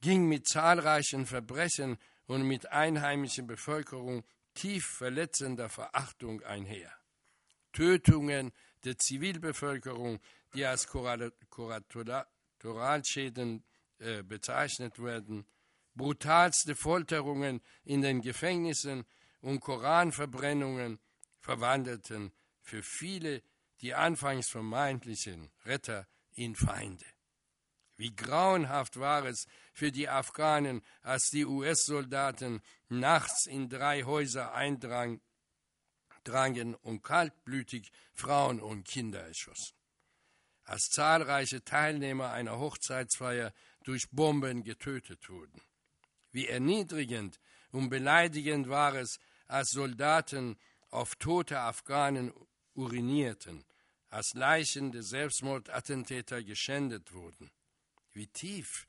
ging 0.00 0.26
mit 0.26 0.48
zahlreichen 0.48 1.26
Verbrechen 1.26 1.98
und 2.24 2.48
mit 2.48 2.72
einheimischer 2.72 3.42
Bevölkerung 3.42 4.24
tief 4.54 4.86
verletzender 4.86 5.68
Verachtung 5.68 6.42
einher. 6.42 6.90
Tötungen 7.72 8.50
der 8.84 8.96
Zivilbevölkerung, 8.96 10.20
die 10.54 10.66
als 10.66 10.86
Kollateralschäden 10.86 13.64
äh, 13.98 14.22
bezeichnet 14.22 15.02
werden, 15.02 15.46
brutalste 15.94 16.74
Folterungen 16.74 17.62
in 17.84 18.02
den 18.02 18.20
Gefängnissen 18.20 19.04
und 19.40 19.60
Koranverbrennungen 19.60 20.98
verwandelten 21.40 22.32
für 22.60 22.82
viele 22.82 23.42
die 23.80 23.94
anfangs 23.94 24.48
vermeintlichen 24.48 25.50
Retter 25.64 26.06
in 26.34 26.54
Feinde. 26.54 27.06
Wie 27.96 28.14
grauenhaft 28.14 28.98
war 28.98 29.24
es 29.26 29.46
für 29.72 29.92
die 29.92 30.08
Afghanen, 30.08 30.82
als 31.02 31.30
die 31.30 31.44
US-Soldaten 31.44 32.62
nachts 32.88 33.46
in 33.46 33.68
drei 33.68 34.04
Häuser 34.04 34.54
eindrangen 34.54 35.20
und 36.82 37.02
kaltblütig 37.02 37.90
Frauen 38.14 38.60
und 38.60 38.86
Kinder 38.86 39.20
erschossen. 39.20 39.81
Als 40.64 40.88
zahlreiche 40.90 41.64
Teilnehmer 41.64 42.32
einer 42.32 42.58
Hochzeitsfeier 42.58 43.52
durch 43.84 44.08
Bomben 44.10 44.62
getötet 44.62 45.28
wurden. 45.28 45.60
Wie 46.30 46.48
erniedrigend 46.48 47.40
und 47.72 47.90
beleidigend 47.90 48.68
war 48.68 48.94
es, 48.94 49.18
als 49.46 49.70
Soldaten 49.70 50.56
auf 50.90 51.14
tote 51.16 51.60
Afghanen 51.60 52.32
urinierten, 52.74 53.64
als 54.08 54.32
Leichen 54.34 54.92
der 54.92 55.02
Selbstmordattentäter 55.02 56.42
geschändet 56.42 57.12
wurden. 57.12 57.50
Wie 58.12 58.28
tief 58.28 58.86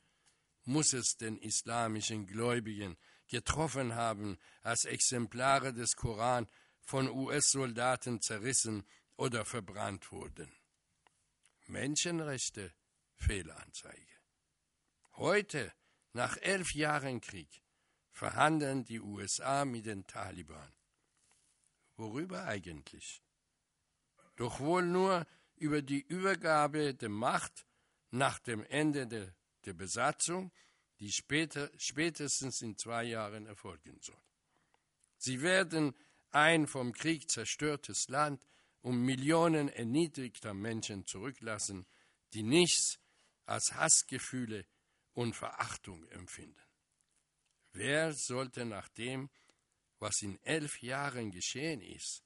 muss 0.64 0.92
es 0.92 1.16
den 1.16 1.38
islamischen 1.38 2.26
Gläubigen 2.26 2.96
getroffen 3.28 3.94
haben, 3.94 4.38
als 4.62 4.84
Exemplare 4.84 5.72
des 5.72 5.96
Koran 5.96 6.46
von 6.82 7.08
US-Soldaten 7.08 8.20
zerrissen 8.20 8.84
oder 9.16 9.44
verbrannt 9.44 10.12
wurden. 10.12 10.52
Menschenrechte 11.68 12.72
Fehlanzeige. 13.14 14.14
Heute, 15.16 15.72
nach 16.12 16.36
elf 16.38 16.74
Jahren 16.74 17.20
Krieg, 17.20 17.62
verhandeln 18.10 18.84
die 18.84 19.00
USA 19.00 19.64
mit 19.64 19.86
den 19.86 20.06
Taliban. 20.06 20.72
Worüber 21.96 22.44
eigentlich? 22.44 23.22
Doch 24.36 24.60
wohl 24.60 24.84
nur 24.84 25.26
über 25.56 25.82
die 25.82 26.00
Übergabe 26.00 26.94
der 26.94 27.08
Macht 27.08 27.66
nach 28.10 28.38
dem 28.38 28.64
Ende 28.64 29.06
der, 29.06 29.34
der 29.64 29.74
Besatzung, 29.74 30.52
die 31.00 31.12
später, 31.12 31.70
spätestens 31.76 32.62
in 32.62 32.76
zwei 32.76 33.04
Jahren 33.04 33.46
erfolgen 33.46 33.98
soll. 34.00 34.20
Sie 35.16 35.40
werden 35.42 35.94
ein 36.30 36.66
vom 36.66 36.92
Krieg 36.92 37.30
zerstörtes 37.30 38.08
Land 38.08 38.44
und 38.84 39.00
Millionen 39.00 39.70
erniedrigter 39.70 40.52
Menschen 40.52 41.06
zurücklassen, 41.06 41.86
die 42.34 42.42
nichts 42.42 42.98
als 43.46 43.72
Hassgefühle 43.72 44.66
und 45.14 45.34
Verachtung 45.34 46.06
empfinden. 46.08 46.60
Wer 47.72 48.12
sollte 48.12 48.66
nach 48.66 48.90
dem, 48.90 49.30
was 50.00 50.20
in 50.20 50.38
elf 50.42 50.82
Jahren 50.82 51.30
geschehen 51.30 51.80
ist, 51.80 52.24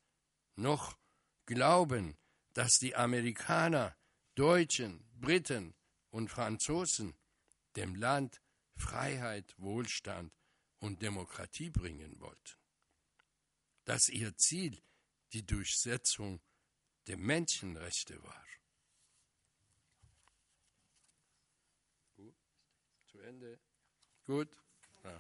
noch 0.57 0.99
glauben, 1.47 2.19
dass 2.55 2.73
die 2.81 2.97
Amerikaner, 2.97 3.97
Deutschen, 4.35 5.09
Briten 5.13 5.77
und 6.11 6.29
Franzosen 6.29 7.17
dem 7.77 7.95
Land 7.95 8.43
Freiheit, 8.75 9.55
Wohlstand 9.59 10.33
und 10.81 11.03
Demokratie 11.03 11.71
bringen 11.71 12.19
wollten. 12.19 12.59
Dass 13.85 14.09
ihr 14.09 14.37
Ziel 14.37 14.83
die 15.33 15.47
Durchsetzung 15.47 16.41
der 17.09 17.17
Menschenrechte 17.17 18.23
war. 18.23 18.45
Gut, 22.17 22.35
zu 23.07 23.19
Ende. 23.21 23.59
Gut. 24.27 24.49
Ja, 25.05 25.17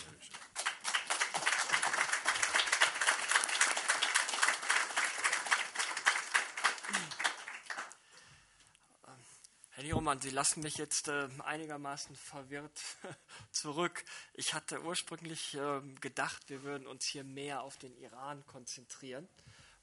Herr 9.79 9.85
Nieromann, 9.85 10.21
Sie 10.21 10.31
lassen 10.31 10.65
mich 10.65 10.77
jetzt 10.77 11.07
äh, 11.07 11.29
einigermaßen 11.45 12.17
verwirrt 12.17 12.83
zurück. 13.53 14.05
Ich 14.35 14.53
hatte 14.53 14.83
ursprünglich 14.83 15.55
äh, 15.55 15.81
gedacht, 16.01 16.49
wir 16.49 16.65
würden 16.65 16.89
uns 16.89 17.07
hier 17.07 17.23
mehr 17.23 17.63
auf 17.63 17.77
den 17.77 17.97
Iran 17.97 18.45
konzentrieren, 18.47 19.29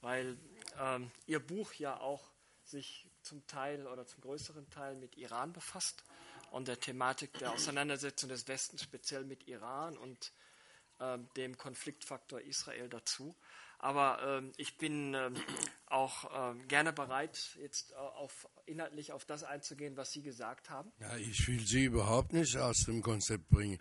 weil 0.05 0.37
ähm, 0.79 1.09
Ihr 1.25 1.39
Buch 1.39 1.73
ja 1.73 1.99
auch 1.99 2.29
sich 2.63 3.07
zum 3.23 3.45
Teil 3.47 3.87
oder 3.87 4.05
zum 4.05 4.21
größeren 4.21 4.69
Teil 4.69 4.95
mit 4.95 5.17
Iran 5.17 5.51
befasst 5.51 6.03
und 6.51 6.67
der 6.67 6.79
Thematik 6.79 7.33
der 7.39 7.51
Auseinandersetzung 7.51 8.29
des 8.29 8.47
Westens 8.47 8.83
speziell 8.83 9.23
mit 9.23 9.47
Iran 9.47 9.97
und 9.97 10.31
äh, 10.99 11.17
dem 11.35 11.57
Konfliktfaktor 11.57 12.39
Israel 12.41 12.87
dazu. 12.87 13.35
Aber 13.85 14.39
ähm, 14.39 14.51
ich 14.57 14.79
bin 14.79 15.13
ähm, 15.13 15.35
auch 15.85 16.31
ähm, 16.33 16.67
gerne 16.67 16.91
bereit, 16.91 17.55
jetzt 17.61 17.91
äh, 17.91 17.95
auf, 17.97 18.49
inhaltlich 18.65 19.11
auf 19.11 19.25
das 19.25 19.43
einzugehen, 19.43 19.95
was 19.95 20.11
Sie 20.11 20.23
gesagt 20.23 20.71
haben. 20.71 20.91
Ja, 20.99 21.15
ich 21.17 21.47
will 21.47 21.59
Sie 21.59 21.85
überhaupt 21.85 22.33
nicht 22.33 22.57
aus 22.57 22.77
dem 22.87 23.03
Konzept 23.03 23.47
bringen. 23.47 23.77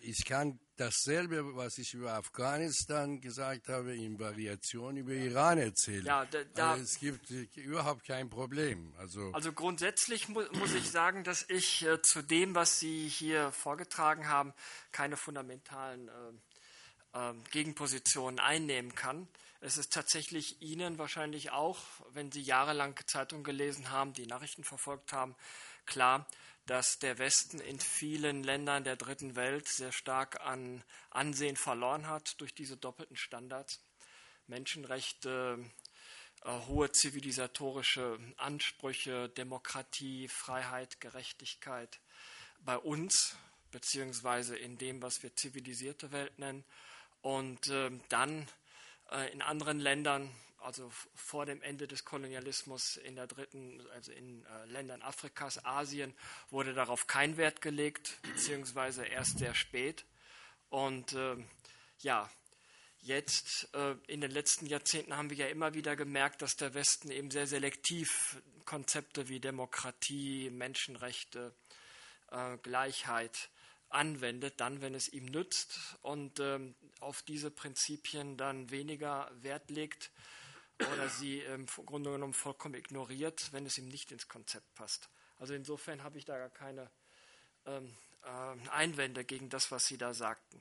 ich 0.00 0.24
kann 0.24 0.58
dasselbe, 0.78 1.54
was 1.54 1.76
ich 1.76 1.92
über 1.92 2.14
Afghanistan 2.14 3.20
gesagt 3.20 3.68
habe, 3.68 3.94
in 3.94 4.18
Variation 4.18 4.96
über 4.96 5.12
Iran 5.12 5.58
erzählen. 5.58 6.06
Ja, 6.06 6.24
da, 6.24 6.38
da 6.54 6.70
also 6.70 6.84
es 6.84 6.98
gibt 6.98 7.28
überhaupt 7.56 8.06
kein 8.06 8.30
Problem. 8.30 8.94
Also, 8.96 9.32
also 9.32 9.52
grundsätzlich 9.52 10.30
mu 10.30 10.44
muss 10.52 10.72
ich 10.72 10.90
sagen, 10.90 11.24
dass 11.24 11.44
ich 11.50 11.84
äh, 11.84 12.00
zu 12.00 12.22
dem, 12.22 12.54
was 12.54 12.80
Sie 12.80 13.06
hier 13.06 13.52
vorgetragen 13.52 14.28
haben, 14.28 14.54
keine 14.92 15.18
fundamentalen 15.18 16.08
äh, 16.08 16.12
Gegenpositionen 17.50 18.40
einnehmen 18.40 18.94
kann. 18.94 19.28
Es 19.60 19.78
ist 19.78 19.92
tatsächlich 19.92 20.60
Ihnen 20.60 20.98
wahrscheinlich 20.98 21.50
auch, 21.50 21.78
wenn 22.10 22.30
Sie 22.30 22.42
jahrelang 22.42 22.94
Zeitung 23.06 23.42
gelesen 23.42 23.90
haben, 23.90 24.12
die 24.12 24.26
Nachrichten 24.26 24.64
verfolgt 24.64 25.12
haben, 25.12 25.34
klar, 25.86 26.26
dass 26.66 26.98
der 26.98 27.18
Westen 27.18 27.60
in 27.60 27.78
vielen 27.78 28.42
Ländern 28.42 28.84
der 28.84 28.96
dritten 28.96 29.36
Welt 29.36 29.68
sehr 29.68 29.92
stark 29.92 30.40
an 30.40 30.82
Ansehen 31.10 31.56
verloren 31.56 32.08
hat 32.08 32.40
durch 32.40 32.54
diese 32.54 32.76
doppelten 32.76 33.16
Standards. 33.16 33.80
Menschenrechte, 34.48 35.58
äh, 36.44 36.50
hohe 36.66 36.90
zivilisatorische 36.92 38.18
Ansprüche, 38.36 39.28
Demokratie, 39.30 40.28
Freiheit, 40.28 41.00
Gerechtigkeit 41.00 42.00
bei 42.60 42.76
uns, 42.76 43.36
beziehungsweise 43.70 44.56
in 44.56 44.78
dem, 44.78 45.02
was 45.02 45.22
wir 45.22 45.34
zivilisierte 45.34 46.12
Welt 46.12 46.38
nennen, 46.38 46.64
und 47.26 47.66
äh, 47.70 47.90
dann 48.08 48.46
äh, 49.10 49.32
in 49.32 49.42
anderen 49.42 49.80
Ländern, 49.80 50.30
also 50.60 50.88
vor 51.16 51.44
dem 51.44 51.60
Ende 51.60 51.88
des 51.88 52.04
Kolonialismus 52.04 52.98
in 52.98 53.16
der 53.16 53.26
dritten, 53.26 53.84
also 53.92 54.12
in 54.12 54.46
äh, 54.46 54.66
Ländern 54.66 55.02
Afrikas, 55.02 55.64
Asien, 55.64 56.14
wurde 56.50 56.72
darauf 56.72 57.08
kein 57.08 57.36
Wert 57.36 57.60
gelegt, 57.60 58.16
beziehungsweise 58.22 59.04
erst 59.04 59.38
sehr 59.38 59.56
spät. 59.56 60.04
Und 60.68 61.14
ähm, 61.14 61.48
ja, 61.98 62.30
jetzt 63.00 63.74
äh, 63.74 63.96
in 64.06 64.20
den 64.20 64.30
letzten 64.30 64.66
Jahrzehnten 64.66 65.16
haben 65.16 65.28
wir 65.28 65.36
ja 65.36 65.48
immer 65.48 65.74
wieder 65.74 65.96
gemerkt, 65.96 66.42
dass 66.42 66.54
der 66.54 66.74
Westen 66.74 67.10
eben 67.10 67.32
sehr 67.32 67.48
selektiv 67.48 68.40
Konzepte 68.64 69.28
wie 69.28 69.40
Demokratie, 69.40 70.48
Menschenrechte, 70.50 71.52
äh, 72.30 72.56
Gleichheit 72.58 73.50
anwendet, 73.88 74.60
dann, 74.60 74.80
wenn 74.80 74.94
es 74.94 75.08
ihm 75.08 75.26
nützt 75.26 75.78
und 76.02 76.40
ähm, 76.40 76.74
auf 77.00 77.22
diese 77.22 77.50
Prinzipien 77.50 78.36
dann 78.36 78.70
weniger 78.70 79.30
Wert 79.42 79.70
legt 79.70 80.10
oder 80.78 81.08
sie 81.08 81.40
im 81.40 81.66
Grunde 81.66 82.10
genommen 82.10 82.34
vollkommen 82.34 82.74
ignoriert, 82.74 83.52
wenn 83.52 83.66
es 83.66 83.78
ihm 83.78 83.88
nicht 83.88 84.12
ins 84.12 84.28
Konzept 84.28 84.74
passt. 84.74 85.08
Also 85.38 85.54
insofern 85.54 86.02
habe 86.02 86.18
ich 86.18 86.24
da 86.24 86.36
gar 86.36 86.50
keine 86.50 86.90
ähm, 87.66 87.96
äh, 88.22 88.68
Einwände 88.70 89.24
gegen 89.24 89.48
das, 89.48 89.70
was 89.70 89.86
Sie 89.86 89.98
da 89.98 90.14
sagten. 90.14 90.60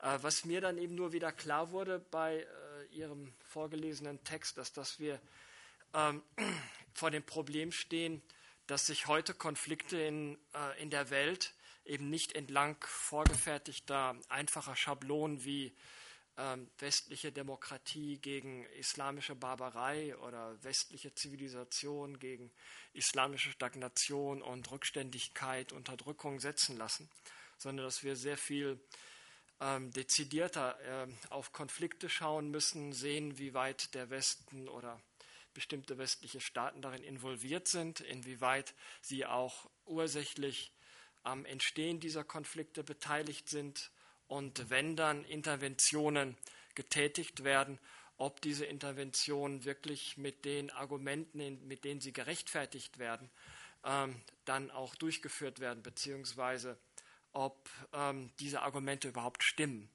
Äh, 0.00 0.18
was 0.22 0.44
mir 0.44 0.60
dann 0.60 0.78
eben 0.78 0.94
nur 0.94 1.12
wieder 1.12 1.32
klar 1.32 1.70
wurde 1.70 1.98
bei 1.98 2.38
äh, 2.40 2.94
Ihrem 2.94 3.32
vorgelesenen 3.40 4.22
Text, 4.24 4.58
ist, 4.58 4.76
dass 4.76 4.98
wir 4.98 5.20
ähm, 5.94 6.22
vor 6.94 7.10
dem 7.10 7.24
Problem 7.24 7.72
stehen, 7.72 8.22
dass 8.66 8.86
sich 8.86 9.06
heute 9.06 9.34
Konflikte 9.34 9.98
in, 9.98 10.38
äh, 10.54 10.82
in 10.82 10.90
der 10.90 11.10
Welt 11.10 11.54
eben 11.84 12.10
nicht 12.10 12.34
entlang 12.34 12.76
vorgefertigter, 12.86 14.16
einfacher 14.28 14.76
Schablonen 14.76 15.44
wie 15.44 15.74
ähm, 16.36 16.68
westliche 16.78 17.30
Demokratie 17.30 18.18
gegen 18.18 18.64
islamische 18.78 19.34
Barbarei 19.34 20.16
oder 20.18 20.56
westliche 20.64 21.14
Zivilisation 21.14 22.18
gegen 22.18 22.50
islamische 22.92 23.50
Stagnation 23.52 24.42
und 24.42 24.70
Rückständigkeit, 24.70 25.72
Unterdrückung 25.72 26.40
setzen 26.40 26.76
lassen, 26.76 27.08
sondern 27.58 27.86
dass 27.86 28.02
wir 28.02 28.16
sehr 28.16 28.36
viel 28.36 28.80
ähm, 29.60 29.92
dezidierter 29.92 30.80
äh, 30.80 31.06
auf 31.30 31.52
Konflikte 31.52 32.08
schauen 32.08 32.50
müssen, 32.50 32.92
sehen, 32.92 33.38
wie 33.38 33.54
weit 33.54 33.94
der 33.94 34.10
Westen 34.10 34.68
oder 34.68 35.00
bestimmte 35.52 35.98
westliche 35.98 36.40
Staaten 36.40 36.82
darin 36.82 37.04
involviert 37.04 37.68
sind, 37.68 38.00
inwieweit 38.00 38.74
sie 39.00 39.24
auch 39.24 39.70
ursächlich 39.84 40.72
am 41.24 41.44
Entstehen 41.44 42.00
dieser 42.00 42.22
Konflikte 42.24 42.84
beteiligt 42.84 43.48
sind 43.48 43.90
und 44.28 44.70
wenn 44.70 44.96
dann 44.96 45.24
Interventionen 45.24 46.36
getätigt 46.74 47.44
werden, 47.44 47.78
ob 48.16 48.40
diese 48.40 48.64
Interventionen 48.64 49.64
wirklich 49.64 50.16
mit 50.16 50.44
den 50.44 50.70
Argumenten, 50.70 51.66
mit 51.66 51.84
denen 51.84 52.00
sie 52.00 52.12
gerechtfertigt 52.12 52.98
werden, 52.98 53.30
ähm, 53.84 54.20
dann 54.44 54.70
auch 54.70 54.94
durchgeführt 54.94 55.60
werden, 55.60 55.82
beziehungsweise 55.82 56.78
ob 57.32 57.68
ähm, 57.92 58.30
diese 58.38 58.62
Argumente 58.62 59.08
überhaupt 59.08 59.42
stimmen. 59.42 59.90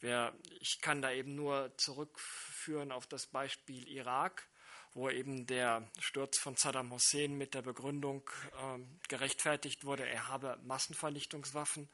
Wer, 0.00 0.32
ich 0.60 0.80
kann 0.80 1.02
da 1.02 1.10
eben 1.12 1.34
nur 1.34 1.76
zurückführen 1.76 2.92
auf 2.92 3.06
das 3.06 3.26
Beispiel 3.26 3.86
Irak 3.88 4.48
wo 4.94 5.08
eben 5.08 5.46
der 5.46 5.88
Sturz 5.98 6.38
von 6.38 6.56
Saddam 6.56 6.92
Hussein 6.92 7.36
mit 7.36 7.54
der 7.54 7.62
Begründung 7.62 8.28
äh, 8.52 8.78
gerechtfertigt 9.08 9.84
wurde, 9.84 10.06
er 10.06 10.28
habe 10.28 10.58
Massenvernichtungswaffen 10.64 11.88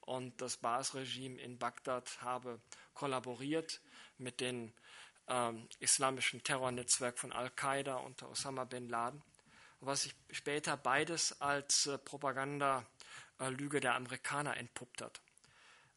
und 0.00 0.40
das 0.40 0.56
Baas-Regime 0.56 1.40
in 1.40 1.58
Bagdad 1.58 2.20
habe 2.22 2.60
kollaboriert 2.94 3.80
mit 4.18 4.40
dem 4.40 4.72
äh, 5.28 5.52
islamischen 5.78 6.42
Terrornetzwerk 6.42 7.18
von 7.18 7.32
Al-Qaida 7.32 7.96
unter 7.96 8.28
Osama 8.28 8.64
bin 8.64 8.88
Laden, 8.88 9.22
was 9.80 10.02
sich 10.02 10.14
später 10.30 10.76
beides 10.76 11.40
als 11.40 11.86
äh, 11.86 11.98
Propagandalüge 11.98 13.80
der 13.80 13.94
Amerikaner 13.94 14.56
entpuppt 14.56 15.02
hat. 15.02 15.20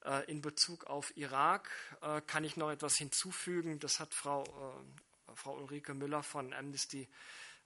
Äh, 0.03 0.29
in 0.31 0.41
Bezug 0.41 0.85
auf 0.85 1.15
Irak 1.17 1.69
äh, 2.01 2.21
kann 2.21 2.43
ich 2.43 2.57
noch 2.57 2.69
etwas 2.69 2.95
hinzufügen. 2.97 3.79
Das 3.79 3.99
hat 3.99 4.13
Frau 4.13 4.43
äh, 4.43 5.04
Frau 5.35 5.55
Ulrike 5.57 5.93
Müller 5.93 6.23
von 6.23 6.53
Amnesty 6.53 7.07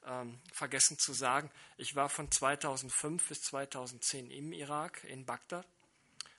ähm, 0.05 0.39
vergessen 0.53 0.97
zu 0.97 1.13
sagen. 1.13 1.51
Ich 1.77 1.95
war 1.95 2.09
von 2.09 2.31
2005 2.31 3.27
bis 3.27 3.41
2010 3.41 4.31
im 4.31 4.53
Irak, 4.53 5.03
in 5.05 5.25
Bagdad, 5.25 5.67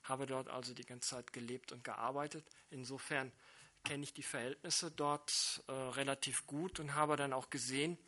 habe 0.05 0.26
dort 0.26 0.49
also 0.49 0.74
die 0.74 0.85
ganze 0.85 1.11
Zeit 1.11 1.33
gelebt 1.33 1.72
und 1.72 1.85
gearbeitet. 1.85 2.45
Insofern 2.70 3.33
kenne 3.85 4.05
ich 4.05 4.12
die 4.12 4.22
Verhältnisse 4.22 4.91
dort 4.91 5.62
äh, 5.68 5.72
relativ 5.72 6.47
gut 6.47 6.81
und 6.81 6.95
habe 6.95 7.16
dann 7.16 7.33
auch 7.33 7.51
gesehen, 7.51 7.99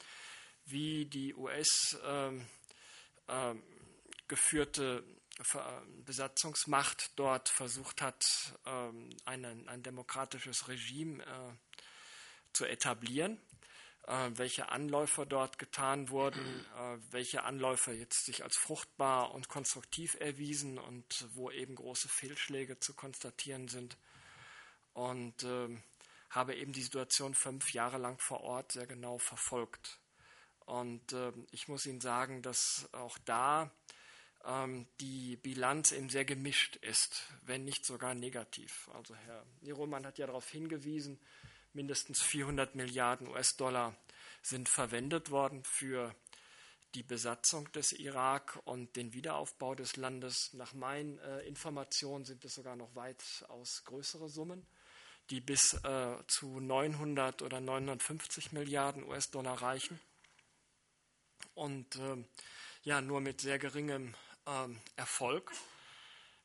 wie 0.66 1.06
die 1.06 1.34
US 1.34 1.98
ähm, 2.04 2.46
äh, 3.26 3.54
geführte 4.28 5.04
Besatzungsmacht 6.04 7.18
dort 7.18 7.48
versucht 7.48 8.02
hat, 8.02 8.24
ähm, 8.66 9.08
einen, 9.24 9.68
ein 9.68 9.82
demokratisches 9.82 10.68
Regime 10.68 11.22
äh, 11.24 11.71
zu 12.52 12.64
etablieren, 12.64 13.40
äh, 14.06 14.30
welche 14.34 14.70
Anläufe 14.70 15.26
dort 15.26 15.58
getan 15.58 16.08
wurden, 16.10 16.64
äh, 16.76 16.98
welche 17.10 17.44
Anläufe 17.44 17.92
jetzt 17.92 18.24
sich 18.24 18.42
als 18.42 18.56
fruchtbar 18.56 19.32
und 19.32 19.48
konstruktiv 19.48 20.16
erwiesen 20.20 20.78
und 20.78 21.26
wo 21.34 21.50
eben 21.50 21.74
große 21.74 22.08
Fehlschläge 22.08 22.78
zu 22.78 22.94
konstatieren 22.94 23.68
sind. 23.68 23.96
Und 24.92 25.44
äh, 25.44 25.68
habe 26.30 26.56
eben 26.56 26.72
die 26.72 26.82
Situation 26.82 27.34
fünf 27.34 27.72
Jahre 27.72 27.98
lang 27.98 28.18
vor 28.18 28.40
Ort 28.40 28.72
sehr 28.72 28.86
genau 28.86 29.18
verfolgt. 29.18 30.00
Und 30.64 31.12
äh, 31.12 31.32
ich 31.50 31.68
muss 31.68 31.86
Ihnen 31.86 32.00
sagen, 32.00 32.42
dass 32.42 32.88
auch 32.92 33.18
da 33.24 33.70
ähm, 34.44 34.86
die 35.00 35.36
Bilanz 35.36 35.92
eben 35.92 36.08
sehr 36.08 36.24
gemischt 36.24 36.76
ist, 36.76 37.28
wenn 37.42 37.64
nicht 37.64 37.84
sogar 37.84 38.14
negativ. 38.14 38.88
Also 38.94 39.14
Herr 39.14 39.44
Nieromann 39.60 40.06
hat 40.06 40.18
ja 40.18 40.26
darauf 40.26 40.48
hingewiesen, 40.48 41.20
mindestens 41.74 42.22
400 42.22 42.74
Milliarden 42.74 43.28
US-Dollar 43.28 43.96
sind 44.42 44.68
verwendet 44.68 45.30
worden 45.30 45.64
für 45.64 46.14
die 46.94 47.02
Besatzung 47.02 47.70
des 47.72 47.92
Irak 47.92 48.60
und 48.64 48.96
den 48.96 49.14
Wiederaufbau 49.14 49.74
des 49.74 49.96
Landes. 49.96 50.52
Nach 50.52 50.74
meinen 50.74 51.18
äh, 51.18 51.40
Informationen 51.40 52.24
sind 52.24 52.44
es 52.44 52.54
sogar 52.54 52.76
noch 52.76 52.94
weitaus 52.94 53.84
größere 53.84 54.28
Summen, 54.28 54.66
die 55.30 55.40
bis 55.40 55.74
äh, 55.84 56.16
zu 56.26 56.60
900 56.60 57.42
oder 57.42 57.60
950 57.60 58.52
Milliarden 58.52 59.04
US-Dollar 59.04 59.62
reichen. 59.62 59.98
Und 61.54 61.96
äh, 61.96 62.24
ja, 62.82 63.00
nur 63.00 63.20
mit 63.20 63.40
sehr 63.40 63.58
geringem 63.58 64.14
ähm, 64.46 64.80
Erfolg. 64.96 65.52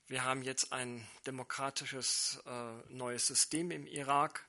Wir 0.07 0.23
haben 0.23 0.43
jetzt 0.43 0.71
ein 0.71 1.05
demokratisches 1.25 2.41
äh, 2.45 2.93
neues 2.93 3.27
System 3.27 3.71
im 3.71 3.85
Irak 3.85 4.46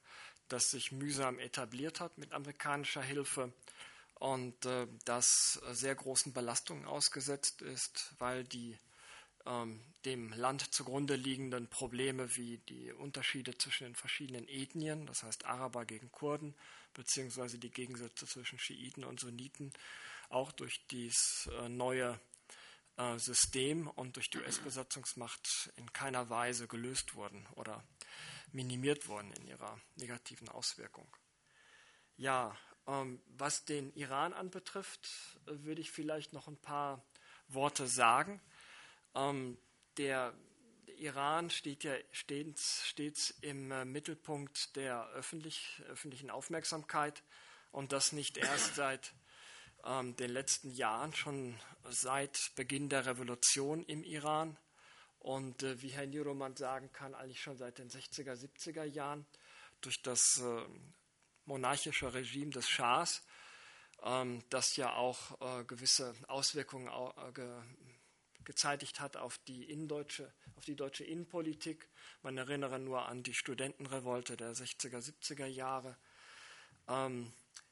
das 0.48 0.70
sich 0.70 0.92
mühsam 0.92 1.38
etabliert 1.38 2.00
hat 2.00 2.18
mit 2.18 2.32
amerikanischer 2.32 3.02
Hilfe 3.02 3.52
und 4.14 4.66
äh, 4.66 4.86
das 5.04 5.60
sehr 5.70 5.94
großen 5.94 6.32
Belastungen 6.32 6.84
ausgesetzt 6.86 7.62
ist, 7.62 8.14
weil 8.18 8.44
die 8.44 8.76
ähm, 9.46 9.80
dem 10.04 10.32
Land 10.32 10.74
zugrunde 10.74 11.16
liegenden 11.16 11.68
Probleme 11.68 12.36
wie 12.36 12.58
die 12.68 12.92
Unterschiede 12.92 13.56
zwischen 13.56 13.84
den 13.84 13.94
verschiedenen 13.94 14.48
Ethnien, 14.48 15.06
das 15.06 15.22
heißt 15.22 15.46
Araber 15.46 15.84
gegen 15.84 16.10
Kurden, 16.10 16.54
beziehungsweise 16.94 17.58
die 17.58 17.70
Gegensätze 17.70 18.26
zwischen 18.26 18.58
Schiiten 18.58 19.04
und 19.04 19.20
Sunniten, 19.20 19.72
auch 20.30 20.52
durch 20.52 20.86
dieses 20.88 21.48
äh, 21.58 21.68
neue 21.68 22.18
äh, 22.96 23.18
System 23.18 23.86
und 23.86 24.16
durch 24.16 24.30
die 24.30 24.38
US-Besatzungsmacht 24.38 25.70
in 25.76 25.92
keiner 25.92 26.28
Weise 26.30 26.66
gelöst 26.66 27.14
wurden 27.14 27.46
oder 27.54 27.84
minimiert 28.52 29.08
wurden 29.08 29.32
in 29.32 29.46
ihrer 29.46 29.80
negativen 29.96 30.48
Auswirkung. 30.48 31.08
Ja, 32.16 32.56
ähm, 32.86 33.22
was 33.26 33.64
den 33.64 33.92
Iran 33.94 34.32
anbetrifft, 34.32 35.08
würde 35.44 35.80
ich 35.80 35.90
vielleicht 35.90 36.32
noch 36.32 36.48
ein 36.48 36.56
paar 36.56 37.04
Worte 37.48 37.86
sagen. 37.86 38.40
Ähm, 39.14 39.58
der 39.96 40.34
Iran 40.98 41.50
steht 41.50 41.84
ja 41.84 41.94
stets, 42.10 42.86
stets 42.86 43.30
im 43.40 43.70
äh, 43.70 43.84
Mittelpunkt 43.84 44.74
der 44.76 45.06
öffentlich, 45.10 45.82
öffentlichen 45.88 46.30
Aufmerksamkeit 46.30 47.22
und 47.70 47.92
das 47.92 48.12
nicht 48.12 48.36
erst 48.36 48.74
seit 48.74 49.14
ähm, 49.84 50.16
den 50.16 50.30
letzten 50.30 50.70
Jahren, 50.70 51.14
schon 51.14 51.58
seit 51.88 52.52
Beginn 52.56 52.88
der 52.88 53.06
Revolution 53.06 53.84
im 53.84 54.02
Iran 54.02 54.56
und 55.18 55.62
äh, 55.62 55.80
wie 55.82 55.88
Herr 55.88 56.06
Niroman 56.06 56.56
sagen 56.56 56.92
kann, 56.92 57.14
eigentlich 57.14 57.40
schon 57.40 57.56
seit 57.56 57.78
den 57.78 57.90
60er, 57.90 58.34
70er 58.34 58.84
Jahren 58.84 59.26
durch 59.80 60.02
das 60.02 60.40
äh, 60.40 60.62
monarchische 61.44 62.12
Regime 62.14 62.50
des 62.50 62.68
Schahs, 62.68 63.22
ähm, 64.02 64.44
das 64.50 64.76
ja 64.76 64.94
auch 64.94 65.40
äh, 65.40 65.64
gewisse 65.64 66.14
Auswirkungen 66.28 66.88
äh, 66.88 67.32
ge 67.32 67.62
gezeitigt 68.44 68.98
hat 68.98 69.18
auf 69.18 69.36
die 69.46 69.64
innendeutsche, 69.64 70.32
auf 70.56 70.64
die 70.64 70.74
deutsche 70.74 71.04
Innenpolitik. 71.04 71.86
Man 72.22 72.38
erinnere 72.38 72.78
nur 72.78 73.04
an 73.06 73.22
die 73.22 73.34
Studentenrevolte 73.34 74.38
der 74.38 74.54
60er, 74.54 75.00
70er 75.00 75.44
Jahre. 75.44 75.98
Ähm, 76.88 77.30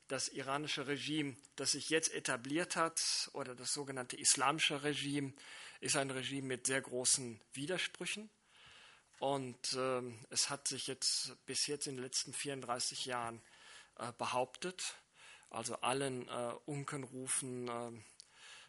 das 0.09 0.29
iranische 0.29 0.87
Regime, 0.87 1.37
das 1.57 1.73
sich 1.73 1.91
jetzt 1.91 2.13
etabliert 2.13 2.77
hat, 2.77 3.31
oder 3.33 3.55
das 3.55 3.73
sogenannte 3.73 4.17
islamische 4.17 4.83
Regime, 4.83 5.33
ist 5.81 5.97
ein 5.97 6.11
Regime 6.11 6.47
mit 6.47 6.67
sehr 6.67 6.81
großen 6.81 7.41
Widersprüchen. 7.53 8.31
Und 9.19 9.73
äh, 9.73 10.03
es 10.31 10.51
hat 10.51 10.69
sich 10.69 10.87
jetzt 10.87 11.33
bis 11.47 11.67
jetzt 11.67 11.87
in 11.87 11.97
den 11.97 12.05
letzten 12.05 12.33
34 12.33 13.07
Jahren 13.07 13.41
äh, 13.99 14.13
behauptet, 14.19 14.95
also 15.51 15.77
allen 15.77 16.29
äh, 16.29 16.53
Unkenrufen 16.67 17.69
äh, 17.69 17.93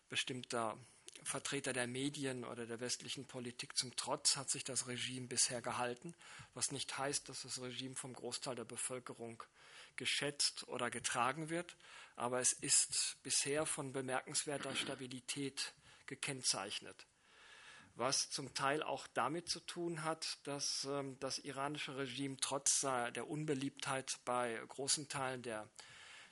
bestimmter 0.10 0.78
Vertreter 1.24 1.74
der 1.74 1.88
Medien 1.88 2.46
oder 2.46 2.66
der 2.66 2.80
westlichen 2.80 3.26
Politik 3.26 3.76
zum 3.76 3.96
Trotz 3.98 4.38
hat 4.38 4.50
sich 4.50 4.64
das 4.64 4.88
Regime 4.88 5.28
bisher 5.28 5.62
gehalten, 5.62 6.16
was 6.54 6.72
nicht 6.72 6.98
heißt, 6.98 7.28
dass 7.28 7.42
das 7.42 7.62
Regime 7.62 7.96
vom 7.96 8.14
Großteil 8.14 8.56
der 8.56 8.64
Bevölkerung 8.64 9.44
geschätzt 9.98 10.68
oder 10.68 10.90
getragen 10.90 11.50
wird, 11.50 11.76
aber 12.16 12.40
es 12.40 12.54
ist 12.54 13.18
bisher 13.24 13.66
von 13.66 13.94
bemerkenswerter 13.94 14.76
Stabilität 14.76 15.74
gekennzeichnet, 16.06 17.06
was 17.96 18.30
zum 18.30 18.54
Teil 18.54 18.82
auch 18.82 19.08
damit 19.08 19.50
zu 19.50 19.60
tun 19.60 20.04
hat, 20.04 20.40
dass 20.44 20.86
ähm, 20.86 21.18
das 21.20 21.40
iranische 21.40 21.98
Regime 21.98 22.38
trotz 22.40 22.82
der 22.82 23.28
Unbeliebtheit 23.28 24.20
bei 24.26 24.60
großen 24.68 25.10
Teilen 25.10 25.42
der, 25.42 25.70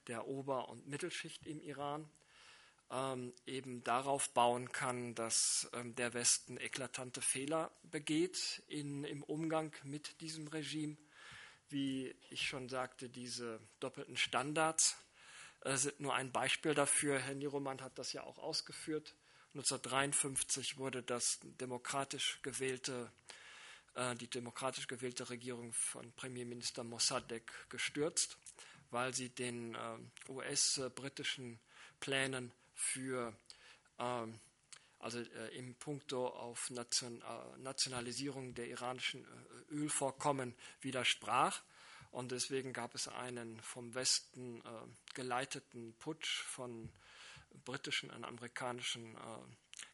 der 0.07 0.27
Ober- 0.27 0.69
und 0.69 0.87
Mittelschicht 0.87 1.45
im 1.45 1.61
Iran 1.61 2.09
ähm, 2.91 3.33
eben 3.45 3.83
darauf 3.83 4.29
bauen 4.29 4.71
kann, 4.71 5.15
dass 5.15 5.69
ähm, 5.73 5.95
der 5.95 6.13
Westen 6.13 6.57
eklatante 6.57 7.21
Fehler 7.21 7.71
begeht 7.83 8.63
in, 8.67 9.03
im 9.03 9.23
Umgang 9.23 9.73
mit 9.83 10.21
diesem 10.21 10.47
Regime. 10.47 10.97
Wie 11.69 12.15
ich 12.29 12.47
schon 12.47 12.69
sagte, 12.69 13.09
diese 13.09 13.59
doppelten 13.79 14.17
Standards 14.17 14.97
äh, 15.61 15.75
sind 15.77 15.99
nur 15.99 16.13
ein 16.13 16.31
Beispiel 16.31 16.73
dafür. 16.73 17.19
Herr 17.19 17.35
Niroman 17.35 17.81
hat 17.81 17.97
das 17.97 18.13
ja 18.13 18.23
auch 18.23 18.37
ausgeführt. 18.37 19.15
1953 19.53 20.77
wurde 20.77 21.01
das 21.01 21.39
demokratisch 21.43 22.39
gewählte, 22.41 23.11
äh, 23.95 24.15
die 24.15 24.29
demokratisch 24.29 24.87
gewählte 24.87 25.29
Regierung 25.29 25.73
von 25.73 26.11
Premierminister 26.13 26.83
Mossadegh 26.83 27.51
gestürzt, 27.69 28.37
weil 28.91 29.13
sie 29.13 29.29
den 29.29 29.75
äh, 29.75 29.97
US-britischen 30.29 31.59
Plänen 31.99 32.51
für 32.73 33.35
ähm, 33.97 34.39
also 35.05 35.19
äh, 35.19 35.55
im 35.55 35.75
Punkto 35.75 36.27
auf 36.27 36.71
Nation, 36.71 37.21
äh, 37.21 37.59
Nationalisierung 37.59 38.55
der 38.55 38.67
iranischen 38.69 39.23
äh, 39.23 39.73
Ölvorkommen 39.75 40.55
widersprach. 40.81 41.61
Und 42.09 42.31
deswegen 42.31 42.73
gab 42.73 42.95
es 42.95 43.07
einen 43.07 43.61
vom 43.61 43.93
Westen 43.93 44.61
äh, 44.61 45.13
geleiteten 45.13 45.93
Putsch 45.99 46.41
von 46.41 46.91
britischen 47.65 48.09
und 48.09 48.25
amerikanischen 48.25 49.13
äh, 49.13 49.19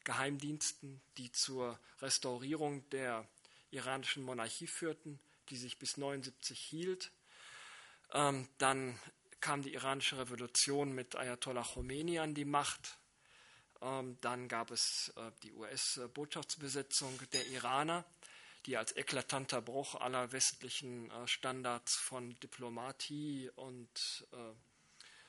Geheimdiensten, 0.05 1.01
die 1.17 1.29
zur 1.33 1.77
Restaurierung 1.99 2.89
der 2.91 3.27
iranischen 3.69 4.23
Monarchie 4.23 4.67
führten, 4.67 5.19
die 5.49 5.57
sich 5.57 5.77
bis 5.77 5.95
1979 5.95 6.57
hielt. 6.57 7.11
Ähm, 8.13 8.47
dann 8.59 8.97
kam 9.41 9.61
die 9.61 9.73
iranische 9.73 10.17
Revolution 10.17 10.93
mit 10.93 11.17
Ayatollah 11.17 11.63
Khomeini 11.63 12.19
an 12.19 12.33
die 12.33 12.45
Macht. 12.45 13.00
Ähm, 13.81 14.17
dann 14.21 14.47
gab 14.47 14.71
es 14.71 15.11
äh, 15.15 15.31
die 15.43 15.53
US-Botschaftsbesetzung 15.53 17.19
der 17.33 17.47
Iraner, 17.47 18.05
die 18.65 18.77
als 18.77 18.95
eklatanter 18.95 19.61
Bruch 19.61 19.95
aller 19.95 20.31
westlichen 20.31 21.09
äh, 21.09 21.27
Standards 21.27 21.95
von 21.95 22.39
Diplomatie 22.39 23.49
und 23.55 24.27
äh, 24.31 24.37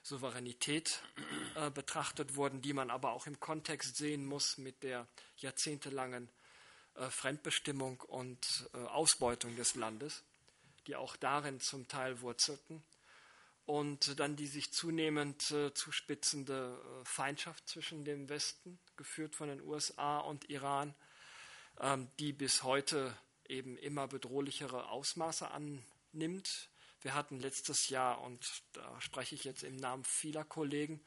Souveränität 0.03 1.01
äh, 1.55 1.71
betrachtet 1.71 2.35
wurden, 2.35 2.61
die 2.61 2.73
man 2.73 2.91
aber 2.91 3.13
auch 3.13 3.27
im 3.27 3.41
Kontext 3.41 3.97
sehen 3.97 4.27
muss 4.27 4.59
mit 4.59 4.83
der 4.83 5.07
jahrzehntelangen 5.39 6.29
äh, 6.95 7.09
Fremdbestimmung 7.09 8.01
und 8.01 8.69
äh, 8.75 8.79
Ausbeutung 8.79 9.57
des 9.57 9.77
Landes, 9.77 10.25
die 10.87 10.97
auch 10.97 11.17
darin 11.17 11.61
zum 11.61 11.89
Teil 11.89 12.21
wurzelten 12.21 12.83
und 13.65 14.19
dann 14.19 14.37
die 14.37 14.47
sich 14.47 14.73
zunehmend 14.73 15.51
äh, 15.51 15.73
zuspitzende 15.73 16.81
äh, 16.81 17.05
Feindschaft 17.05 17.69
zwischen 17.69 18.05
dem 18.05 18.29
Westen, 18.29 18.79
geführt 18.97 19.37
von 19.37 19.49
den 19.49 19.61
USA 19.61 20.19
und 20.19 20.51
Iran, 20.51 20.95
ähm, 21.81 22.11
die 22.19 22.33
bis 22.33 22.63
heute 22.65 23.17
eben 23.49 23.77
immer 23.77 24.09
bedrohlichere 24.09 24.89
Ausmaße 24.89 25.51
annimmt. 25.51 26.69
Wir 27.03 27.15
hatten 27.15 27.39
letztes 27.41 27.89
Jahr, 27.89 28.21
und 28.21 28.63
da 28.73 29.01
spreche 29.01 29.35
ich 29.35 29.45
jetzt 29.45 29.63
im 29.63 29.77
Namen 29.77 30.05
vieler 30.05 30.45
Kollegen 30.45 31.01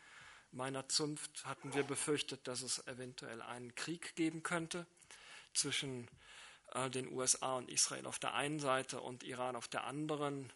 meiner 0.52 0.88
Zunft, 0.88 1.46
hatten 1.46 1.74
wir 1.74 1.84
befürchtet, 1.84 2.48
dass 2.48 2.62
es 2.62 2.86
eventuell 2.88 3.42
einen 3.42 3.76
Krieg 3.76 4.16
geben 4.16 4.44
könnte 4.44 4.86
zwischen 5.54 6.08
äh, 6.74 6.90
den 6.90 7.12
USA 7.12 7.58
und 7.58 7.70
Israel 7.70 8.06
auf 8.06 8.20
der 8.20 8.34
einen 8.34 8.60
Seite 8.60 9.02
und 9.02 9.24
Iran 9.24 9.58
auf 9.58 9.68
der 9.68 9.84
anderen 9.84 10.52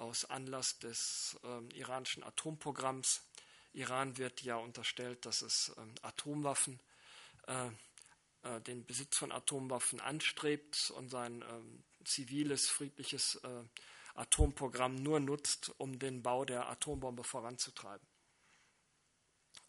aus 0.00 0.24
Anlass 0.24 0.78
des 0.78 1.38
äh, 1.44 1.78
iranischen 1.78 2.24
Atomprogramms. 2.24 3.22
Iran 3.72 4.16
wird 4.16 4.42
ja 4.42 4.56
unterstellt, 4.56 5.26
dass 5.26 5.42
es 5.42 5.72
ähm, 5.76 5.94
Atomwaffen, 6.02 6.80
äh, 7.46 7.68
äh, 8.42 8.60
den 8.62 8.84
Besitz 8.86 9.18
von 9.18 9.30
Atomwaffen 9.30 10.00
anstrebt 10.00 10.90
und 10.96 11.10
sein 11.10 11.44
ähm, 11.48 11.84
ziviles, 12.04 12.68
friedliches 12.68 13.36
äh, 13.36 13.62
Atomprogramm 14.14 14.96
nur 14.96 15.20
nutzt, 15.20 15.72
um 15.78 15.98
den 15.98 16.22
Bau 16.22 16.44
der 16.44 16.68
Atombombe 16.68 17.22
voranzutreiben. 17.22 18.06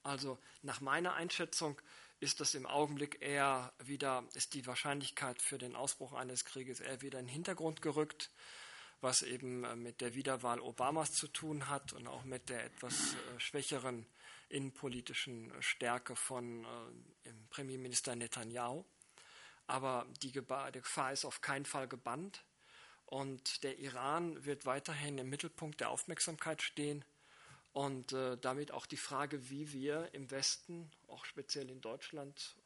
Also 0.04 0.40
nach 0.62 0.82
meiner 0.82 1.14
Einschätzung 1.14 1.80
ist 2.20 2.40
das 2.40 2.56
im 2.56 2.66
Augenblick 2.66 3.22
eher 3.22 3.74
wieder, 3.80 4.28
ist 4.34 4.54
die 4.54 4.66
Wahrscheinlichkeit 4.66 5.42
für 5.42 5.58
den 5.58 5.76
Ausbruch 5.76 6.14
eines 6.14 6.46
Krieges 6.46 6.80
eher 6.80 7.02
wieder 7.02 7.20
in 7.20 7.26
den 7.26 7.34
Hintergrund 7.34 7.82
gerückt 7.82 8.32
was 9.02 9.24
eben 9.24 9.64
äh, 9.64 9.76
mit 9.76 10.00
der 10.00 10.16
Wiederwahl 10.16 10.60
Obamas 10.60 11.14
zu 11.14 11.28
tun 11.28 11.68
hat 11.68 11.94
und 11.94 12.08
auch 12.08 12.24
mit 12.24 12.50
der 12.50 12.64
etwas 12.64 13.14
äh, 13.14 13.40
schwächeren 13.40 14.06
innenpolitischen 14.50 15.52
Stärke 15.60 16.16
von 16.16 16.64
äh, 16.64 17.34
Premierminister 17.50 18.16
Netanyahu. 18.16 18.86
Aber 19.68 20.06
die 20.22 20.32
Gefahr 20.32 21.12
ist 21.12 21.26
auf 21.26 21.42
keinen 21.42 21.66
Fall 21.66 21.88
gebannt. 21.88 22.44
Und 23.06 23.64
der 23.64 23.80
Iran 23.80 24.44
wird 24.46 24.66
weiterhin 24.66 25.18
im 25.18 25.30
Mittelpunkt 25.30 25.80
der 25.80 25.90
Aufmerksamkeit 25.90 26.62
stehen. 26.62 27.06
Und 27.72 28.12
damit 28.12 28.72
auch 28.72 28.86
die 28.86 28.98
Frage, 28.98 29.50
wie 29.50 29.72
wir 29.72 30.14
im 30.14 30.30
Westen, 30.30 30.92
auch 31.08 31.24
speziell 31.24 31.70
in 31.70 31.80
Deutschland, 31.80 32.58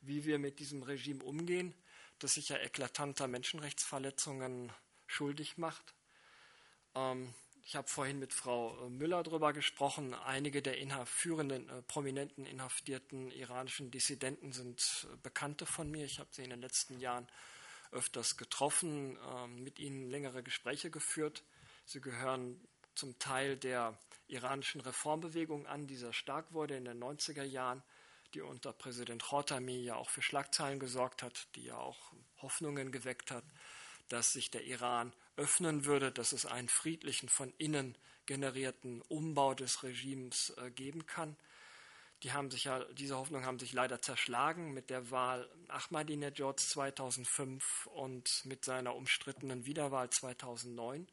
wie 0.00 0.24
wir 0.24 0.38
mit 0.38 0.60
diesem 0.60 0.82
Regime 0.82 1.22
umgehen, 1.22 1.74
das 2.18 2.34
sicher 2.34 2.62
eklatanter 2.62 3.28
Menschenrechtsverletzungen 3.28 4.72
schuldig 5.06 5.58
macht. 5.58 5.94
Ähm, 6.94 7.34
ich 7.64 7.74
habe 7.74 7.88
vorhin 7.88 8.20
mit 8.20 8.32
Frau 8.32 8.78
äh, 8.78 8.88
Müller 8.88 9.24
darüber 9.24 9.52
gesprochen. 9.52 10.14
Einige 10.14 10.62
der 10.62 10.76
führenden, 11.04 11.68
äh, 11.68 11.82
prominenten 11.82 12.46
inhaftierten 12.46 13.30
iranischen 13.32 13.90
Dissidenten 13.90 14.52
sind 14.52 15.08
äh, 15.12 15.16
Bekannte 15.22 15.66
von 15.66 15.90
mir. 15.90 16.04
Ich 16.04 16.20
habe 16.20 16.28
sie 16.32 16.44
in 16.44 16.50
den 16.50 16.60
letzten 16.60 17.00
Jahren 17.00 17.26
öfters 17.90 18.36
getroffen, 18.36 19.16
äh, 19.16 19.46
mit 19.48 19.78
ihnen 19.80 20.10
längere 20.10 20.42
Gespräche 20.42 20.90
geführt. 20.90 21.42
Sie 21.84 22.00
gehören 22.00 22.60
zum 22.94 23.18
Teil 23.18 23.56
der 23.56 23.98
iranischen 24.28 24.80
Reformbewegung 24.80 25.66
an, 25.66 25.86
die 25.86 25.96
sehr 25.96 26.12
stark 26.12 26.52
wurde 26.52 26.76
in 26.76 26.84
den 26.84 27.02
90er 27.02 27.44
Jahren, 27.44 27.82
die 28.34 28.40
unter 28.40 28.72
Präsident 28.72 29.24
Khatami 29.24 29.78
ja 29.78 29.96
auch 29.96 30.10
für 30.10 30.22
Schlagzeilen 30.22 30.78
gesorgt 30.78 31.22
hat, 31.22 31.48
die 31.54 31.64
ja 31.64 31.76
auch 31.76 32.12
Hoffnungen 32.42 32.92
geweckt 32.92 33.30
hat, 33.30 33.44
dass 34.08 34.32
sich 34.32 34.50
der 34.50 34.64
Iran 34.64 35.12
öffnen 35.36 35.84
würde, 35.84 36.12
dass 36.12 36.32
es 36.32 36.46
einen 36.46 36.68
friedlichen, 36.68 37.28
von 37.28 37.52
innen 37.58 37.96
generierten 38.26 39.02
Umbau 39.02 39.54
des 39.54 39.82
Regimes 39.82 40.52
äh, 40.56 40.70
geben 40.70 41.06
kann. 41.06 41.36
Die 42.22 42.32
haben 42.32 42.50
sich 42.50 42.64
ja, 42.64 42.82
diese 42.94 43.16
Hoffnungen 43.16 43.44
haben 43.44 43.58
sich 43.58 43.72
leider 43.72 44.00
zerschlagen 44.00 44.72
mit 44.72 44.90
der 44.90 45.10
Wahl 45.10 45.48
Ahmadinejad 45.68 46.58
2005 46.58 47.86
und 47.86 48.44
mit 48.46 48.64
seiner 48.64 48.94
umstrittenen 48.94 49.66
Wiederwahl 49.66 50.08
2009. 50.08 51.06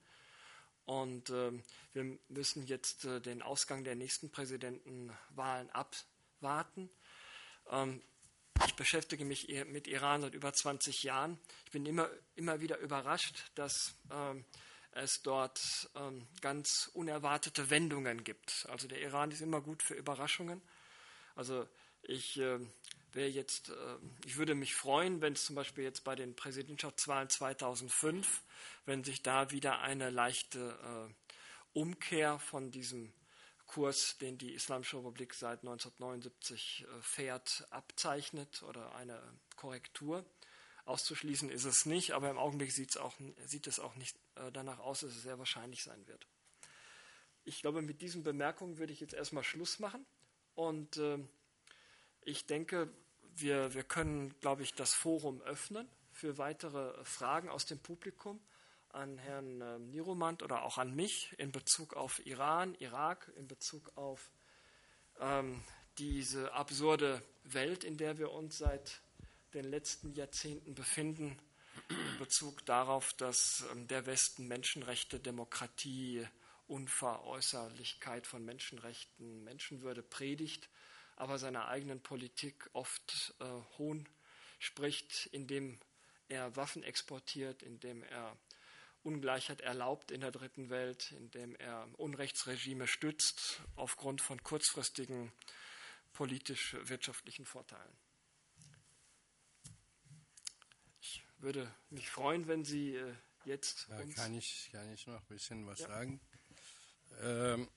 Und 0.85 1.29
äh, 1.29 1.51
wir 1.93 2.17
müssen 2.29 2.65
jetzt 2.65 3.05
äh, 3.05 3.21
den 3.21 3.41
Ausgang 3.41 3.83
der 3.83 3.95
nächsten 3.95 4.31
Präsidentenwahlen 4.31 5.69
abwarten. 5.71 6.89
Ähm, 7.69 8.01
ich 8.65 8.75
beschäftige 8.75 9.25
mich 9.25 9.47
mit 9.67 9.87
Iran 9.87 10.21
seit 10.21 10.33
über 10.33 10.53
20 10.53 11.03
Jahren. 11.03 11.39
Ich 11.65 11.71
bin 11.71 11.85
immer, 11.85 12.09
immer 12.35 12.61
wieder 12.61 12.77
überrascht, 12.79 13.51
dass 13.55 13.95
ähm, 14.11 14.45
es 14.91 15.21
dort 15.21 15.89
ähm, 15.95 16.27
ganz 16.41 16.89
unerwartete 16.93 17.69
Wendungen 17.69 18.23
gibt. 18.23 18.67
Also 18.69 18.87
der 18.87 19.01
Iran 19.01 19.31
ist 19.31 19.41
immer 19.41 19.61
gut 19.61 19.83
für 19.83 19.95
Überraschungen. 19.95 20.61
Also 21.35 21.67
ich 22.03 22.39
äh, 22.39 22.59
jetzt, 23.15 23.69
äh, 23.69 23.97
ich 24.25 24.37
würde 24.37 24.55
mich 24.55 24.75
freuen, 24.75 25.21
wenn 25.21 25.33
es 25.33 25.45
zum 25.45 25.55
Beispiel 25.55 25.83
jetzt 25.83 26.03
bei 26.03 26.15
den 26.15 26.35
Präsidentschaftswahlen 26.35 27.29
2005, 27.29 28.43
wenn 28.85 29.03
sich 29.03 29.21
da 29.21 29.51
wieder 29.51 29.79
eine 29.79 30.09
leichte 30.09 30.77
äh, 31.09 31.13
Umkehr 31.73 32.39
von 32.39 32.71
diesem 32.71 33.13
Kurs, 33.73 34.19
den 34.19 34.37
die 34.37 34.53
Islamische 34.53 34.97
Republik 34.97 35.33
seit 35.33 35.61
1979 35.61 36.85
äh, 36.85 37.01
fährt, 37.01 37.65
abzeichnet 37.71 38.61
oder 38.61 38.93
eine 38.93 39.19
Korrektur. 39.55 40.23
Auszuschließen 40.85 41.49
ist 41.49 41.65
es 41.65 41.87
nicht, 41.87 42.11
aber 42.11 42.29
im 42.29 42.37
Augenblick 42.37 42.71
auch, 42.97 43.15
sieht 43.45 43.65
es 43.65 43.79
auch 43.79 43.95
nicht 43.95 44.15
äh, 44.35 44.51
danach 44.51 44.77
aus, 44.77 44.99
dass 44.99 45.15
es 45.15 45.23
sehr 45.23 45.39
wahrscheinlich 45.39 45.81
sein 45.81 46.05
wird. 46.05 46.27
Ich 47.45 47.61
glaube, 47.61 47.81
mit 47.81 48.03
diesen 48.03 48.21
Bemerkungen 48.21 48.77
würde 48.77 48.93
ich 48.93 48.99
jetzt 48.99 49.15
erstmal 49.15 49.43
Schluss 49.43 49.79
machen 49.79 50.05
und 50.53 50.97
äh, 50.97 51.17
ich 52.21 52.45
denke, 52.45 52.93
wir, 53.35 53.73
wir 53.73 53.83
können, 53.83 54.37
glaube 54.39 54.61
ich, 54.61 54.75
das 54.75 54.93
Forum 54.93 55.41
öffnen 55.41 55.89
für 56.11 56.37
weitere 56.37 57.03
Fragen 57.03 57.49
aus 57.49 57.65
dem 57.65 57.79
Publikum 57.79 58.39
an 58.93 59.17
Herrn 59.17 59.61
äh, 59.61 59.79
Niromant 59.79 60.43
oder 60.43 60.63
auch 60.63 60.77
an 60.77 60.95
mich 60.95 61.33
in 61.37 61.51
Bezug 61.51 61.95
auf 61.95 62.25
Iran, 62.25 62.75
Irak, 62.75 63.31
in 63.35 63.47
Bezug 63.47 63.91
auf 63.97 64.31
ähm, 65.19 65.63
diese 65.97 66.53
absurde 66.53 67.21
Welt, 67.43 67.83
in 67.83 67.97
der 67.97 68.17
wir 68.17 68.31
uns 68.31 68.57
seit 68.57 69.01
den 69.53 69.65
letzten 69.65 70.13
Jahrzehnten 70.13 70.73
befinden, 70.75 71.37
in 71.89 72.17
Bezug 72.19 72.65
darauf, 72.65 73.13
dass 73.13 73.65
ähm, 73.71 73.87
der 73.87 74.05
Westen 74.05 74.47
Menschenrechte, 74.47 75.19
Demokratie, 75.19 76.27
Unveräußerlichkeit 76.67 78.25
von 78.25 78.45
Menschenrechten, 78.45 79.43
Menschenwürde 79.43 80.01
predigt, 80.01 80.69
aber 81.15 81.37
seiner 81.37 81.67
eigenen 81.67 82.01
Politik 82.01 82.69
oft 82.73 83.35
äh, 83.39 83.45
Hohn 83.77 84.07
spricht, 84.59 85.27
indem 85.31 85.79
er 86.29 86.55
Waffen 86.55 86.83
exportiert, 86.83 87.61
indem 87.61 88.01
er 88.03 88.37
Ungleichheit 89.03 89.61
erlaubt 89.61 90.11
in 90.11 90.21
der 90.21 90.31
dritten 90.31 90.69
Welt, 90.69 91.11
indem 91.11 91.55
er 91.55 91.87
Unrechtsregime 91.97 92.87
stützt 92.87 93.61
aufgrund 93.75 94.21
von 94.21 94.41
kurzfristigen 94.41 95.31
politisch-wirtschaftlichen 96.13 97.45
Vorteilen. 97.45 97.97
Ich 101.01 101.25
würde 101.37 101.73
mich 101.89 102.09
freuen, 102.09 102.47
wenn 102.47 102.63
Sie 102.63 102.95
äh, 102.95 103.13
jetzt. 103.45 103.87
Da 103.89 104.03
kann, 104.15 104.33
ich, 104.33 104.69
kann 104.71 104.93
ich 104.93 105.05
noch 105.07 105.19
ein 105.19 105.27
bisschen 105.27 105.67
was 105.67 105.79
ja. 105.79 105.87
sagen. 105.87 106.21
Ähm, 107.21 107.69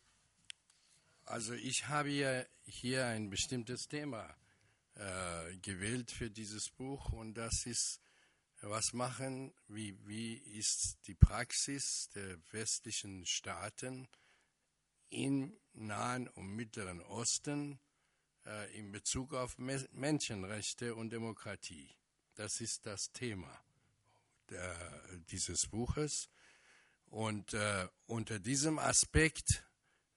also, 1.24 1.54
ich 1.54 1.88
habe 1.88 2.10
ja 2.10 2.44
hier 2.64 3.06
ein 3.06 3.30
bestimmtes 3.30 3.88
Thema 3.88 4.36
äh, 4.94 5.56
gewählt 5.56 6.10
für 6.10 6.30
dieses 6.30 6.70
Buch 6.70 7.10
und 7.12 7.34
das 7.34 7.66
ist 7.66 8.00
was 8.70 8.92
machen, 8.92 9.52
wie, 9.68 9.96
wie 10.06 10.34
ist 10.34 10.98
die 11.06 11.14
Praxis 11.14 12.08
der 12.14 12.38
westlichen 12.52 13.24
Staaten 13.26 14.08
im 15.10 15.56
Nahen 15.72 16.28
und 16.28 16.54
Mittleren 16.54 17.00
Osten 17.00 17.78
äh, 18.44 18.78
in 18.78 18.92
Bezug 18.92 19.34
auf 19.34 19.58
Me 19.58 19.86
Menschenrechte 19.92 20.94
und 20.94 21.10
Demokratie. 21.10 21.90
Das 22.34 22.60
ist 22.60 22.86
das 22.86 23.12
Thema 23.12 23.64
der, 24.50 24.74
dieses 25.30 25.66
Buches. 25.68 26.28
Und 27.06 27.54
äh, 27.54 27.88
unter 28.06 28.38
diesem 28.38 28.78
Aspekt 28.78 29.64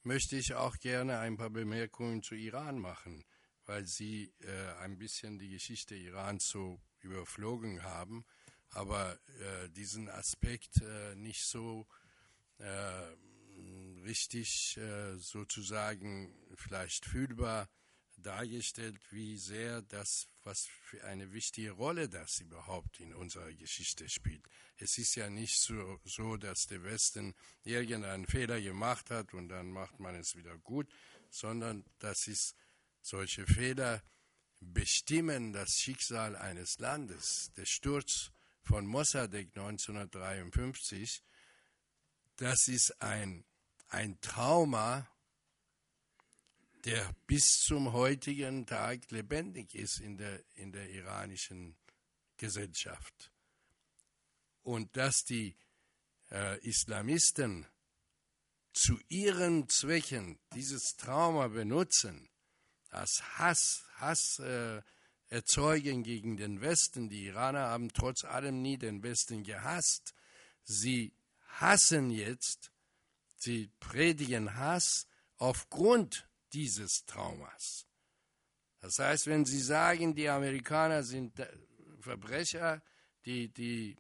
möchte 0.04 0.36
ich 0.36 0.56
auch 0.56 0.78
gerne 0.78 1.20
ein 1.20 1.38
paar 1.38 1.52
Bemerkungen 1.52 2.24
zu 2.24 2.36
Iran 2.36 2.80
machen, 2.80 3.24
weil 3.66 3.86
Sie 3.86 4.34
äh, 4.40 4.74
ein 4.80 4.98
bisschen 4.98 5.38
die 5.38 5.50
Geschichte 5.50 5.96
Irans 5.96 6.48
so 6.48 6.82
überflogen 7.02 7.84
haben 7.84 8.26
aber 8.72 9.20
äh, 9.40 9.70
diesen 9.70 10.10
Aspekt 10.10 10.82
äh, 10.82 11.16
nicht 11.16 11.44
so 11.46 11.88
äh, 12.60 13.16
richtig 14.04 14.78
äh, 14.78 15.18
sozusagen 15.18 16.34
vielleicht 16.56 17.06
fühlbar 17.06 17.70
dargestellt, 18.18 19.00
wie 19.12 19.38
sehr 19.38 19.82
das, 19.84 20.28
was 20.44 20.66
für 20.66 21.04
eine 21.06 21.32
wichtige 21.32 21.72
Rolle 21.72 22.10
das 22.10 22.40
überhaupt 22.40 23.00
in 23.00 23.14
unserer 23.14 23.52
Geschichte 23.54 24.10
spielt. 24.10 24.46
Es 24.78 24.98
ist 24.98 25.16
ja 25.16 25.30
nicht 25.30 25.60
so, 25.60 26.00
so, 26.04 26.38
dass 26.38 26.68
der 26.68 26.84
Westen 26.84 27.34
irgendeinen 27.64 28.26
Fehler 28.26 28.62
gemacht 28.62 29.10
hat 29.10 29.34
und 29.34 29.50
dann 29.50 29.72
macht 29.72 30.00
man 30.00 30.16
es 30.16 30.36
wieder 30.36 30.58
gut, 30.58 30.88
sondern 31.30 31.86
das 32.00 32.28
ist 32.28 32.56
solche 33.02 33.46
Fehler 33.46 34.04
bestimmen 34.60 35.54
das 35.54 35.80
Schicksal 35.80 36.36
eines 36.36 36.80
Landes. 36.80 37.52
Der 37.56 37.66
Sturz 37.66 38.32
von 38.64 38.86
Mossadegh 38.86 39.50
1953, 39.56 41.24
das 42.38 42.68
ist 42.68 43.02
ein, 43.02 43.44
ein 43.90 44.20
Trauma, 44.22 45.08
der 46.86 47.14
bis 47.28 47.60
zum 47.66 47.92
heutigen 47.92 48.66
Tag 48.66 49.12
lebendig 49.12 49.76
ist 49.76 50.00
in 50.00 50.18
der, 50.18 50.42
in 50.56 50.72
der 50.72 50.90
iranischen 50.90 51.76
Gesellschaft. 52.38 53.32
Und 54.64 54.96
dass 54.96 55.24
die 55.24 55.56
äh, 56.32 56.60
Islamisten 56.66 57.66
zu 58.72 59.00
ihren 59.10 59.68
Zwecken 59.68 60.40
dieses 60.54 60.96
Trauma 60.96 61.48
benutzen, 61.48 62.30
als 62.92 63.22
Hass, 63.38 63.84
Hass 63.96 64.40
äh, 64.40 64.82
erzeugen 65.30 66.04
gegen 66.04 66.38
den 66.38 66.62
Westen. 66.62 67.10
Die 67.10 67.26
Iraner 67.26 67.68
haben 67.70 67.94
trotz 67.94 68.24
allem 68.24 68.62
nie 68.62 68.78
den 68.78 69.04
Westen 69.04 69.44
gehasst. 69.44 70.14
Sie 70.64 71.14
hassen 71.48 72.12
jetzt, 72.12 72.72
sie 73.38 73.70
predigen 73.80 74.56
Hass 74.56 75.08
aufgrund 75.38 76.28
dieses 76.54 77.06
Traumas. 77.06 77.86
Das 78.82 78.98
heißt, 79.00 79.28
wenn 79.28 79.46
Sie 79.46 79.60
sagen, 79.60 80.16
die 80.16 80.30
Amerikaner 80.30 81.04
sind 81.04 81.34
Verbrecher, 82.00 82.82
die, 83.26 83.50
die 83.50 83.98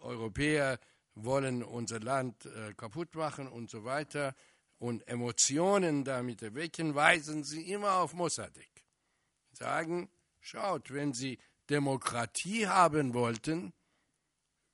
Europäer 0.00 0.78
wollen 1.14 1.62
unser 1.62 2.00
Land 2.00 2.46
äh, 2.46 2.72
kaputt 2.74 3.14
machen 3.14 3.48
und 3.48 3.68
so 3.68 3.84
weiter 3.84 4.34
und 4.78 5.06
Emotionen 5.08 6.04
damit 6.04 6.42
erwecken, 6.42 6.94
weisen 6.94 7.44
Sie 7.44 7.70
immer 7.70 7.94
auf 7.94 8.14
Mossadegh. 8.14 8.84
Sagen, 9.52 10.08
Schaut, 10.40 10.92
wenn 10.92 11.12
Sie 11.12 11.38
Demokratie 11.68 12.66
haben 12.66 13.14
wollten, 13.14 13.72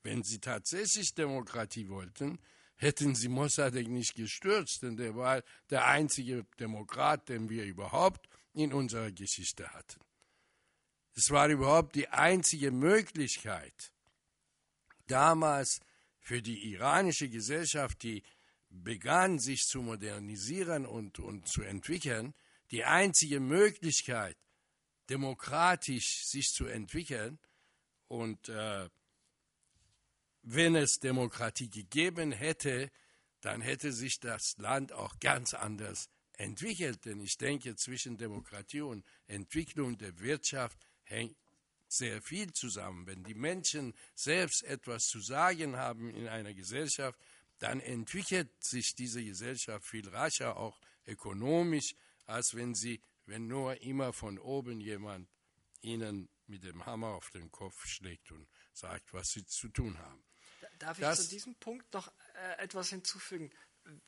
wenn 0.02 0.22
Sie 0.22 0.38
tatsächlich 0.38 1.14
Demokratie 1.14 1.88
wollten, 1.88 2.38
hätten 2.76 3.14
Sie 3.14 3.28
Mossadegh 3.28 3.88
nicht 3.88 4.14
gestürzt, 4.14 4.82
denn 4.82 4.96
der 4.96 5.16
war 5.16 5.42
der 5.70 5.86
einzige 5.86 6.44
Demokrat, 6.60 7.28
den 7.28 7.48
wir 7.50 7.64
überhaupt 7.64 8.28
in 8.52 8.72
unserer 8.72 9.10
Geschichte 9.10 9.68
hatten. 9.72 10.00
Es 11.14 11.30
war 11.30 11.48
überhaupt 11.48 11.94
die 11.94 12.08
einzige 12.08 12.70
Möglichkeit, 12.70 13.92
damals 15.06 15.80
für 16.20 16.42
die 16.42 16.72
iranische 16.72 17.28
Gesellschaft, 17.28 18.02
die 18.02 18.22
begann, 18.68 19.38
sich 19.38 19.64
zu 19.66 19.80
modernisieren 19.80 20.86
und, 20.86 21.18
und 21.18 21.48
zu 21.48 21.62
entwickeln, 21.62 22.34
die 22.70 22.84
einzige 22.84 23.40
Möglichkeit, 23.40 24.36
demokratisch 25.08 26.24
sich 26.24 26.52
zu 26.52 26.66
entwickeln 26.66 27.38
und 28.08 28.48
äh, 28.48 28.88
wenn 30.42 30.76
es 30.76 31.00
Demokratie 31.00 31.68
gegeben 31.68 32.30
hätte, 32.30 32.90
dann 33.40 33.60
hätte 33.60 33.92
sich 33.92 34.20
das 34.20 34.56
Land 34.58 34.92
auch 34.92 35.18
ganz 35.18 35.54
anders 35.54 36.08
entwickelt. 36.34 37.04
Denn 37.04 37.20
ich 37.20 37.36
denke, 37.36 37.74
zwischen 37.76 38.16
Demokratie 38.16 38.82
und 38.82 39.04
Entwicklung 39.26 39.98
der 39.98 40.18
Wirtschaft 40.20 40.78
hängt 41.02 41.36
sehr 41.88 42.22
viel 42.22 42.52
zusammen. 42.52 43.06
Wenn 43.06 43.24
die 43.24 43.34
Menschen 43.34 43.94
selbst 44.14 44.62
etwas 44.62 45.08
zu 45.08 45.20
sagen 45.20 45.76
haben 45.76 46.14
in 46.14 46.28
einer 46.28 46.54
Gesellschaft, 46.54 47.18
dann 47.58 47.80
entwickelt 47.80 48.50
sich 48.62 48.94
diese 48.94 49.24
Gesellschaft 49.24 49.86
viel 49.86 50.08
rascher, 50.08 50.56
auch 50.56 50.78
ökonomisch, 51.06 51.94
als 52.26 52.54
wenn 52.54 52.74
sie, 52.74 53.00
wenn 53.26 53.46
nur 53.46 53.80
immer 53.82 54.12
von 54.12 54.38
oben 54.38 54.80
jemand 54.80 55.28
ihnen 55.80 56.28
mit 56.46 56.64
dem 56.64 56.86
Hammer 56.86 57.08
auf 57.08 57.30
den 57.30 57.50
Kopf 57.50 57.86
schlägt 57.86 58.30
und 58.30 58.48
sagt, 58.72 59.12
was 59.12 59.28
sie 59.28 59.44
zu 59.44 59.68
tun 59.68 59.98
haben. 59.98 60.24
Darf 60.78 60.98
ich 60.98 61.10
zu 61.14 61.28
diesem 61.28 61.54
Punkt 61.56 61.92
noch 61.94 62.08
äh, 62.34 62.62
etwas 62.62 62.90
hinzufügen? 62.90 63.50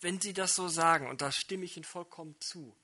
Wenn 0.01 0.21
Sie 0.21 0.33
das 0.33 0.55
so 0.55 0.69
sagen, 0.69 1.09
und 1.09 1.23
da 1.23 1.31
stimme 1.31 1.65
ich 1.65 1.77
Ihnen 1.77 1.85
vollkommen 1.85 2.39
zu, 2.41 2.77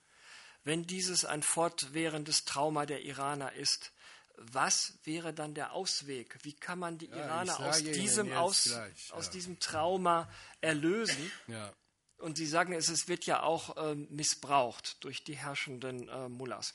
wenn 0.63 0.87
dieses 0.87 1.25
ein 1.25 1.43
fortwährendes 1.43 2.45
Trauma 2.45 2.87
der 2.87 3.03
Iraner 3.03 3.53
ist, 3.53 3.93
was 4.37 4.99
wäre 5.05 5.33
dann 5.33 5.55
der 5.55 5.73
Ausweg? 5.73 6.39
Wie 6.43 6.55
kann 6.55 6.79
man 6.79 6.99
die 6.99 7.07
ja, 7.07 7.17
Iraner 7.17 7.61
aus 7.61 7.83
diesem, 7.83 8.33
aus, 8.33 8.65
gleich, 8.65 9.09
ja. 9.09 9.15
aus 9.15 9.31
diesem 9.31 9.59
Trauma 9.61 10.31
erlösen? 10.61 11.31
Ja. 11.47 11.73
Und 12.19 12.37
Sie 12.37 12.47
sagen, 12.47 12.73
es, 12.73 13.09
wird 13.09 13.27
ja 13.27 13.43
auch 13.43 13.77
äh, 13.77 13.95
missbraucht 13.95 15.03
durch 15.05 15.25
die 15.25 15.37
herrschenden 15.37 16.09
äh, 16.09 16.29
Mullahs, 16.29 16.75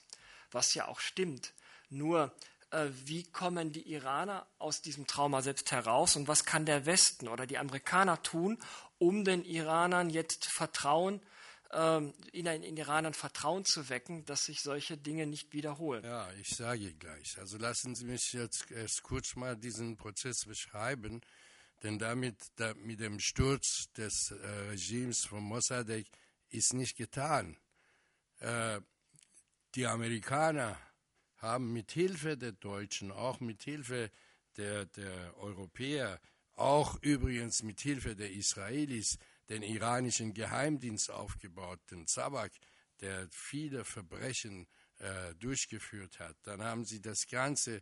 was 0.51 0.73
ja 0.73 0.87
auch 0.87 0.99
stimmt. 0.99 1.53
Nur 1.89 2.33
äh, 2.71 2.89
wie 3.05 3.23
kommen 3.23 3.71
die 3.71 3.91
Iraner 3.91 4.45
aus 4.59 4.81
diesem 4.81 5.07
Trauma 5.07 5.41
selbst 5.41 5.71
heraus 5.71 6.15
und 6.15 6.27
was 6.27 6.45
kann 6.45 6.65
der 6.65 6.85
Westen 6.85 7.27
oder 7.27 7.47
die 7.47 7.57
Amerikaner 7.57 8.21
tun, 8.21 8.59
um 8.99 9.23
den 9.23 9.43
Iranern 9.43 10.09
jetzt 10.09 10.45
Vertrauen, 10.45 11.21
ähm, 11.71 12.13
in 12.31 12.45
den 12.45 12.77
Iranern 12.77 13.13
Vertrauen 13.13 13.65
zu 13.65 13.89
wecken, 13.89 14.25
dass 14.25 14.45
sich 14.45 14.61
solche 14.61 14.97
Dinge 14.97 15.25
nicht 15.25 15.53
wiederholen. 15.53 16.03
Ja, 16.03 16.31
ich 16.33 16.49
sage 16.49 16.93
gleich. 16.93 17.37
Also 17.39 17.57
lassen 17.57 17.95
Sie 17.95 18.05
mich 18.05 18.33
jetzt 18.33 18.69
erst 18.71 19.03
kurz 19.03 19.35
mal 19.35 19.55
diesen 19.55 19.97
Prozess 19.97 20.45
beschreiben, 20.45 21.21
denn 21.83 21.99
damit 21.99 22.37
da, 22.55 22.73
mit 22.75 22.99
dem 22.99 23.19
Sturz 23.19 23.91
des 23.93 24.31
äh, 24.31 24.47
Regimes 24.69 25.25
von 25.25 25.43
Mossadegh 25.43 26.09
ist 26.49 26.73
nicht 26.73 26.97
getan. 26.97 27.57
Äh, 28.39 28.81
die 29.75 29.85
Amerikaner 29.85 30.79
haben 31.37 31.71
mit 31.71 31.91
Hilfe 31.91 32.37
der 32.37 32.51
Deutschen, 32.51 33.11
auch 33.11 33.39
mit 33.39 33.63
Hilfe 33.63 34.11
der, 34.57 34.85
der 34.85 35.37
Europäer, 35.37 36.19
auch 36.53 37.01
übrigens 37.01 37.63
mit 37.63 37.79
Hilfe 37.79 38.15
der 38.15 38.31
Israelis, 38.31 39.17
den 39.47 39.63
iranischen 39.63 40.33
Geheimdienst 40.33 41.09
aufgebaut, 41.09 41.79
den 41.91 42.07
Zabak, 42.07 42.51
der 42.99 43.27
viele 43.31 43.85
Verbrechen 43.85 44.67
äh, 44.99 45.33
durchgeführt 45.35 46.19
hat. 46.19 46.35
Dann 46.43 46.61
haben 46.61 46.83
sie 46.83 47.01
das 47.01 47.27
ganze 47.27 47.81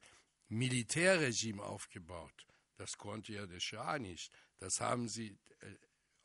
Militärregime 0.49 1.64
aufgebaut. 1.64 2.45
Das 2.78 2.98
konnte 2.98 3.34
ja 3.34 3.45
der 3.45 3.60
Schah 3.60 3.99
nicht. 3.99 4.32
Das 4.60 4.80
haben 4.80 5.10
sie 5.10 5.38
äh, 5.62 5.76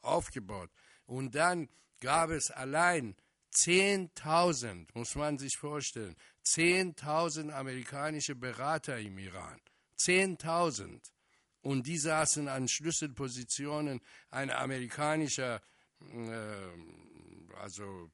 aufgebaut. 0.02 0.70
Und 1.06 1.34
dann 1.34 1.68
gab 2.00 2.30
es 2.30 2.50
allein 2.50 3.16
10.000, 3.54 4.88
muss 4.94 5.14
man 5.14 5.38
sich 5.38 5.56
vorstellen, 5.56 6.16
10.000 6.46 7.50
amerikanische 7.50 8.34
Berater 8.34 8.98
im 8.98 9.18
Iran. 9.18 9.60
10.000. 9.98 11.00
Und 11.60 11.86
die 11.86 11.98
saßen 11.98 12.48
an 12.48 12.68
Schlüsselpositionen. 12.68 14.00
Ein 14.30 14.50
amerikanischer, 14.50 15.62
äh, 16.00 17.56
also 17.56 18.10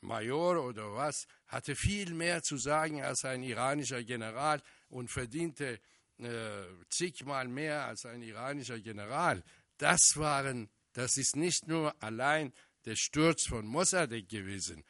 Major 0.00 0.64
oder 0.64 0.94
was, 0.94 1.26
hatte 1.46 1.74
viel 1.74 2.12
mehr 2.14 2.42
zu 2.42 2.56
sagen 2.56 3.02
als 3.02 3.24
ein 3.24 3.42
iranischer 3.42 4.02
General 4.04 4.62
und 4.88 5.10
verdiente 5.10 5.80
äh, 6.24 6.64
zigmal 6.88 7.48
mehr 7.48 7.86
als 7.86 8.06
ein 8.06 8.22
iranischer 8.22 8.80
General. 8.80 9.42
Das 9.78 10.16
waren, 10.16 10.68
das 10.92 11.16
ist 11.16 11.36
nicht 11.36 11.66
nur 11.66 12.00
allein 12.02 12.52
der 12.84 12.96
Sturz 12.96 13.46
von 13.46 13.66
Mossadegh 13.66 14.26
gewesen, 14.28 14.84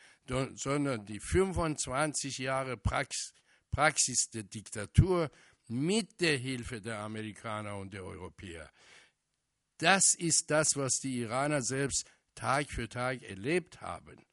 sondern 0.55 1.05
die 1.05 1.21
25 1.21 2.39
Jahre 2.39 2.77
Praxis 2.77 4.31
der 4.33 4.45
Diktatur 4.45 5.31
mit 5.69 6.21
der 6.21 6.39
Hilfe 6.39 6.81
der 6.81 6.99
Amerikaner 6.99 7.77
und 7.77 7.93
der 7.93 8.05
Europäer. 8.05 8.71
Das 9.79 10.15
ist 10.17 10.51
das, 10.51 10.77
was 10.77 11.01
die 11.01 11.19
Iraner 11.19 11.63
selbst 11.63 12.05
Tag 12.35 12.71
für 12.71 12.89
Tag 12.89 13.23
erlebt 13.23 13.81
haben. 13.81 14.25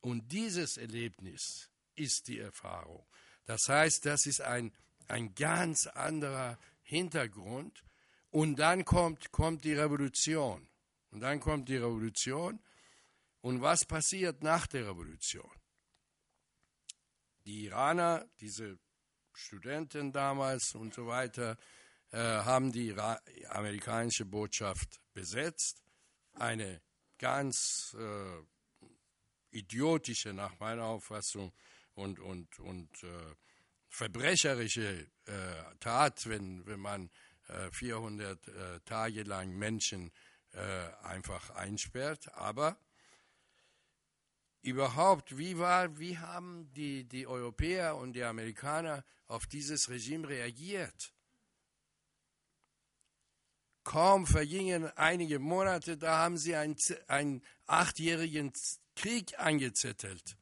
Und 0.00 0.30
dieses 0.32 0.76
Erlebnis 0.76 1.70
ist 1.94 2.28
die 2.28 2.38
Erfahrung. 2.38 3.06
Das 3.44 3.68
heißt, 3.68 4.06
das 4.06 4.26
ist 4.26 4.40
ein, 4.40 4.72
ein 5.10 5.34
ganz 5.34 5.86
anderer 5.86 6.58
Hintergrund. 6.82 7.84
Und 8.30 8.56
dann 8.56 8.84
kommt, 8.84 9.32
kommt 9.32 9.64
die 9.64 9.74
Revolution. 9.74 10.68
Und 11.10 11.20
dann 11.20 11.40
kommt 11.40 11.68
die 11.68 11.76
Revolution 11.76 12.60
und 13.40 13.62
was 13.62 13.84
passiert 13.84 14.42
nach 14.42 14.66
der 14.66 14.88
Revolution? 14.88 15.50
Die 17.44 17.64
Iraner, 17.64 18.28
diese 18.38 18.78
Studenten 19.32 20.12
damals 20.12 20.74
und 20.74 20.92
so 20.92 21.06
weiter, 21.06 21.56
äh, 22.10 22.18
haben 22.18 22.70
die 22.70 22.88
Ira 22.88 23.20
amerikanische 23.48 24.26
Botschaft 24.26 25.00
besetzt. 25.14 25.82
Eine 26.34 26.82
ganz 27.18 27.96
äh, 27.98 29.56
idiotische, 29.56 30.32
nach 30.32 30.58
meiner 30.60 30.84
Auffassung, 30.84 31.52
und, 31.94 32.20
und, 32.20 32.58
und 32.60 33.02
äh, 33.02 33.34
verbrecherische 33.90 35.06
äh, 35.26 35.32
Tat, 35.80 36.26
wenn, 36.28 36.64
wenn 36.66 36.80
man 36.80 37.10
400 37.72 38.46
äh, 38.46 38.50
äh, 38.50 38.80
Tage 38.80 39.24
lang 39.24 39.50
Menschen 39.50 40.10
einfach 41.04 41.50
einsperrt. 41.50 42.34
Aber 42.34 42.76
überhaupt, 44.62 45.38
wie, 45.38 45.56
war, 45.58 45.96
wie 46.00 46.18
haben 46.18 46.72
die, 46.72 47.04
die 47.04 47.28
Europäer 47.28 47.94
und 47.94 48.14
die 48.14 48.24
Amerikaner 48.24 49.04
auf 49.28 49.46
dieses 49.46 49.88
Regime 49.88 50.28
reagiert? 50.28 51.14
Kaum 53.84 54.26
vergingen 54.26 54.90
einige 54.96 55.38
Monate, 55.38 55.96
da 55.96 56.18
haben 56.18 56.36
sie 56.36 56.56
einen, 56.56 56.76
einen 57.06 57.44
achtjährigen 57.68 58.52
Krieg 58.96 59.38
angezettelt. 59.38 60.36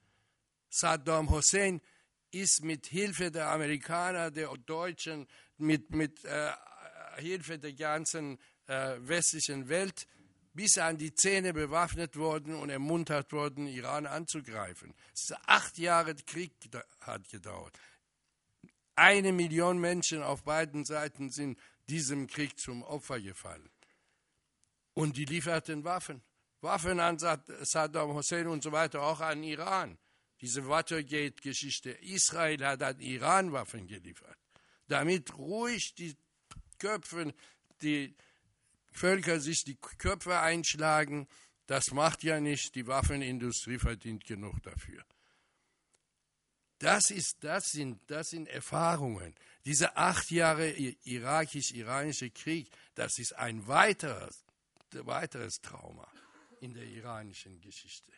Saddam 0.70 1.28
Hussein 1.28 1.82
ist 2.30 2.62
mit 2.62 2.86
Hilfe 2.86 3.30
der 3.30 3.50
Amerikaner, 3.50 4.30
der 4.30 4.48
Deutschen, 4.66 5.26
mit, 5.56 5.90
mit 5.94 6.24
äh, 6.24 6.52
Hilfe 7.16 7.58
der 7.58 7.72
ganzen 7.72 8.38
äh, 8.66 8.96
westlichen 9.00 9.68
Welt 9.68 10.06
bis 10.52 10.76
an 10.78 10.98
die 10.98 11.14
Zähne 11.14 11.52
bewaffnet 11.52 12.16
worden 12.16 12.54
und 12.54 12.70
ermuntert 12.70 13.32
worden, 13.32 13.68
Iran 13.68 14.06
anzugreifen. 14.06 14.92
Acht 15.46 15.78
Jahre 15.78 16.14
Krieg 16.16 16.52
hat 17.00 17.28
gedauert. 17.28 17.78
Eine 18.96 19.32
Million 19.32 19.78
Menschen 19.78 20.22
auf 20.22 20.42
beiden 20.42 20.84
Seiten 20.84 21.30
sind 21.30 21.58
diesem 21.88 22.26
Krieg 22.26 22.58
zum 22.58 22.82
Opfer 22.82 23.20
gefallen. 23.20 23.70
Und 24.94 25.16
die 25.16 25.26
lieferten 25.26 25.84
Waffen. 25.84 26.22
Waffen 26.60 26.98
an 26.98 27.18
Saddam 27.18 28.14
Hussein 28.14 28.48
und 28.48 28.64
so 28.64 28.72
weiter, 28.72 29.02
auch 29.02 29.20
an 29.20 29.44
Iran. 29.44 29.96
Diese 30.40 30.68
Watergate-Geschichte. 30.68 31.90
Israel 31.90 32.64
hat 32.64 32.82
an 32.82 33.00
Iran 33.00 33.52
Waffen 33.52 33.86
geliefert, 33.86 34.38
damit 34.86 35.36
ruhig 35.36 35.94
die 35.94 36.16
Köpfe, 36.78 37.34
die 37.82 38.14
Völker 38.92 39.40
sich 39.40 39.64
die 39.64 39.76
Köpfe 39.76 40.38
einschlagen, 40.38 41.28
das 41.66 41.90
macht 41.90 42.22
ja 42.24 42.40
nicht, 42.40 42.74
die 42.74 42.86
Waffenindustrie 42.86 43.78
verdient 43.78 44.24
genug 44.24 44.62
dafür. 44.62 45.04
Das, 46.78 47.10
ist, 47.10 47.44
das, 47.44 47.72
sind, 47.72 48.00
das 48.06 48.30
sind 48.30 48.48
Erfahrungen. 48.48 49.34
Diese 49.64 49.96
acht 49.96 50.30
Jahre 50.30 50.70
irakisch-iranische 50.70 52.30
Krieg, 52.30 52.70
das 52.94 53.18
ist 53.18 53.34
ein 53.34 53.66
weiteres, 53.66 54.44
weiteres 54.92 55.60
Trauma 55.60 56.10
in 56.60 56.72
der 56.72 56.84
iranischen 56.84 57.60
Geschichte. 57.60 58.12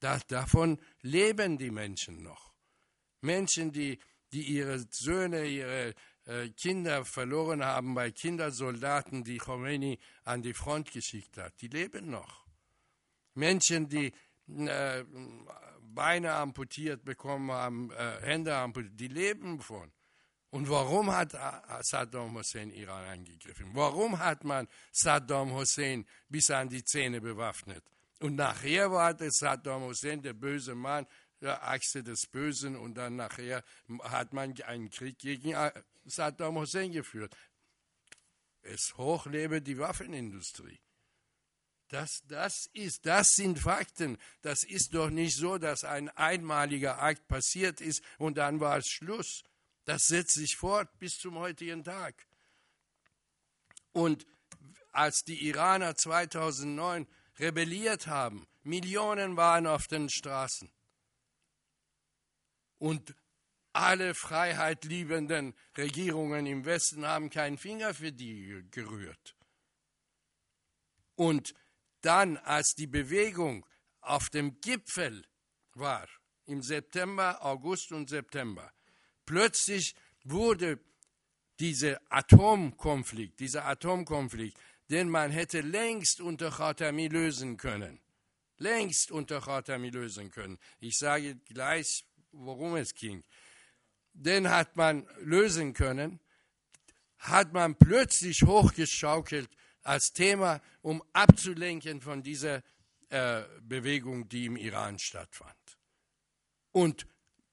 Da, 0.00 0.18
davon 0.28 0.78
leben 1.02 1.58
die 1.58 1.70
Menschen 1.70 2.22
noch. 2.22 2.52
Menschen, 3.20 3.70
die, 3.70 3.98
die 4.32 4.42
ihre 4.42 4.84
Söhne, 4.90 5.44
ihre 5.44 5.94
äh, 6.24 6.48
Kinder 6.50 7.04
verloren 7.04 7.64
haben 7.64 7.94
bei 7.94 8.10
Kindersoldaten, 8.10 9.24
die 9.24 9.38
Khomeini 9.38 9.98
an 10.24 10.42
die 10.42 10.54
Front 10.54 10.90
geschickt 10.92 11.36
hat. 11.38 11.60
Die 11.60 11.68
leben 11.68 12.10
noch. 12.10 12.46
Menschen, 13.34 13.88
die 13.88 14.12
äh, 14.48 15.04
Beine 15.82 16.32
amputiert 16.32 17.04
bekommen 17.04 17.50
haben, 17.50 17.90
äh, 17.90 18.20
Hände 18.22 18.54
amputiert, 18.56 18.98
die 18.98 19.08
leben 19.08 19.60
von. 19.60 19.92
Und 20.50 20.68
warum 20.68 21.12
hat 21.12 21.36
Saddam 21.82 22.34
Hussein 22.34 22.70
Iran 22.70 23.04
angegriffen? 23.04 23.70
Warum 23.72 24.18
hat 24.18 24.42
man 24.42 24.66
Saddam 24.90 25.52
Hussein 25.52 26.04
bis 26.28 26.50
an 26.50 26.68
die 26.68 26.84
Zähne 26.84 27.20
bewaffnet? 27.20 27.84
Und 28.20 28.36
nachher 28.36 28.92
war 28.92 29.14
das 29.14 29.38
Saddam 29.38 29.82
Hussein 29.82 30.22
der 30.22 30.34
böse 30.34 30.74
Mann, 30.74 31.06
der 31.40 31.66
Achse 31.66 32.02
des 32.02 32.26
Bösen, 32.26 32.76
und 32.76 32.94
dann 32.94 33.16
nachher 33.16 33.64
hat 34.02 34.34
man 34.34 34.54
einen 34.62 34.90
Krieg 34.90 35.18
gegen 35.18 35.52
äh, 35.52 35.72
Saddam 36.04 36.56
Hussein 36.56 36.92
geführt. 36.92 37.34
Es 38.62 38.94
hochlebe 38.98 39.62
die 39.62 39.78
Waffenindustrie. 39.78 40.78
Das, 41.88 42.22
das, 42.28 42.68
ist, 42.74 43.06
das 43.06 43.30
sind 43.30 43.58
Fakten. 43.58 44.18
Das 44.42 44.64
ist 44.64 44.94
doch 44.94 45.10
nicht 45.10 45.36
so, 45.36 45.58
dass 45.58 45.82
ein 45.82 46.08
einmaliger 46.10 47.02
Akt 47.02 47.26
passiert 47.26 47.80
ist 47.80 48.04
und 48.18 48.36
dann 48.36 48.60
war 48.60 48.76
es 48.76 48.86
Schluss. 48.86 49.42
Das 49.86 50.02
setzt 50.04 50.34
sich 50.34 50.56
fort 50.56 50.98
bis 50.98 51.14
zum 51.14 51.36
heutigen 51.36 51.82
Tag. 51.82 52.26
Und 53.92 54.26
als 54.92 55.24
die 55.24 55.48
Iraner 55.48 55.96
2009 55.96 57.08
rebelliert 57.40 58.06
haben, 58.06 58.46
Millionen 58.62 59.36
waren 59.36 59.66
auf 59.66 59.86
den 59.86 60.08
Straßen. 60.10 60.70
Und 62.78 63.14
alle 63.72 64.14
freiheitliebenden 64.14 65.54
Regierungen 65.76 66.46
im 66.46 66.64
Westen 66.64 67.06
haben 67.06 67.30
keinen 67.30 67.58
Finger 67.58 67.94
für 67.94 68.12
die 68.12 68.64
gerührt. 68.70 69.36
Und 71.14 71.54
dann, 72.00 72.36
als 72.38 72.74
die 72.74 72.86
Bewegung 72.86 73.66
auf 74.00 74.30
dem 74.30 74.60
Gipfel 74.60 75.24
war, 75.74 76.08
im 76.46 76.62
September, 76.62 77.44
August 77.44 77.92
und 77.92 78.08
September, 78.08 78.72
plötzlich 79.24 79.94
wurde 80.24 80.80
dieser 81.60 82.00
Atomkonflikt, 82.08 83.38
dieser 83.38 83.66
Atomkonflikt, 83.66 84.58
den 84.90 85.08
man 85.08 85.30
hätte 85.30 85.60
längst 85.60 86.20
unter 86.20 86.50
Khatami 86.50 87.06
lösen 87.06 87.56
können, 87.56 88.00
längst 88.56 89.10
unter 89.10 89.40
Khatami 89.40 89.90
lösen 89.90 90.30
können. 90.30 90.58
Ich 90.80 90.98
sage 90.98 91.36
gleich, 91.36 92.04
worum 92.32 92.76
es 92.76 92.94
ging. 92.94 93.24
Den 94.12 94.50
hat 94.50 94.76
man 94.76 95.06
lösen 95.20 95.72
können, 95.72 96.20
hat 97.18 97.52
man 97.52 97.76
plötzlich 97.76 98.42
hochgeschaukelt 98.42 99.48
als 99.82 100.12
Thema, 100.12 100.60
um 100.82 101.02
abzulenken 101.12 102.00
von 102.00 102.22
dieser 102.22 102.62
äh, 103.10 103.42
Bewegung, 103.62 104.28
die 104.28 104.46
im 104.46 104.56
Iran 104.56 104.98
stattfand. 104.98 105.78
Und 106.72 107.06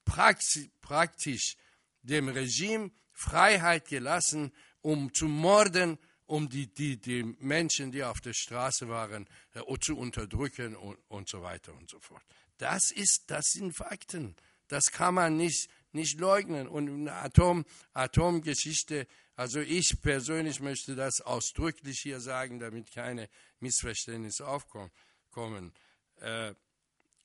praktisch, 0.04 0.68
praktisch 0.80 1.56
dem 2.02 2.28
Regime 2.28 2.90
Freiheit 3.12 3.88
gelassen, 3.88 4.52
um 4.80 5.12
zu 5.12 5.26
morden, 5.26 5.98
um 6.28 6.48
die, 6.48 6.72
die, 6.72 7.00
die 7.00 7.24
Menschen, 7.40 7.90
die 7.90 8.04
auf 8.04 8.20
der 8.20 8.34
Straße 8.34 8.88
waren, 8.88 9.26
äh, 9.54 9.78
zu 9.80 9.96
unterdrücken 9.96 10.76
und, 10.76 10.98
und 11.08 11.28
so 11.28 11.42
weiter 11.42 11.74
und 11.74 11.90
so 11.90 11.98
fort. 12.00 12.22
Das, 12.58 12.90
ist, 12.90 13.24
das 13.26 13.46
sind 13.52 13.72
Fakten. 13.72 14.36
Das 14.68 14.92
kann 14.92 15.14
man 15.14 15.36
nicht, 15.36 15.68
nicht 15.92 16.20
leugnen. 16.20 16.68
Und 16.68 16.88
eine 16.88 17.12
Atom, 17.14 17.64
Atomgeschichte 17.94 19.06
also 19.38 19.60
ich 19.60 20.02
persönlich 20.02 20.58
möchte 20.58 20.96
das 20.96 21.20
ausdrücklich 21.20 22.00
hier 22.00 22.18
sagen, 22.18 22.58
damit 22.58 22.90
keine 22.90 23.28
Missverständnisse 23.60 24.44
aufkommen. 24.44 25.72
Äh, 26.16 26.54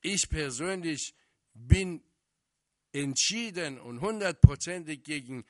ich 0.03 0.30
persönlich 0.30 1.15
bin 1.55 2.03
entschieden 2.91 3.80
und 3.80 4.01
hundertprozentig 4.01 5.03
gegen 5.03 5.43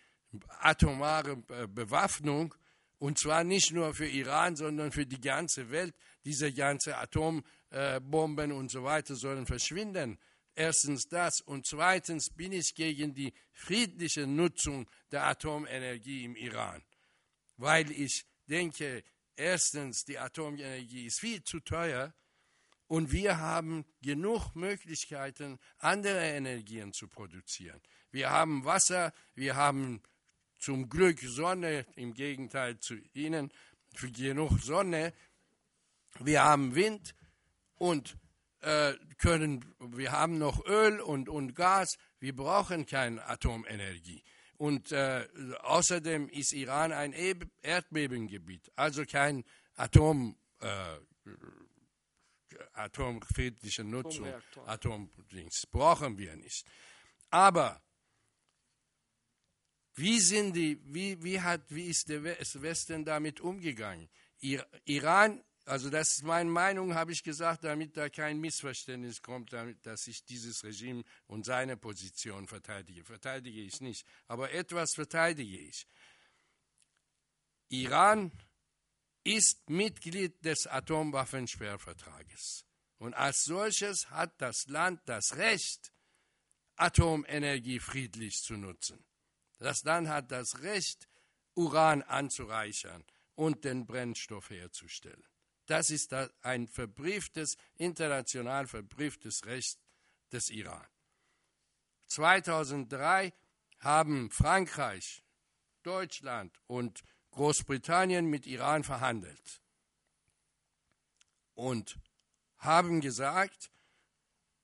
atomare 0.47 1.35
Bewaffnung 1.67 2.55
und 3.03 3.19
zwar 3.19 3.43
nicht 3.43 3.73
nur 3.73 3.93
für 3.93 4.07
Iran, 4.07 4.55
sondern 4.55 4.93
für 4.93 5.05
die 5.05 5.19
ganze 5.19 5.69
Welt. 5.71 5.93
Diese 6.23 6.53
ganze 6.53 6.97
Atombomben 6.97 8.53
und 8.53 8.71
so 8.71 8.85
weiter 8.85 9.17
sollen 9.17 9.45
verschwinden. 9.45 10.17
Erstens 10.55 11.09
das 11.09 11.41
und 11.41 11.67
zweitens 11.67 12.30
bin 12.30 12.53
ich 12.53 12.73
gegen 12.73 13.13
die 13.13 13.34
friedliche 13.51 14.25
Nutzung 14.25 14.89
der 15.11 15.25
Atomenergie 15.25 16.23
im 16.23 16.38
Iran, 16.38 16.81
weil 17.57 17.91
ich 17.91 18.25
denke, 18.47 19.03
erstens, 19.35 20.05
die 20.05 20.17
Atomenergie 20.17 21.07
ist 21.07 21.19
viel 21.19 21.43
zu 21.43 21.59
teuer 21.59 22.13
und 22.88 23.11
wir 23.11 23.38
haben 23.38 23.84
genug 24.01 24.55
Möglichkeiten, 24.55 25.59
andere 25.77 26.21
Energien 26.21 26.93
zu 26.93 27.09
produzieren. 27.09 27.81
Wir 28.11 28.30
haben 28.30 28.63
Wasser, 28.63 29.11
wir 29.35 29.57
haben 29.57 30.01
zum 30.64 30.88
Glück 30.88 31.19
Sonne, 31.19 31.85
im 31.95 32.14
Gegenteil 32.14 32.80
zu 32.80 32.95
Ihnen, 33.14 33.52
für 33.94 34.10
genug 34.10 34.60
Sonne, 34.61 35.14
wir 36.19 36.44
haben 36.44 36.73
Wind 36.73 37.15
und 37.76 38.18
äh, 38.61 38.94
können, 39.18 39.65
wir 39.80 40.14
haben 40.14 40.38
noch 40.38 40.65
Öl 40.65 41.02
und, 41.02 41.27
und 41.27 41.53
Gas, 41.53 41.98
wir 42.19 42.34
brauchen 42.34 42.85
keine 42.85 43.26
Atomenergie. 43.27 44.23
Und 44.57 44.94
äh, 44.94 45.27
außerdem 45.64 46.30
ist 46.30 46.53
Iran 46.53 46.94
ein 46.94 47.14
Erdbebengebiet, 47.61 48.72
also 48.77 49.03
kein 49.03 49.44
Atom, 49.76 50.38
äh, 50.61 50.98
atomfriedliche 52.72 53.84
Nutzung, 53.84 54.31
Atomdings, 54.65 55.64
brauchen 55.69 56.18
wir 56.18 56.38
nicht. 56.38 56.65
Aber 57.31 57.81
wie, 59.95 60.20
sind 60.20 60.56
die, 60.56 60.80
wie, 60.86 61.22
wie, 61.24 61.40
hat, 61.41 61.61
wie 61.70 61.86
ist 61.86 62.10
der 62.10 62.24
Westen 62.24 63.06
damit 63.06 63.40
umgegangen? 63.41 64.10
Iran 64.86 65.41
also 65.65 65.90
das 65.90 66.11
ist 66.11 66.24
meine 66.24 66.49
Meinung, 66.49 66.94
habe 66.94 67.14
ich 67.14 67.24
gesagt, 67.24 67.64
damit 67.64 67.95
da 67.95 68.10
kein 68.10 68.40
Missverständnis 68.40 69.22
kommt, 69.22 69.53
damit, 69.53 69.86
dass 69.86 70.07
ich 70.07 70.26
dieses 70.26 70.64
Regime 70.64 71.03
und 71.28 71.45
seine 71.45 71.78
Position 71.78 72.48
verteidige. 72.48 73.06
Verteidige 73.06 73.61
ich 73.61 73.80
nicht, 73.80 74.06
aber 74.28 74.52
etwas 74.52 74.94
verteidige 74.94 75.57
ich. 75.57 75.88
Iran 77.70 78.32
ist 79.24 79.70
Mitglied 79.70 80.44
des 80.44 80.68
Atomwaffensperrvertrages. 80.68 82.65
Und 82.98 83.14
als 83.14 83.45
solches 83.45 84.10
hat 84.10 84.34
das 84.41 84.65
Land 84.68 85.02
das 85.06 85.38
Recht, 85.38 85.94
Atomenergie 86.76 87.80
friedlich 87.80 88.41
zu 88.41 88.57
nutzen. 88.57 89.03
Das 89.59 89.84
Land 89.84 90.07
hat 90.07 90.31
das 90.31 90.61
Recht, 90.61 91.07
Uran 91.55 92.01
anzureichern 92.01 93.03
und 93.35 93.63
den 93.63 93.85
Brennstoff 93.85 94.49
herzustellen. 94.49 95.23
Das 95.65 95.89
ist 95.89 96.13
ein 96.41 96.67
verbrieftes, 96.67 97.57
international 97.75 98.67
verbrieftes 98.67 99.45
Recht 99.45 99.80
des 100.31 100.49
Iran. 100.49 100.85
2003 102.07 103.34
haben 103.80 104.30
Frankreich, 104.30 105.23
Deutschland 105.84 106.59
und 106.67 107.03
Großbritannien 107.31 108.25
mit 108.25 108.45
Iran 108.45 108.84
verhandelt 108.84 109.61
und 111.55 111.97
haben 112.57 113.01
gesagt, 113.01 113.71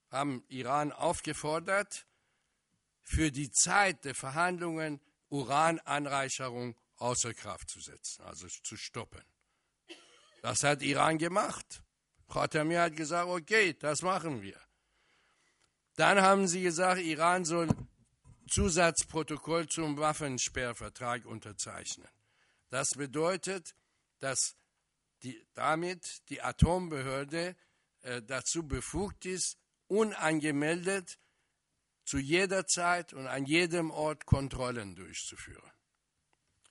haben 0.10 0.44
Iran 0.48 0.91
aufgefordert, 0.91 2.07
für 3.10 3.31
die 3.31 3.49
Zeit 3.49 4.06
der 4.06 4.14
Verhandlungen 4.14 5.02
Urananreicherung 5.30 6.76
außer 6.98 7.34
Kraft 7.34 7.68
zu 7.68 7.80
setzen, 7.80 8.22
also 8.22 8.48
zu 8.48 8.77
stoppen. 8.77 9.23
Das 10.44 10.61
hat 10.64 10.84
Iran 10.84 11.18
gemacht. 11.18 11.81
Khatami 12.27 12.76
hat 12.76 12.95
gesagt, 12.95 13.27
okay, 13.27 13.73
das 13.73 14.03
machen 14.03 14.44
wir. 14.44 14.61
Dann 15.95 16.22
haben 16.22 16.48
sie 16.48 16.61
gesagt, 16.61 17.02
Iran 17.02 17.45
soll 17.45 17.69
Zusatzprotokoll 18.48 19.68
zum 19.68 19.98
Waffensperrvertrag 19.98 21.26
unterzeichnen. 21.26 22.07
Das 22.69 22.90
bedeutet, 22.91 23.73
dass 24.19 24.56
die, 25.23 25.44
damit 25.56 26.30
die 26.30 26.44
Atombehörde 26.44 27.56
äh, 28.03 28.22
dazu 28.22 28.68
befugt 28.68 29.26
ist, 29.26 29.57
unangemeldet 29.88 31.18
zu 32.10 32.18
jeder 32.18 32.65
Zeit 32.65 33.14
und 33.14 33.27
an 33.27 33.45
jedem 33.45 33.91
Ort 33.91 34.26
Kontrollen 34.26 34.95
durchzuführen. 34.95 35.72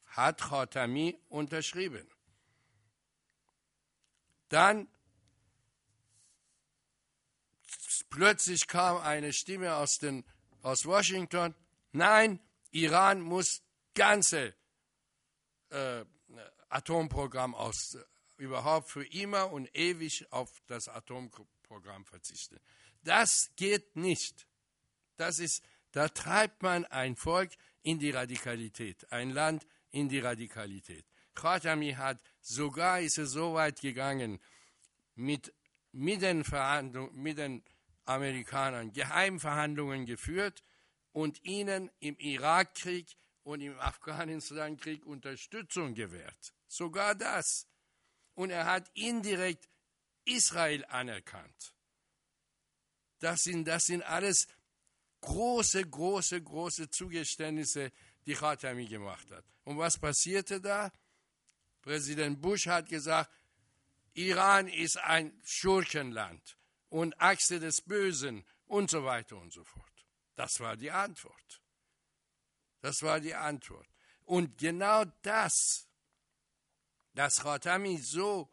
Hat 0.09 0.40
Khatami 0.40 1.16
unterschrieben. 1.28 2.10
Dann 4.48 4.89
plötzlich 8.10 8.66
kam 8.66 8.97
eine 8.97 9.32
Stimme 9.32 9.77
aus, 9.77 9.98
den, 9.98 10.24
aus 10.62 10.85
Washington, 10.86 11.55
nein, 11.93 12.40
Iran 12.73 13.20
muss 13.20 13.62
ganze 13.94 14.56
äh, 15.70 16.05
Atomprogramm 16.69 17.55
aus, 17.55 17.97
überhaupt 18.39 18.90
für 18.90 19.06
immer 19.06 19.52
und 19.52 19.69
ewig 19.77 20.27
auf 20.32 20.51
das 20.66 20.89
Atomprogramm 20.89 21.47
Programm 21.69 22.05
verzichten. 22.06 22.59
Das 23.02 23.51
geht 23.56 23.94
nicht. 23.94 24.48
Das 25.19 25.39
ist, 25.39 25.62
da 25.93 26.09
treibt 26.09 26.62
man 26.62 26.85
ein 26.86 27.16
Volk 27.16 27.51
in 27.82 27.99
die 27.99 28.11
Radikalität, 28.11 29.11
ein 29.12 29.31
Land 29.31 29.66
in 29.90 30.09
die 30.09 30.20
Radikalität. 30.20 31.05
Khatami 31.35 31.93
hat 31.93 32.19
sogar 32.40 33.01
ist 33.01 33.19
es 33.19 33.32
so 33.32 33.55
weit 33.55 33.81
gegangen, 33.81 34.40
mit, 35.15 35.53
mit, 35.93 36.23
den 36.23 36.45
mit 37.12 37.39
den 37.39 37.62
Amerikanern 38.05 38.93
Geheimverhandlungen 38.93 40.07
geführt 40.07 40.62
und 41.12 41.45
ihnen 41.45 41.90
im 42.01 42.16
Irakkrieg 42.19 43.16
und 43.43 43.61
im 43.61 43.78
Afghanistankrieg 43.78 45.05
Unterstützung 45.05 45.95
gewährt. 45.95 46.55
Sogar 46.69 47.15
das. 47.15 47.66
Und 48.35 48.51
er 48.51 48.66
hat 48.66 48.90
indirekt 48.95 49.69
Israel 50.24 50.85
anerkannt. 50.86 51.74
Das 53.19 53.40
sind, 53.43 53.66
das 53.66 53.85
sind 53.85 54.03
alles 54.03 54.47
große, 55.20 55.85
große, 55.89 56.43
große 56.43 56.90
Zugeständnisse, 56.90 57.93
die 58.27 58.35
Khatami 58.35 58.86
gemacht 58.86 59.31
hat. 59.31 59.45
Und 59.65 59.78
was 59.78 59.99
passierte 59.99 60.61
da? 60.61 60.93
Präsident 61.82 62.40
Bush 62.40 62.66
hat 62.66 62.89
gesagt, 62.89 63.31
Iran 64.15 64.69
ist 64.69 64.99
ein 64.99 65.40
Schurkenland 65.45 66.59
und 66.89 67.20
Achse 67.20 67.61
des 67.61 67.82
Bösen 67.82 68.45
und 68.66 68.90
so 68.90 69.05
weiter 69.05 69.36
und 69.36 69.53
so 69.53 69.65
fort. 69.65 70.07
Das 70.35 70.61
war 70.61 70.77
die 70.77 70.90
Antwort. 70.90 71.62
Das 72.81 73.03
war 73.03 73.20
die 73.20 73.35
Antwort. 73.35 73.89
Und 74.24 74.59
genau 74.59 75.05
das, 75.23 75.89
dass 77.15 77.40
Khatami 77.40 77.99
so 77.99 78.51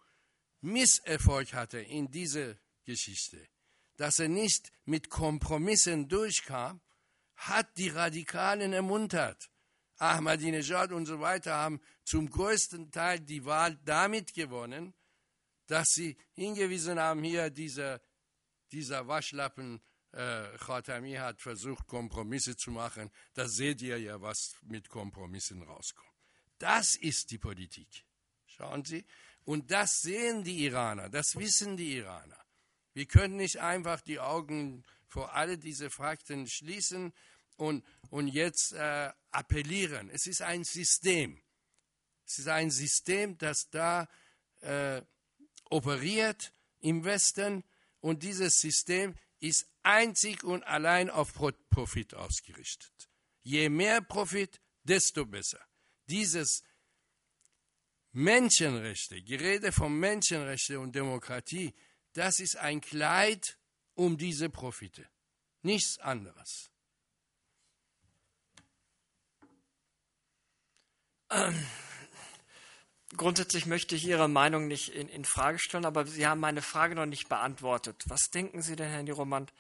Misserfolg 0.61 1.53
hatte 1.53 1.79
in 1.79 2.09
dieser 2.09 2.55
Geschichte, 2.85 3.47
dass 3.97 4.19
er 4.19 4.29
nicht 4.29 4.71
mit 4.85 5.09
Kompromissen 5.09 6.07
durchkam, 6.07 6.81
hat 7.35 7.77
die 7.77 7.89
Radikalen 7.89 8.73
ermuntert. 8.73 9.49
Ahmadinejad 9.97 10.91
und 10.91 11.05
so 11.05 11.19
weiter 11.19 11.55
haben 11.55 11.79
zum 12.03 12.29
größten 12.29 12.91
Teil 12.91 13.19
die 13.19 13.45
Wahl 13.45 13.77
damit 13.85 14.33
gewonnen, 14.33 14.93
dass 15.67 15.89
sie 15.89 16.17
hingewiesen 16.33 16.99
haben, 16.99 17.23
hier 17.23 17.49
dieser, 17.49 18.01
dieser 18.71 19.07
Waschlappen 19.07 19.81
äh, 20.11 20.57
Khatami 20.57 21.13
hat 21.13 21.41
versucht, 21.41 21.87
Kompromisse 21.87 22.55
zu 22.55 22.71
machen. 22.71 23.09
Da 23.33 23.47
seht 23.47 23.81
ihr 23.81 23.99
ja, 23.99 24.21
was 24.21 24.55
mit 24.63 24.89
Kompromissen 24.89 25.63
rauskommt. 25.63 26.09
Das 26.57 26.95
ist 26.95 27.31
die 27.31 27.37
Politik. 27.37 28.05
Schauen 28.45 28.85
Sie. 28.85 29.05
Und 29.43 29.71
das 29.71 29.99
sehen 30.01 30.43
die 30.43 30.65
Iraner, 30.65 31.09
das 31.09 31.35
wissen 31.35 31.77
die 31.77 31.97
Iraner. 31.97 32.44
Wir 32.95 33.05
können 33.05 33.35
nicht 33.35 33.59
einfach 33.59 33.99
die 33.99 34.19
Augen 34.19 34.83
vor 35.07 35.33
alle 35.33 35.57
diese 35.57 35.89
Fakten 35.89 36.47
schließen 36.47 37.13
und, 37.57 37.85
und 38.09 38.29
jetzt 38.29 38.71
äh, 38.71 39.11
appellieren. 39.31 40.09
Es 40.09 40.27
ist 40.27 40.41
ein 40.41 40.63
System. 40.63 41.41
Es 42.25 42.39
ist 42.39 42.47
ein 42.47 42.71
System, 42.71 43.37
das 43.37 43.69
da 43.69 44.07
äh, 44.61 45.01
operiert 45.69 46.53
im 46.79 47.03
Westen 47.03 47.65
und 47.99 48.23
dieses 48.23 48.59
System 48.59 49.13
ist 49.39 49.67
einzig 49.83 50.45
und 50.45 50.63
allein 50.63 51.09
auf 51.09 51.33
Profit 51.33 52.13
ausgerichtet. 52.13 53.09
Je 53.41 53.67
mehr 53.67 53.99
Profit, 53.99 54.61
desto 54.83 55.25
besser. 55.25 55.59
Dieses 56.07 56.63
Menschenrechte, 58.13 59.21
Gerede 59.21 59.73
von 59.73 59.99
Menschenrechte 59.99 60.79
und 60.79 60.95
Demokratie, 60.95 61.73
das 62.15 62.39
ist 62.39 62.57
ein 62.57 62.81
Kleid 62.81 63.57
um 63.93 64.17
diese 64.17 64.49
Profite. 64.49 65.07
Nichts 65.61 65.99
anderes. 65.99 66.69
Ähm, 71.29 71.65
grundsätzlich 73.17 73.65
möchte 73.65 73.95
ich 73.95 74.05
Ihre 74.05 74.29
Meinung 74.29 74.67
nicht 74.67 74.89
in, 74.89 75.09
in, 75.09 75.25
Frage 75.25 75.59
stellen, 75.59 75.85
aber 75.85 76.05
Sie 76.05 76.25
haben 76.25 76.39
meine 76.39 76.61
Frage 76.61 76.95
noch 76.95 77.05
nicht 77.05 77.29
beantwortet. 77.29 78.03
Was 78.07 78.29
denken 78.29 78.61
Sie 78.61 78.75
denn, 78.75 78.89
Herr 78.89 79.03
Niromand, 79.03 79.53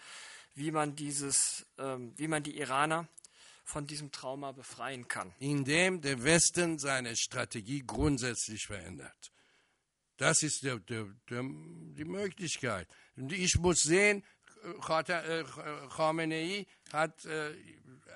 wie 0.53 0.71
man 0.71 0.95
dieses, 0.95 1.65
ähm, 1.77 2.13
wie 2.17 2.27
man 2.27 2.43
die 2.43 2.57
Iraner 2.57 3.07
von 3.63 3.87
diesem 3.87 4.11
Trauma 4.11 4.51
befreien 4.51 5.07
kann? 5.07 5.33
Indem 5.39 6.01
der 6.01 6.23
Westen 6.23 6.79
seine 6.79 7.17
Strategie 7.17 7.83
grundsätzlich 7.85 8.67
verändert. 8.67 9.31
Das 10.17 10.43
ist 10.43 10.63
der, 10.63 10.79
der, 10.79 11.05
der, 11.29 11.43
die 11.43 12.05
Möglichkeit. 12.05 12.87
Ich 13.15 13.57
muss 13.57 13.83
sehen, 13.83 14.23
äh, 14.63 15.43
Khamenei 15.95 16.65
hat, 16.91 17.25
äh, 17.25 17.53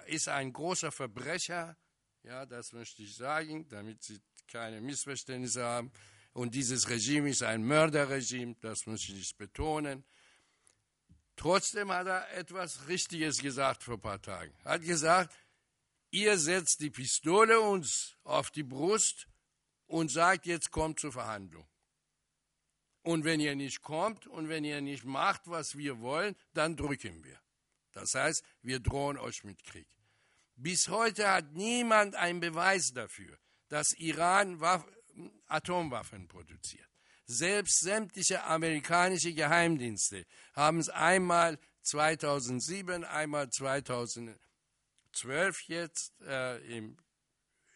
ist 0.07 0.27
ein 0.29 0.53
großer 0.53 0.91
Verbrecher, 0.91 1.75
ja, 2.23 2.45
das 2.45 2.73
möchte 2.73 3.03
ich 3.03 3.15
sagen, 3.15 3.67
damit 3.69 4.03
Sie 4.03 4.19
keine 4.47 4.81
Missverständnisse 4.81 5.63
haben. 5.63 5.91
Und 6.33 6.55
dieses 6.55 6.89
Regime 6.89 7.29
ist 7.29 7.43
ein 7.43 7.63
Mörderregime, 7.63 8.55
das 8.61 8.85
muss 8.85 9.07
ich 9.09 9.35
betonen. 9.35 10.03
Trotzdem 11.35 11.91
hat 11.91 12.07
er 12.07 12.37
etwas 12.37 12.87
Richtiges 12.87 13.41
gesagt 13.41 13.83
vor 13.83 13.95
ein 13.95 14.01
paar 14.01 14.21
Tagen. 14.21 14.53
Er 14.63 14.73
hat 14.73 14.83
gesagt, 14.83 15.33
ihr 16.11 16.37
setzt 16.37 16.81
die 16.81 16.89
Pistole 16.89 17.59
uns 17.59 18.15
auf 18.23 18.51
die 18.51 18.63
Brust 18.63 19.27
und 19.87 20.11
sagt, 20.11 20.45
jetzt 20.45 20.71
kommt 20.71 20.99
zur 20.99 21.11
Verhandlung. 21.11 21.65
Und 23.01 23.23
wenn 23.23 23.39
ihr 23.39 23.55
nicht 23.55 23.81
kommt 23.81 24.27
und 24.27 24.49
wenn 24.49 24.63
ihr 24.63 24.81
nicht 24.81 25.05
macht, 25.05 25.41
was 25.45 25.77
wir 25.77 25.99
wollen, 25.99 26.35
dann 26.53 26.75
drücken 26.75 27.23
wir. 27.23 27.39
Das 27.93 28.13
heißt, 28.13 28.43
wir 28.61 28.79
drohen 28.79 29.17
euch 29.17 29.43
mit 29.43 29.63
Krieg. 29.63 29.87
Bis 30.55 30.89
heute 30.89 31.31
hat 31.31 31.53
niemand 31.53 32.15
einen 32.15 32.41
Beweis 32.41 32.91
dafür, 32.93 33.37
dass 33.69 33.93
Iran 33.97 34.59
Atomwaffen 35.47 36.27
produziert. 36.27 36.89
Selbst 37.25 37.79
sämtliche 37.81 38.43
amerikanische 38.43 39.33
Geheimdienste 39.33 40.25
haben 40.53 40.79
es 40.79 40.89
einmal 40.89 41.59
2007, 41.83 43.03
einmal 43.05 43.49
2012 43.49 44.39
jetzt 45.67 46.19
äh, 46.21 46.57
im 46.77 46.97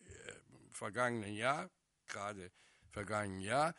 äh, 0.08 0.34
vergangenen 0.72 1.36
Jahr, 1.36 1.70
gerade 2.08 2.52
vergangenen 2.92 3.42
Jahr, 3.42 3.76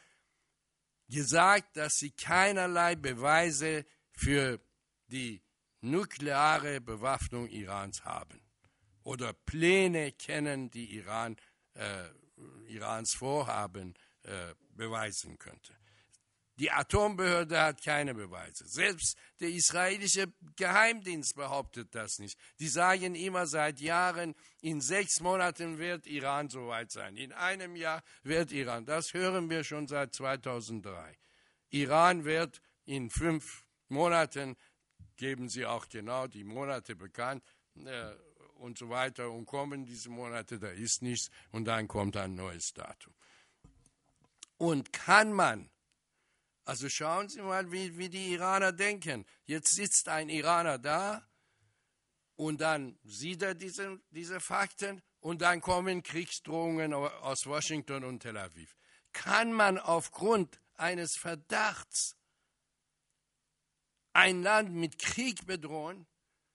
gesagt, 1.08 1.76
dass 1.76 1.94
sie 1.98 2.10
keinerlei 2.10 2.96
Beweise 2.96 3.84
für 4.12 4.60
die 5.08 5.42
nukleare 5.80 6.80
Bewaffnung 6.80 7.48
Irans 7.48 8.04
haben 8.04 8.40
oder 9.02 9.32
Pläne 9.32 10.12
kennen, 10.12 10.70
die 10.70 10.96
Iran, 10.96 11.36
äh, 11.74 12.08
Irans 12.68 13.14
Vorhaben 13.14 13.94
äh, 14.22 14.54
beweisen 14.70 15.38
könnte. 15.38 15.74
Die 16.56 16.70
Atombehörde 16.70 17.60
hat 17.60 17.82
keine 17.82 18.14
Beweise. 18.14 18.66
Selbst 18.66 19.16
der 19.40 19.48
israelische 19.48 20.32
Geheimdienst 20.56 21.34
behauptet 21.34 21.94
das 21.94 22.18
nicht. 22.18 22.38
Die 22.60 22.68
sagen 22.68 23.16
immer 23.16 23.46
seit 23.46 23.80
Jahren, 23.80 24.34
in 24.60 24.80
sechs 24.80 25.20
Monaten 25.20 25.78
wird 25.78 26.06
Iran 26.06 26.48
soweit 26.48 26.92
sein. 26.92 27.16
In 27.16 27.32
einem 27.32 27.74
Jahr 27.74 28.02
wird 28.22 28.52
Iran. 28.52 28.86
Das 28.86 29.14
hören 29.14 29.50
wir 29.50 29.64
schon 29.64 29.88
seit 29.88 30.14
2003. 30.14 31.16
Iran 31.70 32.24
wird 32.24 32.60
in 32.84 33.10
fünf 33.10 33.64
Monaten, 33.88 34.56
geben 35.16 35.48
sie 35.48 35.66
auch 35.66 35.88
genau 35.88 36.28
die 36.28 36.44
Monate 36.44 36.94
bekannt, 36.94 37.42
äh, 37.84 38.14
und 38.56 38.78
so 38.78 38.88
weiter 38.88 39.30
und 39.30 39.46
kommen 39.46 39.84
diese 39.84 40.10
Monate, 40.10 40.58
da 40.58 40.68
ist 40.68 41.02
nichts 41.02 41.30
und 41.50 41.66
dann 41.66 41.88
kommt 41.88 42.16
ein 42.16 42.34
neues 42.34 42.72
Datum. 42.72 43.14
Und 44.56 44.92
kann 44.92 45.32
man, 45.32 45.68
also 46.64 46.88
schauen 46.88 47.28
Sie 47.28 47.42
mal, 47.42 47.70
wie, 47.70 47.96
wie 47.98 48.08
die 48.08 48.32
Iraner 48.32 48.72
denken. 48.72 49.26
Jetzt 49.44 49.74
sitzt 49.74 50.08
ein 50.08 50.28
Iraner 50.28 50.78
da 50.78 51.26
und 52.36 52.60
dann 52.60 52.98
sieht 53.04 53.42
er 53.42 53.54
diese, 53.54 54.00
diese 54.10 54.40
Fakten 54.40 55.02
und 55.20 55.42
dann 55.42 55.60
kommen 55.60 56.02
Kriegsdrohungen 56.02 56.94
aus 56.94 57.46
Washington 57.46 58.04
und 58.04 58.20
Tel 58.20 58.36
Aviv. 58.36 58.76
Kann 59.12 59.52
man 59.52 59.78
aufgrund 59.78 60.60
eines 60.74 61.16
Verdachts 61.16 62.16
ein 64.12 64.42
Land 64.42 64.72
mit 64.72 64.98
Krieg 64.98 65.46
bedrohen? 65.46 66.06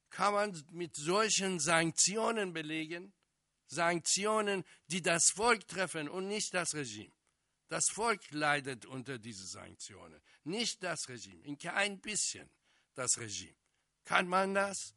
kann 0.10 0.34
man 0.34 0.64
mit 0.72 0.96
solchen 0.96 1.60
Sanktionen 1.60 2.54
belegen, 2.54 3.14
Sanktionen, 3.68 4.66
die 4.88 5.02
das 5.02 5.32
Volk 5.36 5.68
treffen 5.68 6.10
und 6.10 6.28
nicht 6.28 6.54
das 6.54 6.74
Regime. 6.74 7.14
Das 7.70 7.90
Volk 7.90 8.20
leidet 8.32 8.86
unter 8.86 9.20
diesen 9.20 9.46
Sanktionen, 9.46 10.20
nicht 10.44 10.84
das 10.84 11.08
Regime, 11.08 11.44
in 11.44 11.58
kein 11.58 12.02
bisschen 12.02 12.50
das 12.96 13.20
Regime. 13.20 13.56
Kann 14.06 14.28
man 14.28 14.56
das? 14.56 14.96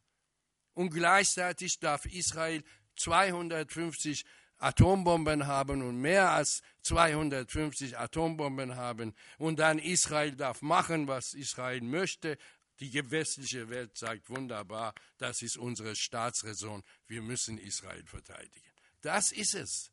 Und 0.73 0.91
gleichzeitig 0.91 1.79
darf 1.79 2.07
Israel 2.07 2.65
250 2.97 4.25
Atombomben 4.57 5.47
haben 5.47 5.83
und 5.83 6.01
mehr 6.01 6.31
als 6.31 6.63
250 6.83 7.99
Atombomben 7.99 8.77
haben 8.77 9.15
und 9.37 9.59
dann 9.59 9.79
Israel 9.79 10.35
darf 10.35 10.63
machen, 10.63 11.09
was 11.09 11.35
Israel 11.35 11.83
möchte. 11.83 12.39
Die 12.81 13.11
westliche 13.11 13.69
Welt 13.69 13.99
sagt 13.99 14.31
wunderbar, 14.31 14.95
das 15.19 15.43
ist 15.43 15.59
unsere 15.59 15.95
Staatsräson, 15.95 16.83
wir 17.07 17.23
müssen 17.23 17.59
Israel 17.59 18.05
verteidigen. 18.07 18.73
Das 19.03 19.31
ist 19.31 19.55
es. 19.55 19.93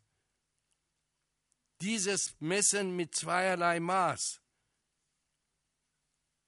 Dieses 1.81 2.35
Messen 2.39 2.95
mit 2.95 3.15
zweierlei 3.15 3.79
Maß. 3.79 4.41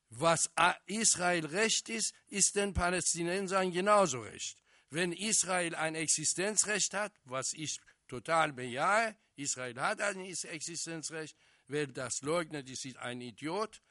Was 0.10 0.49
Israel 0.88 1.45
recht 1.45 1.88
ist, 1.88 2.14
ist 2.28 2.56
den 2.56 2.74
Palästinensern 2.74 3.72
genauso 3.72 4.22
recht. 4.22 4.62
Wenn 4.90 5.14
Israel 5.14 5.74
ein 5.76 5.95
Existenzrecht 5.95 6.94
hat, 6.94 7.14
was 7.24 7.53
ich 7.53 7.80
total 8.10 8.52
bejahe, 8.52 9.16
Israel 9.38 9.80
hat 9.80 10.02
ein 10.02 10.20
Existenzrecht, 10.20 11.38
wer 11.68 11.88
das 11.88 12.22
leugnet, 12.22 12.70
ist 12.70 12.98
ein 12.98 13.22
Idiot. 13.22 13.82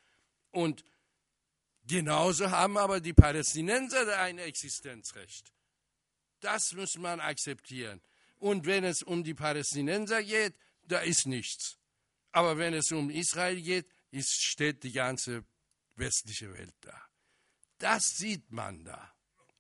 Und 0.51 0.85
genauso 1.87 2.51
haben 2.51 2.77
aber 2.77 3.01
die 3.01 3.15
Palästinenser 3.15 4.19
ein 4.19 4.39
Existenzrecht. 4.39 5.55
Das 6.41 6.73
muss 6.73 6.97
man 6.97 7.21
akzeptieren. 7.21 8.03
Und 8.39 8.67
wenn 8.67 8.85
es 8.85 9.03
um 9.03 9.25
die 9.25 9.35
Palästinenser 9.35 10.23
geht, 10.23 10.55
da 10.91 11.01
ist 11.01 11.27
nichts. 11.27 11.79
Aber 12.33 12.59
wenn 12.59 12.75
es 12.75 12.93
um 12.93 13.11
Israel 13.11 13.61
geht, 13.61 13.87
ist, 14.11 14.43
steht 14.43 14.83
die 14.83 14.93
ganze 14.93 15.45
westliche 15.97 16.53
Welt 16.53 16.75
da. 16.81 17.01
Das 17.79 18.17
sieht 18.17 18.51
man 18.51 18.85
da. 18.85 19.13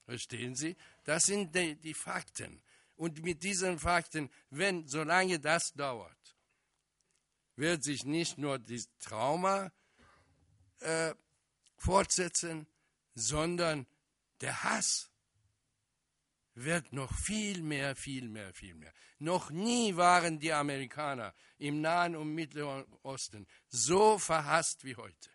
Verstehen 0.04 0.54
Sie? 0.56 0.76
Das 1.04 1.24
sind 1.24 1.54
die, 1.54 1.76
die 1.76 1.94
Fakten. 1.94 2.62
Und 2.96 3.22
mit 3.22 3.42
diesen 3.42 3.78
Fakten, 3.78 4.30
wenn, 4.50 4.86
solange 4.86 5.38
das 5.38 5.72
dauert, 5.72 6.36
wird 7.56 7.82
sich 7.82 8.04
nicht 8.04 8.36
nur 8.36 8.58
das 8.58 8.88
Trauma 8.98 9.72
äh, 10.80 11.14
fortsetzen, 11.76 12.66
sondern 13.14 13.86
der 14.40 14.62
Hass 14.62 15.09
wird 16.64 16.92
noch 16.92 17.12
viel 17.14 17.62
mehr, 17.62 17.96
viel 17.96 18.28
mehr, 18.28 18.52
viel 18.54 18.74
mehr. 18.74 18.92
Noch 19.18 19.50
nie 19.50 19.96
waren 19.96 20.38
die 20.38 20.52
Amerikaner 20.52 21.34
im 21.58 21.80
Nahen 21.80 22.16
und 22.16 22.34
Mittleren 22.34 22.84
Osten 23.02 23.46
so 23.68 24.18
verhasst 24.18 24.84
wie 24.84 24.96
heute. 24.96 25.30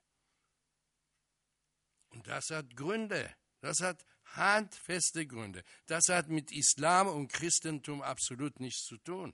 Und 2.09 2.27
das 2.27 2.49
hat 2.49 2.75
Gründe. 2.75 3.33
Das 3.59 3.81
hat 3.81 4.05
handfeste 4.35 5.25
Gründe. 5.25 5.63
Das 5.85 6.07
hat 6.09 6.29
mit 6.29 6.51
Islam 6.51 7.07
und 7.07 7.31
Christentum 7.31 8.01
absolut 8.01 8.59
nichts 8.59 8.85
zu 8.85 8.97
tun. 8.97 9.33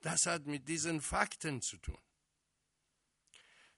Das 0.00 0.26
hat 0.26 0.46
mit 0.46 0.68
diesen 0.68 1.00
Fakten 1.00 1.62
zu 1.62 1.76
tun. 1.78 1.98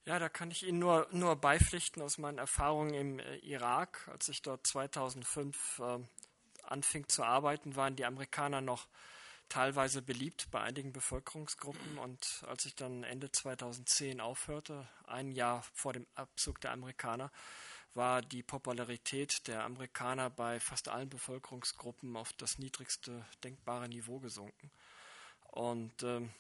Ja, 0.04 0.18
da 0.18 0.28
kann 0.28 0.50
ich 0.50 0.64
Ihnen 0.64 0.80
nur, 0.80 1.08
nur 1.12 1.36
beipflichten 1.36 2.02
aus 2.02 2.18
meinen 2.18 2.38
Erfahrungen 2.38 2.94
im 2.94 3.18
äh, 3.20 3.36
Irak. 3.36 4.08
Als 4.08 4.28
ich 4.28 4.42
dort 4.42 4.66
2005 4.66 5.78
äh, 5.78 5.98
anfing 6.72 7.08
zu 7.08 7.22
arbeiten, 7.22 7.76
waren 7.76 7.96
die 7.96 8.04
Amerikaner 8.04 8.60
noch 8.60 8.88
teilweise 9.48 10.00
beliebt 10.00 10.50
bei 10.50 10.60
einigen 10.60 10.92
Bevölkerungsgruppen. 10.92 11.98
Und 11.98 12.42
als 12.48 12.64
ich 12.64 12.74
dann 12.74 13.04
Ende 13.04 13.30
2010 13.30 14.20
aufhörte, 14.20 14.88
ein 15.06 15.30
Jahr 15.30 15.62
vor 15.74 15.92
dem 15.92 16.06
Abzug 16.14 16.60
der 16.60 16.72
Amerikaner, 16.72 17.30
war 17.94 18.22
die 18.22 18.42
Popularität 18.42 19.46
der 19.46 19.64
Amerikaner 19.64 20.30
bei 20.30 20.58
fast 20.58 20.88
allen 20.88 21.10
Bevölkerungsgruppen 21.10 22.16
auf 22.16 22.32
das 22.32 22.58
niedrigste 22.58 23.24
denkbare 23.44 23.88
Niveau 23.88 24.18
gesunken. 24.18 24.70
Und 25.42 26.02
ähm, 26.02 26.30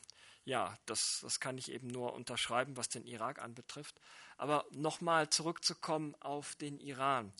ja, 0.44 0.74
das, 0.86 1.20
das 1.22 1.38
kann 1.38 1.58
ich 1.58 1.70
eben 1.70 1.88
nur 1.88 2.14
unterschreiben, 2.14 2.76
was 2.76 2.88
den 2.88 3.06
Irak 3.06 3.40
anbetrifft. 3.40 4.00
Aber 4.38 4.64
nochmal 4.72 5.28
zurückzukommen 5.28 6.16
auf 6.20 6.56
den 6.56 6.80
Iran. 6.80 7.32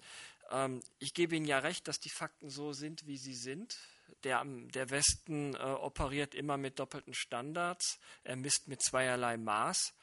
Ähm, 0.52 0.82
ich 0.98 1.14
gebe 1.14 1.34
Ihnen 1.34 1.46
ja 1.46 1.58
recht, 1.58 1.88
dass 1.88 1.98
die 1.98 2.10
Fakten 2.10 2.50
so 2.50 2.72
sind, 2.72 3.06
wie 3.06 3.18
sie 3.18 3.34
sind. 3.34 3.76
Der, 4.24 4.44
der 4.44 4.90
Westen 4.90 5.54
äh, 5.54 5.58
operiert 5.58 6.34
immer 6.34 6.56
mit 6.56 6.78
doppelten 6.78 7.14
Standards. 7.14 7.98
Er 8.22 8.36
misst 8.36 8.68
mit 8.68 8.82
zweierlei 8.82 9.36
Maß. 9.36 9.94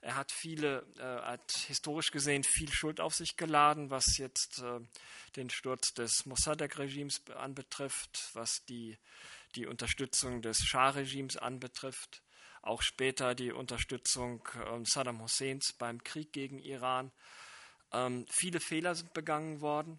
Er 0.00 0.14
hat 0.14 0.30
viele, 0.30 0.86
äh, 0.98 1.02
hat 1.02 1.50
historisch 1.66 2.10
gesehen 2.10 2.44
viel 2.44 2.72
Schuld 2.72 3.00
auf 3.00 3.14
sich 3.14 3.36
geladen, 3.36 3.90
was 3.90 4.16
jetzt 4.18 4.60
äh, 4.60 4.80
den 5.34 5.50
Sturz 5.50 5.92
des 5.94 6.24
Mossadegh-Regimes 6.26 7.22
anbetrifft, 7.36 8.30
was 8.34 8.64
die, 8.66 8.96
die 9.56 9.66
Unterstützung 9.66 10.42
des 10.42 10.58
Schah-Regimes 10.58 11.36
anbetrifft, 11.38 12.22
auch 12.62 12.82
später 12.82 13.34
die 13.34 13.52
Unterstützung 13.52 14.46
äh, 14.54 14.84
Saddam 14.84 15.22
Husseins 15.22 15.72
beim 15.72 16.02
Krieg 16.04 16.32
gegen 16.32 16.60
Iran. 16.60 17.10
Ähm, 17.96 18.26
viele 18.28 18.60
Fehler 18.60 18.94
sind 18.94 19.14
begangen 19.14 19.62
worden. 19.62 19.98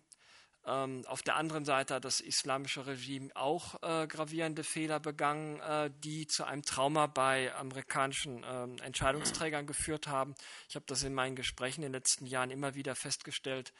Ähm, 0.66 1.04
auf 1.08 1.24
der 1.24 1.36
anderen 1.38 1.66
Seite 1.66 1.96
hat 1.96 2.06
das 2.06 2.20
islamische 2.20 2.86
Regime 2.86 3.36
auch 3.36 3.82
äh, 3.82 4.06
gravierende 4.06 4.64
Fehler 4.66 5.00
begangen, 5.00 5.62
äh, 5.62 5.90
die 6.04 6.28
zu 6.28 6.44
einem 6.44 6.64
Trauma 6.64 7.08
bei 7.08 7.56
amerikanischen 7.56 8.44
äh, 8.44 8.66
Entscheidungsträgern 8.84 9.66
geführt 9.66 10.08
haben. 10.08 10.36
Ich 10.68 10.76
habe 10.76 10.84
das 10.86 11.04
in 11.04 11.14
meinen 11.14 11.38
Gesprächen 11.38 11.84
in 11.84 11.94
den 11.94 11.94
letzten 11.94 12.26
Jahren 12.26 12.52
immer 12.52 12.76
wieder 12.76 12.96
festgestellt. 12.96 13.72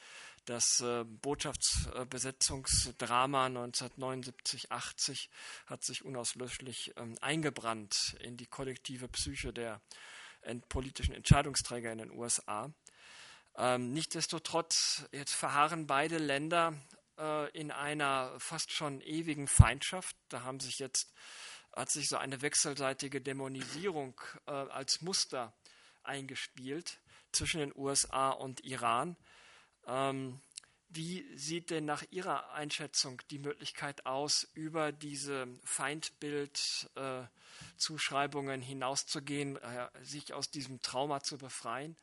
Das 0.46 0.80
äh, 0.80 1.04
Botschaftsbesetzungsdrama 1.04 3.48
1979-80 3.48 5.28
hat 5.66 5.84
sich 5.84 6.06
unauslöschlich 6.06 6.94
ähm, 6.96 7.18
eingebrannt 7.20 8.16
in 8.22 8.38
die 8.38 8.48
kollektive 8.48 9.10
Psyche 9.10 9.52
der 9.52 9.82
politischen 10.70 11.14
Entscheidungsträger 11.14 11.92
in 11.92 11.98
den 11.98 12.12
USA. 12.12 12.72
Ähm, 13.58 13.92
nichtsdestotrotz, 13.92 15.06
jetzt 15.12 15.34
verharren 15.34 15.88
beide 15.88 16.20
Länder 16.20 16.76
äh, 17.18 17.50
in 17.58 17.72
einer 17.72 18.40
fast 18.40 18.72
schon 18.72 19.02
ewigen 19.02 19.48
Feindschaft. 19.48 20.16
Da 20.30 20.44
haben 20.44 20.60
sich 20.60 20.78
jetzt, 20.78 21.12
hat 21.76 21.90
sich 21.90 22.08
so 22.08 22.18
eine 22.18 22.44
wechselseitige 22.44 23.20
Dämonisierung 23.20 24.22
äh, 24.46 24.52
als 24.52 25.02
Muster 25.02 25.58
eingespielt 26.04 27.00
zwischen 27.32 27.60
den 27.60 27.76
USA 27.76 28.30
und 28.30 28.64
Iran. 28.64 29.18
Ähm, 29.88 30.40
wie 30.90 31.26
sieht 31.36 31.72
denn 31.72 31.86
nach 31.86 32.04
Ihrer 32.12 32.54
Einschätzung 32.54 33.22
die 33.30 33.40
Möglichkeit 33.40 34.06
aus, 34.06 34.48
über 34.54 34.94
diese 34.94 35.48
Feindbild-Zuschreibungen 35.66 38.62
äh, 38.62 38.66
hinauszugehen, 38.66 39.58
äh, 39.58 39.90
sich 40.02 40.34
aus 40.34 40.50
diesem 40.50 40.82
Trauma 40.82 41.20
zu 41.22 41.38
befreien? 41.38 41.98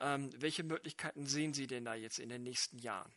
Ähm, 0.00 0.30
welche 0.38 0.64
Möglichkeiten 0.64 1.26
sehen 1.26 1.54
Sie 1.54 1.66
denn 1.66 1.84
da 1.84 1.94
jetzt 1.94 2.18
in 2.18 2.28
den 2.28 2.42
nächsten 2.42 2.78
Jahren? 2.78 3.12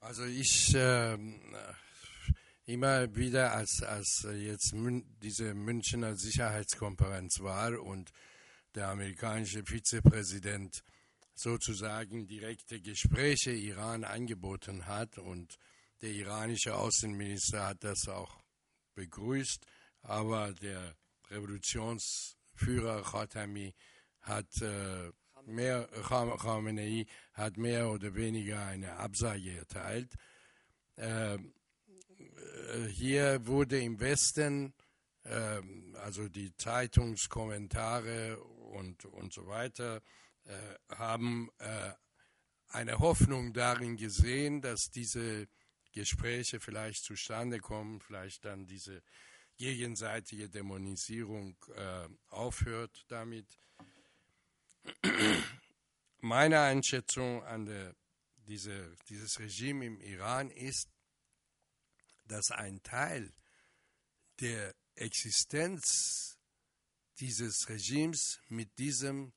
Also 0.00 0.24
ich 0.24 0.74
äh, 0.74 1.16
immer 2.64 3.14
wieder, 3.14 3.52
als, 3.52 3.82
als 3.82 4.26
jetzt 4.34 4.74
diese 5.22 5.54
Münchner 5.54 6.16
Sicherheitskonferenz 6.16 7.40
war 7.40 7.80
und 7.80 8.10
der 8.74 8.88
amerikanische 8.88 9.64
Vizepräsident 9.64 10.82
sozusagen 11.34 12.26
direkte 12.26 12.80
Gespräche 12.80 13.52
Iran 13.52 14.04
angeboten 14.04 14.86
hat 14.86 15.18
und 15.18 15.58
der 16.00 16.10
iranische 16.10 16.74
Außenminister 16.74 17.68
hat 17.68 17.84
das 17.84 18.08
auch 18.08 18.40
begrüßt, 18.94 19.64
aber 20.02 20.52
der 20.52 20.96
Revolutionsführer 21.30 23.02
Khatami 23.02 23.74
hat 24.22 24.60
äh, 24.62 25.10
mehr, 25.46 25.88
Khamenei 26.08 27.06
hat 27.34 27.56
mehr 27.56 27.90
oder 27.90 28.14
weniger 28.14 28.64
eine 28.66 28.96
Absage 28.96 29.58
erteilt. 29.58 30.14
Äh, 30.96 31.38
hier 32.88 33.46
wurde 33.46 33.80
im 33.80 33.98
Westen, 34.00 34.72
äh, 35.24 35.60
also 35.94 36.28
die 36.28 36.54
Zeitungskommentare 36.56 38.40
und, 38.42 39.04
und 39.06 39.32
so 39.32 39.46
weiter, 39.46 40.02
äh, 40.44 40.94
haben 40.94 41.50
eine 42.68 42.98
Hoffnung 42.98 43.52
darin 43.52 43.96
gesehen, 43.96 44.62
dass 44.62 44.90
diese 44.92 45.46
Gespräche 45.92 46.58
vielleicht 46.58 47.04
zustande 47.04 47.58
kommen, 47.58 48.00
vielleicht 48.00 48.44
dann 48.44 48.66
diese 48.66 49.02
gegenseitige 49.58 50.48
Dämonisierung 50.48 51.54
aufhört 52.28 53.04
damit 53.08 53.46
meine 56.20 56.60
Einschätzung 56.60 57.42
an 57.44 57.66
der, 57.66 57.94
diese, 58.46 58.96
dieses 59.08 59.38
Regime 59.38 59.86
im 59.86 60.00
Iran 60.00 60.50
ist, 60.50 60.88
dass 62.26 62.50
ein 62.50 62.82
Teil 62.82 63.32
der 64.40 64.74
Existenz 64.94 66.38
dieses 67.18 67.68
Regimes 67.68 68.40
mit, 68.48 68.78
diesem, 68.78 69.32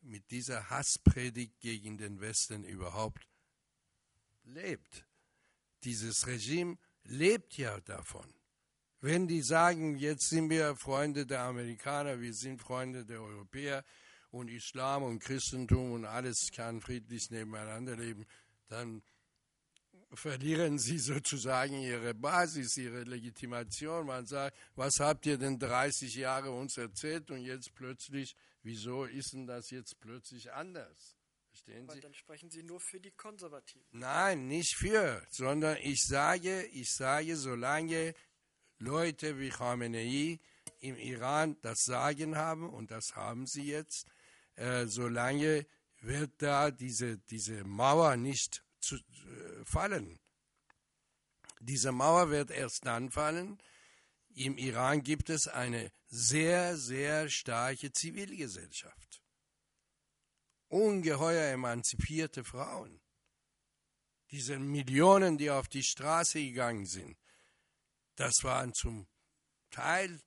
mit 0.00 0.30
dieser 0.30 0.70
Hasspredigt 0.70 1.58
gegen 1.60 1.98
den 1.98 2.20
Westen 2.20 2.64
überhaupt 2.64 3.26
lebt. 4.44 5.06
Dieses 5.84 6.26
Regime 6.26 6.78
lebt 7.04 7.56
ja 7.56 7.80
davon. 7.80 8.32
wenn 9.02 9.26
die 9.26 9.40
sagen, 9.42 9.96
jetzt 9.96 10.28
sind 10.28 10.50
wir 10.50 10.76
Freunde 10.76 11.26
der 11.26 11.40
Amerikaner, 11.40 12.20
wir 12.20 12.34
sind 12.34 12.60
Freunde 12.60 13.06
der 13.06 13.22
Europäer 13.22 13.84
und 14.30 14.48
Islam 14.48 15.02
und 15.02 15.20
Christentum 15.20 15.92
und 15.92 16.04
alles 16.04 16.50
kann 16.52 16.80
friedlich 16.80 17.30
nebeneinander 17.30 17.96
leben, 17.96 18.26
dann 18.68 19.02
verlieren 20.12 20.78
sie 20.78 20.98
sozusagen 20.98 21.80
ihre 21.80 22.14
Basis, 22.14 22.76
ihre 22.76 23.02
Legitimation. 23.02 24.06
Man 24.06 24.26
sagt, 24.26 24.56
was 24.74 25.00
habt 25.00 25.26
ihr 25.26 25.38
denn 25.38 25.58
30 25.58 26.14
Jahre 26.14 26.50
uns 26.50 26.76
erzählt 26.76 27.30
und 27.30 27.42
jetzt 27.42 27.74
plötzlich, 27.74 28.36
wieso 28.62 29.04
ist 29.04 29.32
denn 29.32 29.46
das 29.46 29.70
jetzt 29.70 30.00
plötzlich 30.00 30.52
anders? 30.52 31.16
Verstehen 31.48 31.84
Aber 31.84 31.94
Sie? 31.94 32.00
Dann 32.00 32.14
sprechen 32.14 32.50
Sie 32.50 32.62
nur 32.62 32.80
für 32.80 33.00
die 33.00 33.10
Konservativen. 33.10 33.86
Nein, 33.92 34.46
nicht 34.46 34.76
für, 34.76 35.26
sondern 35.30 35.76
ich 35.82 36.04
sage, 36.06 36.64
ich 36.66 36.92
sage, 36.92 37.36
solange 37.36 38.14
Leute 38.78 39.38
wie 39.38 39.50
Khamenei 39.50 40.38
im 40.80 40.96
Iran 40.96 41.56
das 41.62 41.84
Sagen 41.84 42.36
haben, 42.36 42.70
und 42.70 42.90
das 42.90 43.14
haben 43.14 43.46
sie 43.46 43.64
jetzt, 43.64 44.06
äh, 44.60 44.86
solange 44.86 45.66
wird 46.02 46.32
da 46.42 46.70
diese, 46.70 47.16
diese 47.16 47.64
Mauer 47.64 48.16
nicht 48.16 48.62
zu, 48.78 48.96
äh, 48.96 49.64
fallen. 49.64 50.20
Diese 51.60 51.92
Mauer 51.92 52.30
wird 52.30 52.50
erst 52.50 52.84
dann 52.84 53.10
fallen. 53.10 53.58
Im 54.34 54.58
Iran 54.58 55.02
gibt 55.02 55.30
es 55.30 55.48
eine 55.48 55.90
sehr, 56.08 56.76
sehr 56.76 57.30
starke 57.30 57.90
Zivilgesellschaft. 57.92 59.22
Ungeheuer 60.68 61.52
emanzipierte 61.52 62.44
Frauen. 62.44 63.00
Diese 64.30 64.58
Millionen, 64.58 65.38
die 65.38 65.50
auf 65.50 65.68
die 65.68 65.82
Straße 65.82 66.38
gegangen 66.38 66.84
sind, 66.84 67.18
das 68.16 68.44
waren 68.44 68.74
zum 68.74 69.08
Teil, 69.70 70.20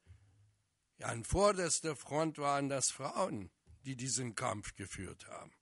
an 1.01 1.23
vorderster 1.23 1.95
Front 1.95 2.39
waren 2.39 2.67
das 2.67 2.89
Frauen, 2.89 3.51
die 3.83 3.95
diesen 3.95 4.35
Kampf 4.35 4.75
geführt 4.75 5.27
haben. 5.27 5.53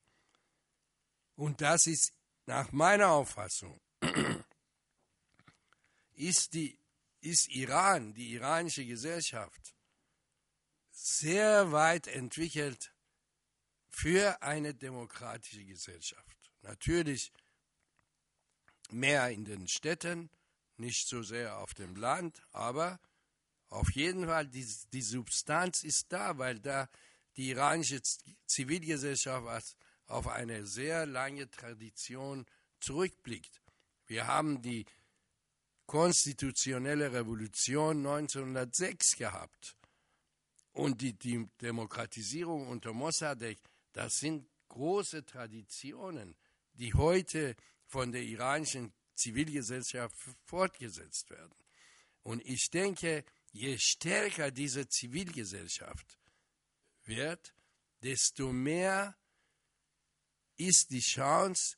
Und 1.36 1.62
das 1.62 1.88
ist 1.88 2.14
nach 2.46 2.72
meiner 2.72 3.10
Auffassung, 3.10 3.80
ist, 6.14 6.54
die, 6.54 6.78
ist 7.22 7.48
Iran, 7.50 8.14
die 8.14 8.34
iranische 8.34 8.86
Gesellschaft, 8.86 9.76
sehr 10.92 11.72
weit 11.72 12.08
entwickelt 12.08 12.94
für 13.90 14.42
eine 14.42 14.74
demokratische 14.74 15.66
Gesellschaft. 15.66 16.52
Natürlich 16.62 17.32
mehr 18.90 19.30
in 19.30 19.46
den 19.46 19.68
Städten, 19.68 20.30
nicht 20.78 21.08
so 21.08 21.24
sehr 21.24 21.58
auf 21.58 21.74
dem 21.74 21.96
Land, 21.96 22.42
aber 22.52 23.00
auf 23.70 23.92
jeden 23.92 24.26
Fall 24.26 24.48
die, 24.48 24.68
die 24.92 25.02
Substanz 25.02 25.84
ist 25.84 26.12
da, 26.12 26.38
weil 26.38 26.60
da 26.60 26.90
die 27.38 27.50
iranische 27.50 28.02
Zivilgesellschaft 28.46 29.78
auf 30.08 30.28
eine 30.28 30.66
sehr 30.66 31.06
lange 31.06 31.50
Tradition 31.50 32.46
zurückblickt. 32.80 33.62
Wir 34.08 34.28
haben 34.28 34.62
die 34.62 34.86
konstitutionelle 35.86 37.12
Revolution 37.14 37.98
1906 37.98 39.18
gehabt 39.18 39.76
und 40.74 41.02
die, 41.02 41.14
die 41.14 41.50
Demokratisierung 41.62 42.68
unter 42.68 42.94
Mossadegh, 42.94 43.60
das 43.94 44.20
sind 44.20 44.48
große 44.70 45.26
Traditionen, 45.26 46.36
die 46.74 46.94
heute 46.94 47.56
von 47.88 48.12
der 48.12 48.24
iranischen 48.24 48.94
Zivilgesellschaft 49.16 50.16
fortgesetzt 50.46 51.30
werden. 51.30 51.54
Und 52.24 52.42
ich 52.46 52.70
denke, 52.70 53.26
je 53.52 53.78
stärker 53.78 54.52
diese 54.52 54.88
Zivilgesellschaft 54.88 56.18
wird, 57.06 57.54
desto 58.04 58.52
mehr 58.52 59.16
ist 60.58 60.88
die 60.92 61.02
Chance, 61.02 61.78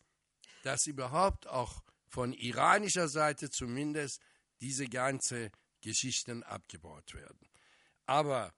dass 0.64 0.86
überhaupt 0.88 1.48
auch 1.48 1.84
von 2.08 2.34
iranischer 2.34 3.08
Seite 3.08 3.50
zumindest 3.50 4.22
diese 4.62 4.88
ganze 4.88 5.52
Geschichten 5.82 6.44
abgebaut 6.44 7.14
werden. 7.14 7.50
Aber 8.06 8.54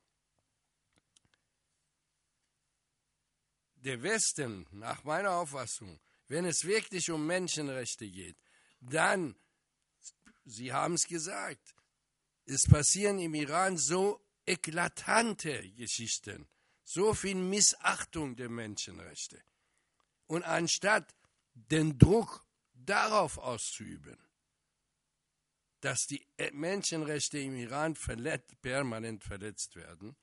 der 3.76 4.02
Westen, 4.02 4.68
nach 4.72 5.04
meiner 5.04 5.32
Auffassung, 5.32 6.00
wenn 6.28 6.46
es 6.46 6.64
wirklich 6.64 7.10
um 7.12 7.26
Menschenrechte 7.26 8.10
geht, 8.10 8.38
dann, 8.80 9.36
Sie 10.44 10.74
haben 10.74 10.96
es 10.96 11.08
gesagt, 11.08 11.76
es 12.46 12.64
passieren 12.70 13.20
im 13.20 13.34
Iran 13.34 13.78
so 13.78 14.24
eklatante 14.46 15.72
Geschichten, 15.72 16.48
so 16.86 17.14
viel 17.14 17.36
Missachtung 17.36 18.38
der 18.38 18.50
Menschenrechte. 18.50 19.44
Und 20.28 20.44
anstatt 20.44 21.14
den 21.54 21.98
Druck 21.98 22.46
darauf 22.74 23.38
auszuüben, 23.38 24.18
dass 25.82 26.08
die 26.08 26.26
Menschenrechte 26.54 27.40
im 27.40 27.58
Iran 27.58 27.96
verletzt, 27.96 28.62
permanent 28.62 29.22
verletzt 29.24 29.76
werden, 29.76 30.16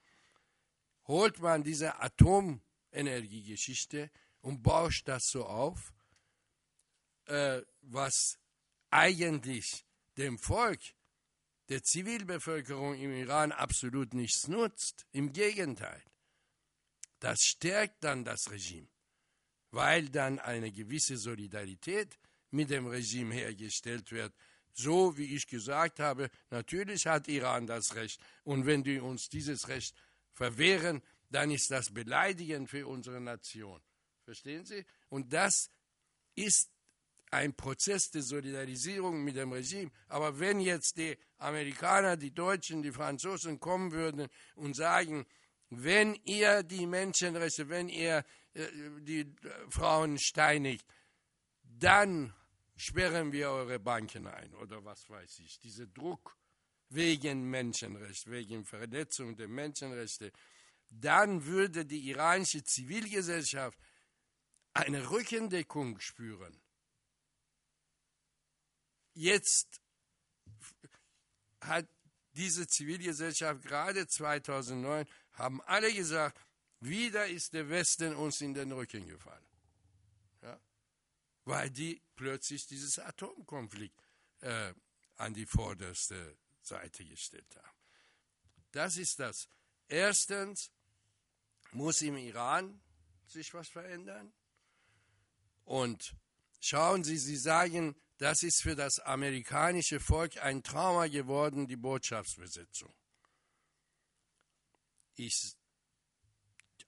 holt 1.07 1.41
man 1.41 1.65
diese 1.65 2.01
Atomenergiegeschichte 2.01 4.11
und 4.41 4.63
bauscht 4.63 5.09
das 5.09 5.29
so 5.29 5.45
auf, 5.47 5.93
äh, 7.27 7.61
was 7.81 8.39
eigentlich 8.91 9.85
dem 10.17 10.39
Volk, 10.39 10.81
der 11.69 11.83
Zivilbevölkerung 11.83 12.95
im 12.95 13.13
Iran 13.13 13.53
absolut 13.53 14.15
nichts 14.15 14.49
nutzt. 14.49 15.07
Im 15.13 15.33
Gegenteil. 15.33 16.03
Das 17.23 17.45
stärkt 17.45 18.03
dann 18.03 18.25
das 18.25 18.51
Regime, 18.51 18.89
weil 19.71 20.09
dann 20.09 20.41
eine 20.41 20.73
gewisse 20.73 21.17
Solidarität 21.17 22.19
mit 22.51 22.69
dem 22.69 22.89
Regime 22.89 23.33
hergestellt 23.33 24.11
wird. 24.11 24.35
So 24.73 25.17
wie 25.17 25.37
ich 25.37 25.47
gesagt 25.47 26.01
habe, 26.01 26.31
natürlich 26.51 27.07
hat 27.07 27.29
Iran 27.29 27.69
das 27.69 27.95
Recht. 27.95 28.21
Und 28.43 28.67
wenn 28.67 28.83
die 28.83 28.99
uns 28.99 29.29
dieses 29.29 29.69
Recht 29.69 29.95
verwehren, 30.33 31.01
dann 31.31 31.53
ist 31.53 31.71
das 31.71 31.95
beleidigend 31.95 32.69
für 32.69 32.89
unsere 32.89 33.21
Nation. 33.21 33.81
Verstehen 34.25 34.65
Sie? 34.65 34.85
Und 35.09 35.33
das 35.33 35.71
ist 36.35 36.73
ein 37.31 37.55
Prozess 37.55 38.11
der 38.11 38.23
Solidarisierung 38.23 39.23
mit 39.23 39.37
dem 39.37 39.53
Regime. 39.53 39.93
Aber 40.09 40.41
wenn 40.41 40.59
jetzt 40.59 40.97
die 40.97 41.17
Amerikaner, 41.39 42.17
die 42.17 42.35
Deutschen, 42.35 42.83
die 42.83 42.91
Franzosen 42.91 43.61
kommen 43.61 43.93
würden 43.93 44.27
und 44.57 44.75
sagen, 44.75 45.25
wenn 45.75 46.15
ihr 46.25 46.63
die 46.63 46.87
Menschenrechte, 46.87 47.69
wenn 47.69 47.89
ihr 47.89 48.25
äh, 48.55 48.67
die 49.01 49.35
Frauen 49.69 50.19
steinigt, 50.19 50.87
dann 51.63 52.35
sperren 52.77 53.33
wir 53.33 53.51
eure 53.51 53.79
Banken 53.79 54.27
ein 54.27 54.55
oder 54.55 54.85
was 54.85 55.09
weiß 55.09 55.41
ich. 55.41 55.59
Dieser 55.61 55.87
Druck 55.87 56.37
wegen 56.89 57.49
Menschenrecht, 57.49 58.31
wegen 58.31 58.65
Verletzung 58.65 59.37
der 59.37 59.49
Menschenrechte, 59.49 60.33
dann 60.91 61.45
würde 61.47 61.87
die 61.87 62.09
iranische 62.11 62.63
Zivilgesellschaft 62.63 63.79
eine 64.75 65.11
Rückendeckung 65.11 65.99
spüren 66.01 66.61
jetzt 69.15 69.81
hat 71.61 71.87
diese 72.33 72.67
Zivilgesellschaft 72.67 73.63
gerade 73.63 74.07
2009 74.07 75.07
haben 75.35 75.61
alle 75.63 75.93
gesagt, 75.93 76.39
wieder 76.81 77.27
ist 77.27 77.53
der 77.53 77.69
Westen 77.69 78.15
uns 78.15 78.41
in 78.41 78.55
den 78.55 78.73
Rücken 78.73 79.07
gefallen. 79.07 79.47
Ja? 80.43 80.61
Weil 81.45 81.71
die 81.71 82.03
plötzlich 82.17 82.67
dieses 82.67 82.99
Atomkonflikt 82.99 84.03
äh, 84.41 84.75
an 85.17 85.35
die 85.35 85.47
vorderste 85.47 86.37
Seite 86.61 87.05
gestellt 87.05 87.57
haben. 87.57 87.79
Das 88.73 88.97
ist 88.97 89.21
das. 89.21 89.49
Erstens 89.89 90.71
muss 91.73 92.03
im 92.03 92.17
Iran 92.17 92.81
sich 93.27 93.53
was 93.55 93.69
verändern. 93.69 94.33
Und 95.65 96.17
schauen 96.61 97.05
Sie, 97.05 97.19
Sie 97.19 97.37
sagen, 97.37 97.95
das 98.19 98.43
ist 98.43 98.63
für 98.63 98.75
das 98.75 98.99
amerikanische 99.01 100.01
Volk 100.01 100.37
ein 100.39 100.63
Trauma 100.63 101.07
geworden, 101.07 101.67
die 101.67 101.77
Botschaftsbesetzung. 101.77 102.93
Ich 105.15 105.55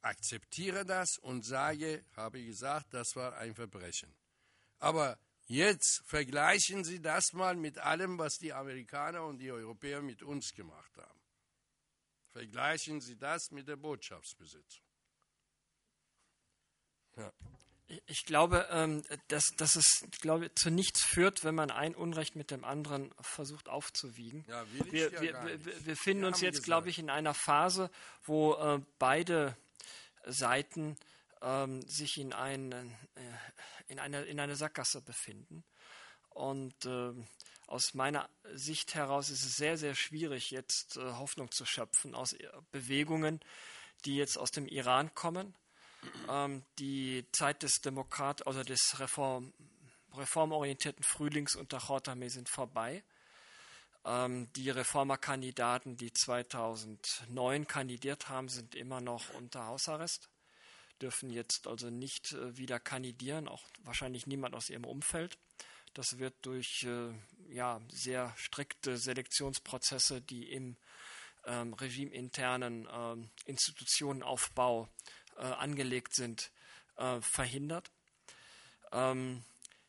akzeptiere 0.00 0.84
das 0.84 1.18
und 1.18 1.44
sage, 1.44 2.04
habe 2.16 2.42
gesagt, 2.42 2.92
das 2.92 3.16
war 3.16 3.36
ein 3.36 3.54
Verbrechen. 3.54 4.14
Aber 4.78 5.18
jetzt 5.46 6.02
vergleichen 6.04 6.84
Sie 6.84 7.00
das 7.00 7.32
mal 7.32 7.56
mit 7.56 7.78
allem, 7.78 8.18
was 8.18 8.38
die 8.38 8.52
Amerikaner 8.52 9.24
und 9.24 9.38
die 9.38 9.50
Europäer 9.50 10.02
mit 10.02 10.22
uns 10.22 10.54
gemacht 10.54 10.96
haben. 10.96 11.20
Vergleichen 12.32 13.00
Sie 13.00 13.16
das 13.16 13.50
mit 13.50 13.68
der 13.68 13.76
Botschaftsbesetzung. 13.76 14.84
Ja. 17.16 17.32
Ich 18.14 18.26
glaube, 18.26 18.68
ähm, 18.70 19.02
dass, 19.26 19.56
dass 19.56 19.74
es 19.74 20.06
glaube, 20.20 20.54
zu 20.54 20.70
nichts 20.70 21.02
führt, 21.02 21.42
wenn 21.42 21.56
man 21.56 21.72
ein 21.72 21.96
Unrecht 21.96 22.36
mit 22.36 22.52
dem 22.52 22.62
anderen 22.64 23.12
versucht 23.20 23.68
aufzuwiegen. 23.68 24.44
Ja, 24.46 24.64
wir, 24.70 25.10
ja 25.10 25.20
wir, 25.20 25.64
wir, 25.64 25.86
wir, 25.86 25.96
finden 25.96 26.24
uns 26.24 26.40
jetzt, 26.40 26.62
glaube 26.62 26.90
ich, 26.90 27.00
in 27.00 27.10
einer 27.10 27.34
Phase, 27.34 27.90
wo 28.22 28.54
äh, 28.54 28.80
beide 29.00 29.56
Seiten 30.26 30.96
ähm, 31.42 31.82
sich 31.88 32.16
in, 32.16 32.32
ein, 32.32 32.70
äh, 32.70 32.84
in, 33.88 33.98
eine, 33.98 34.22
in 34.22 34.38
eine 34.38 34.54
Sackgasse 34.54 35.02
befinden. 35.02 35.64
Und 36.30 36.86
äh, 36.86 37.12
aus 37.66 37.94
meiner 37.94 38.30
Sicht 38.52 38.94
heraus 38.94 39.28
ist 39.28 39.44
es 39.44 39.56
sehr, 39.56 39.76
sehr 39.76 39.96
schwierig, 39.96 40.52
jetzt 40.52 40.98
äh, 40.98 41.00
Hoffnung 41.00 41.50
zu 41.50 41.66
schöpfen 41.66 42.14
aus 42.14 42.32
äh, 42.34 42.48
Bewegungen, 42.70 43.40
die 44.04 44.14
jetzt 44.14 44.38
aus 44.38 44.52
dem 44.52 44.68
Iran 44.68 45.12
kommen 45.14 45.52
ähm, 46.28 46.64
die 46.78 47.26
Zeit 47.32 47.62
des 47.62 47.80
Demokrat, 47.80 48.46
also 48.46 48.62
des 48.62 48.98
Reform, 48.98 49.52
reformorientierten 50.14 51.02
Frühlings 51.02 51.56
unter 51.56 51.78
Khotami 51.78 52.28
sind 52.30 52.48
vorbei. 52.48 53.02
Ähm, 54.04 54.52
die 54.54 54.70
Reformerkandidaten, 54.70 55.96
die 55.96 56.12
2009 56.12 57.66
kandidiert 57.66 58.28
haben, 58.28 58.48
sind 58.48 58.74
immer 58.74 59.00
noch 59.00 59.30
unter 59.34 59.66
Hausarrest, 59.66 60.28
dürfen 61.00 61.30
jetzt 61.30 61.66
also 61.66 61.90
nicht 61.90 62.32
äh, 62.32 62.56
wieder 62.56 62.78
kandidieren, 62.78 63.48
auch 63.48 63.62
wahrscheinlich 63.82 64.26
niemand 64.26 64.54
aus 64.54 64.70
ihrem 64.70 64.84
Umfeld. 64.84 65.38
Das 65.94 66.18
wird 66.18 66.34
durch 66.42 66.84
äh, 66.84 67.12
ja, 67.48 67.80
sehr 67.90 68.32
strikte 68.36 68.98
Selektionsprozesse, 68.98 70.20
die 70.20 70.50
im 70.50 70.76
ähm, 71.46 71.72
regimeinternen 71.74 72.88
ähm, 72.90 73.30
Institutionenaufbau 73.46 74.88
äh, 75.36 75.42
angelegt 75.42 76.14
sind, 76.14 76.50
äh, 76.96 77.20
verhindert. 77.20 77.90
Ähm, 78.92 79.42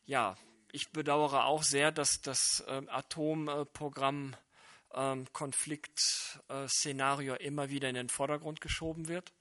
ja, 0.06 0.36
ich 0.72 0.90
bedauere 0.90 1.46
auch 1.46 1.62
sehr, 1.62 1.92
dass 1.92 2.20
das 2.20 2.64
äh, 2.66 2.82
Atomprogramm 2.88 4.36
ähm, 4.94 5.26
Konfliktszenario 5.32 7.34
immer 7.34 7.70
wieder 7.70 7.88
in 7.88 7.94
den 7.94 8.08
Vordergrund 8.08 8.60
geschoben 8.60 9.08
wird, 9.08 9.32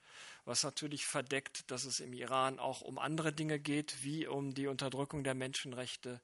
was 0.45 0.63
natürlich 0.63 1.05
verdeckt, 1.05 1.69
dass 1.71 1.85
es 1.85 1.99
im 1.99 2.13
Iran 2.13 2.59
auch 2.59 2.81
um 2.81 2.99
andere 2.99 3.33
Dinge 3.33 3.59
geht, 3.59 4.03
wie 4.03 4.27
um 4.27 4.53
die 4.53 4.67
Unterdrückung 4.67 5.23
der 5.23 5.33
Menschenrechte 5.33 6.21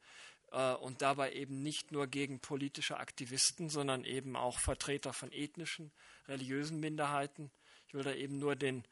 äh, 0.51 0.73
und 0.73 1.01
dabei 1.01 1.33
eben 1.33 1.63
nicht 1.63 1.91
nur 1.91 2.07
gegen 2.07 2.39
politische 2.39 2.97
Aktivisten, 2.97 3.69
sondern 3.69 4.03
eben 4.03 4.35
auch 4.35 4.59
Vertreter 4.59 5.13
von 5.13 5.31
ethnischen, 5.31 5.91
religiösen 6.27 6.79
Minderheiten. 6.79 7.51
Ich 7.87 7.93
will 7.93 8.03
da 8.03 8.13
eben 8.13 8.39
nur 8.39 8.55
den 8.55 8.85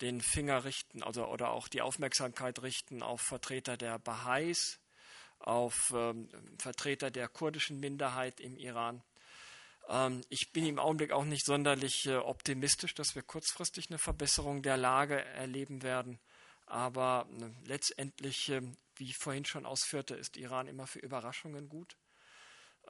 den 0.00 0.20
Finger 0.20 0.64
richten 0.64 1.02
also, 1.02 1.26
oder 1.26 1.50
auch 1.50 1.68
die 1.68 1.82
Aufmerksamkeit 1.82 2.62
richten 2.62 3.02
auf 3.02 3.20
Vertreter 3.20 3.76
der 3.76 3.98
Baha'is, 3.98 4.78
auf 5.38 5.92
ähm, 5.94 6.28
Vertreter 6.58 7.10
der 7.10 7.28
kurdischen 7.28 7.80
Minderheit 7.80 8.40
im 8.40 8.56
Iran. 8.56 9.02
Ähm, 9.88 10.22
ich 10.28 10.52
bin 10.52 10.66
im 10.66 10.78
Augenblick 10.78 11.12
auch 11.12 11.24
nicht 11.24 11.44
sonderlich 11.44 12.06
äh, 12.06 12.16
optimistisch, 12.16 12.94
dass 12.94 13.14
wir 13.14 13.22
kurzfristig 13.22 13.88
eine 13.90 13.98
Verbesserung 13.98 14.62
der 14.62 14.76
Lage 14.76 15.24
erleben 15.24 15.82
werden. 15.82 16.18
Aber 16.66 17.26
äh, 17.40 17.66
letztendlich, 17.66 18.50
äh, 18.50 18.62
wie 18.96 19.10
ich 19.10 19.16
vorhin 19.16 19.44
schon 19.44 19.66
ausführte, 19.66 20.14
ist 20.14 20.36
Iran 20.36 20.68
immer 20.68 20.86
für 20.86 20.98
Überraschungen 20.98 21.68
gut. 21.68 21.96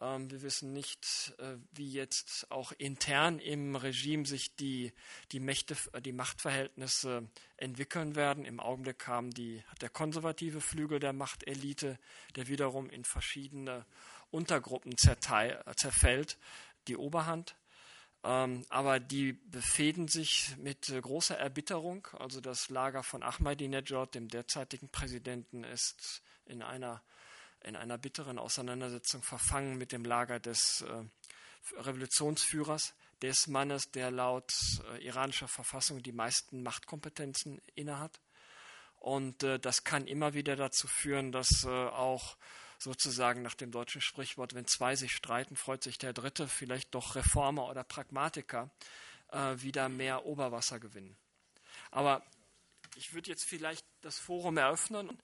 Ähm, 0.00 0.30
wir 0.30 0.42
wissen 0.42 0.72
nicht, 0.72 1.34
äh, 1.38 1.56
wie 1.72 1.90
jetzt 1.90 2.50
auch 2.50 2.72
intern 2.72 3.38
im 3.40 3.74
Regime 3.74 4.26
sich 4.26 4.54
die, 4.54 4.92
die, 5.32 5.40
Mächte, 5.40 5.76
äh, 5.92 6.00
die 6.00 6.12
Machtverhältnisse 6.12 7.28
entwickeln 7.56 8.14
werden. 8.14 8.44
Im 8.44 8.60
Augenblick 8.60 9.06
haben 9.06 9.30
die, 9.32 9.62
der 9.80 9.88
konservative 9.88 10.60
Flügel 10.60 11.00
der 11.00 11.12
Machtelite, 11.12 11.98
der 12.36 12.48
wiederum 12.48 12.90
in 12.90 13.04
verschiedene 13.04 13.84
Untergruppen 14.30 14.96
zerteil, 14.96 15.64
zerfällt, 15.76 16.38
die 16.86 16.96
Oberhand. 16.96 17.56
Ähm, 18.24 18.64
aber 18.68 19.00
die 19.00 19.32
befehden 19.32 20.08
sich 20.08 20.56
mit 20.58 20.88
äh, 20.90 21.00
großer 21.00 21.38
Erbitterung. 21.38 22.06
Also 22.18 22.40
das 22.40 22.68
Lager 22.68 23.02
von 23.02 23.22
Ahmadinejad, 23.22 24.14
dem 24.14 24.28
derzeitigen 24.28 24.88
Präsidenten, 24.88 25.64
ist 25.64 26.22
in 26.44 26.62
einer 26.62 27.02
in 27.64 27.76
einer 27.76 27.98
bitteren 27.98 28.38
Auseinandersetzung 28.38 29.22
verfangen 29.22 29.76
mit 29.78 29.92
dem 29.92 30.04
Lager 30.04 30.38
des 30.40 30.82
äh, 30.82 31.04
Revolutionsführers, 31.80 32.94
des 33.22 33.46
Mannes, 33.46 33.90
der 33.90 34.10
laut 34.10 34.52
äh, 34.92 35.04
iranischer 35.04 35.48
Verfassung 35.48 36.02
die 36.02 36.12
meisten 36.12 36.62
Machtkompetenzen 36.62 37.60
innehat. 37.74 38.20
Und 38.96 39.42
äh, 39.42 39.58
das 39.58 39.84
kann 39.84 40.06
immer 40.06 40.34
wieder 40.34 40.56
dazu 40.56 40.88
führen, 40.88 41.32
dass 41.32 41.64
auch 41.64 42.36
sozusagen 42.78 43.42
nach 43.42 43.54
dem 43.54 43.72
deutschen 43.72 44.00
Sprichwort, 44.00 44.54
wenn 44.54 44.66
zwei 44.66 44.94
sich 44.94 45.12
streiten, 45.12 45.56
freut 45.56 45.82
sich 45.82 45.98
der 45.98 46.12
Dritte, 46.12 46.46
vielleicht 46.46 46.94
doch 46.94 47.16
Reformer 47.16 47.68
oder 47.68 47.82
Pragmatiker, 47.82 48.70
wieder 49.56 49.90
mehr 49.90 50.24
Oberwasser 50.24 50.80
gewinnen. 50.80 51.18
Aber 51.90 52.22
ich 52.96 53.12
würde 53.12 53.30
jetzt 53.30 53.44
vielleicht 53.44 53.84
das 54.00 54.18
Forum 54.18 54.56
eröffnen. 54.56 55.20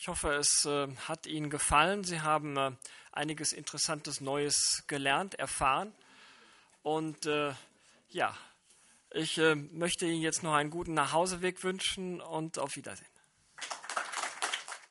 Ich 0.00 0.08
hoffe, 0.08 0.32
es 0.32 0.64
äh, 0.64 0.88
hat 1.08 1.26
Ihnen 1.26 1.50
gefallen. 1.50 2.04
Sie 2.04 2.22
haben 2.22 2.56
äh, 2.56 2.72
einiges 3.12 3.52
Interessantes 3.52 4.22
Neues 4.22 4.84
gelernt, 4.86 5.34
erfahren. 5.34 5.92
Und 6.82 7.26
äh, 7.26 7.52
ja, 8.08 8.34
ich 9.10 9.36
möchte 9.72 10.06
Ihnen 10.06 10.22
jetzt 10.22 10.42
noch 10.42 10.54
einen 10.54 10.70
guten 10.70 10.94
Nachhauseweg 10.94 11.62
wünschen 11.64 12.22
und 12.22 12.58
auf 12.58 12.76
Wiedersehen. 12.76 13.09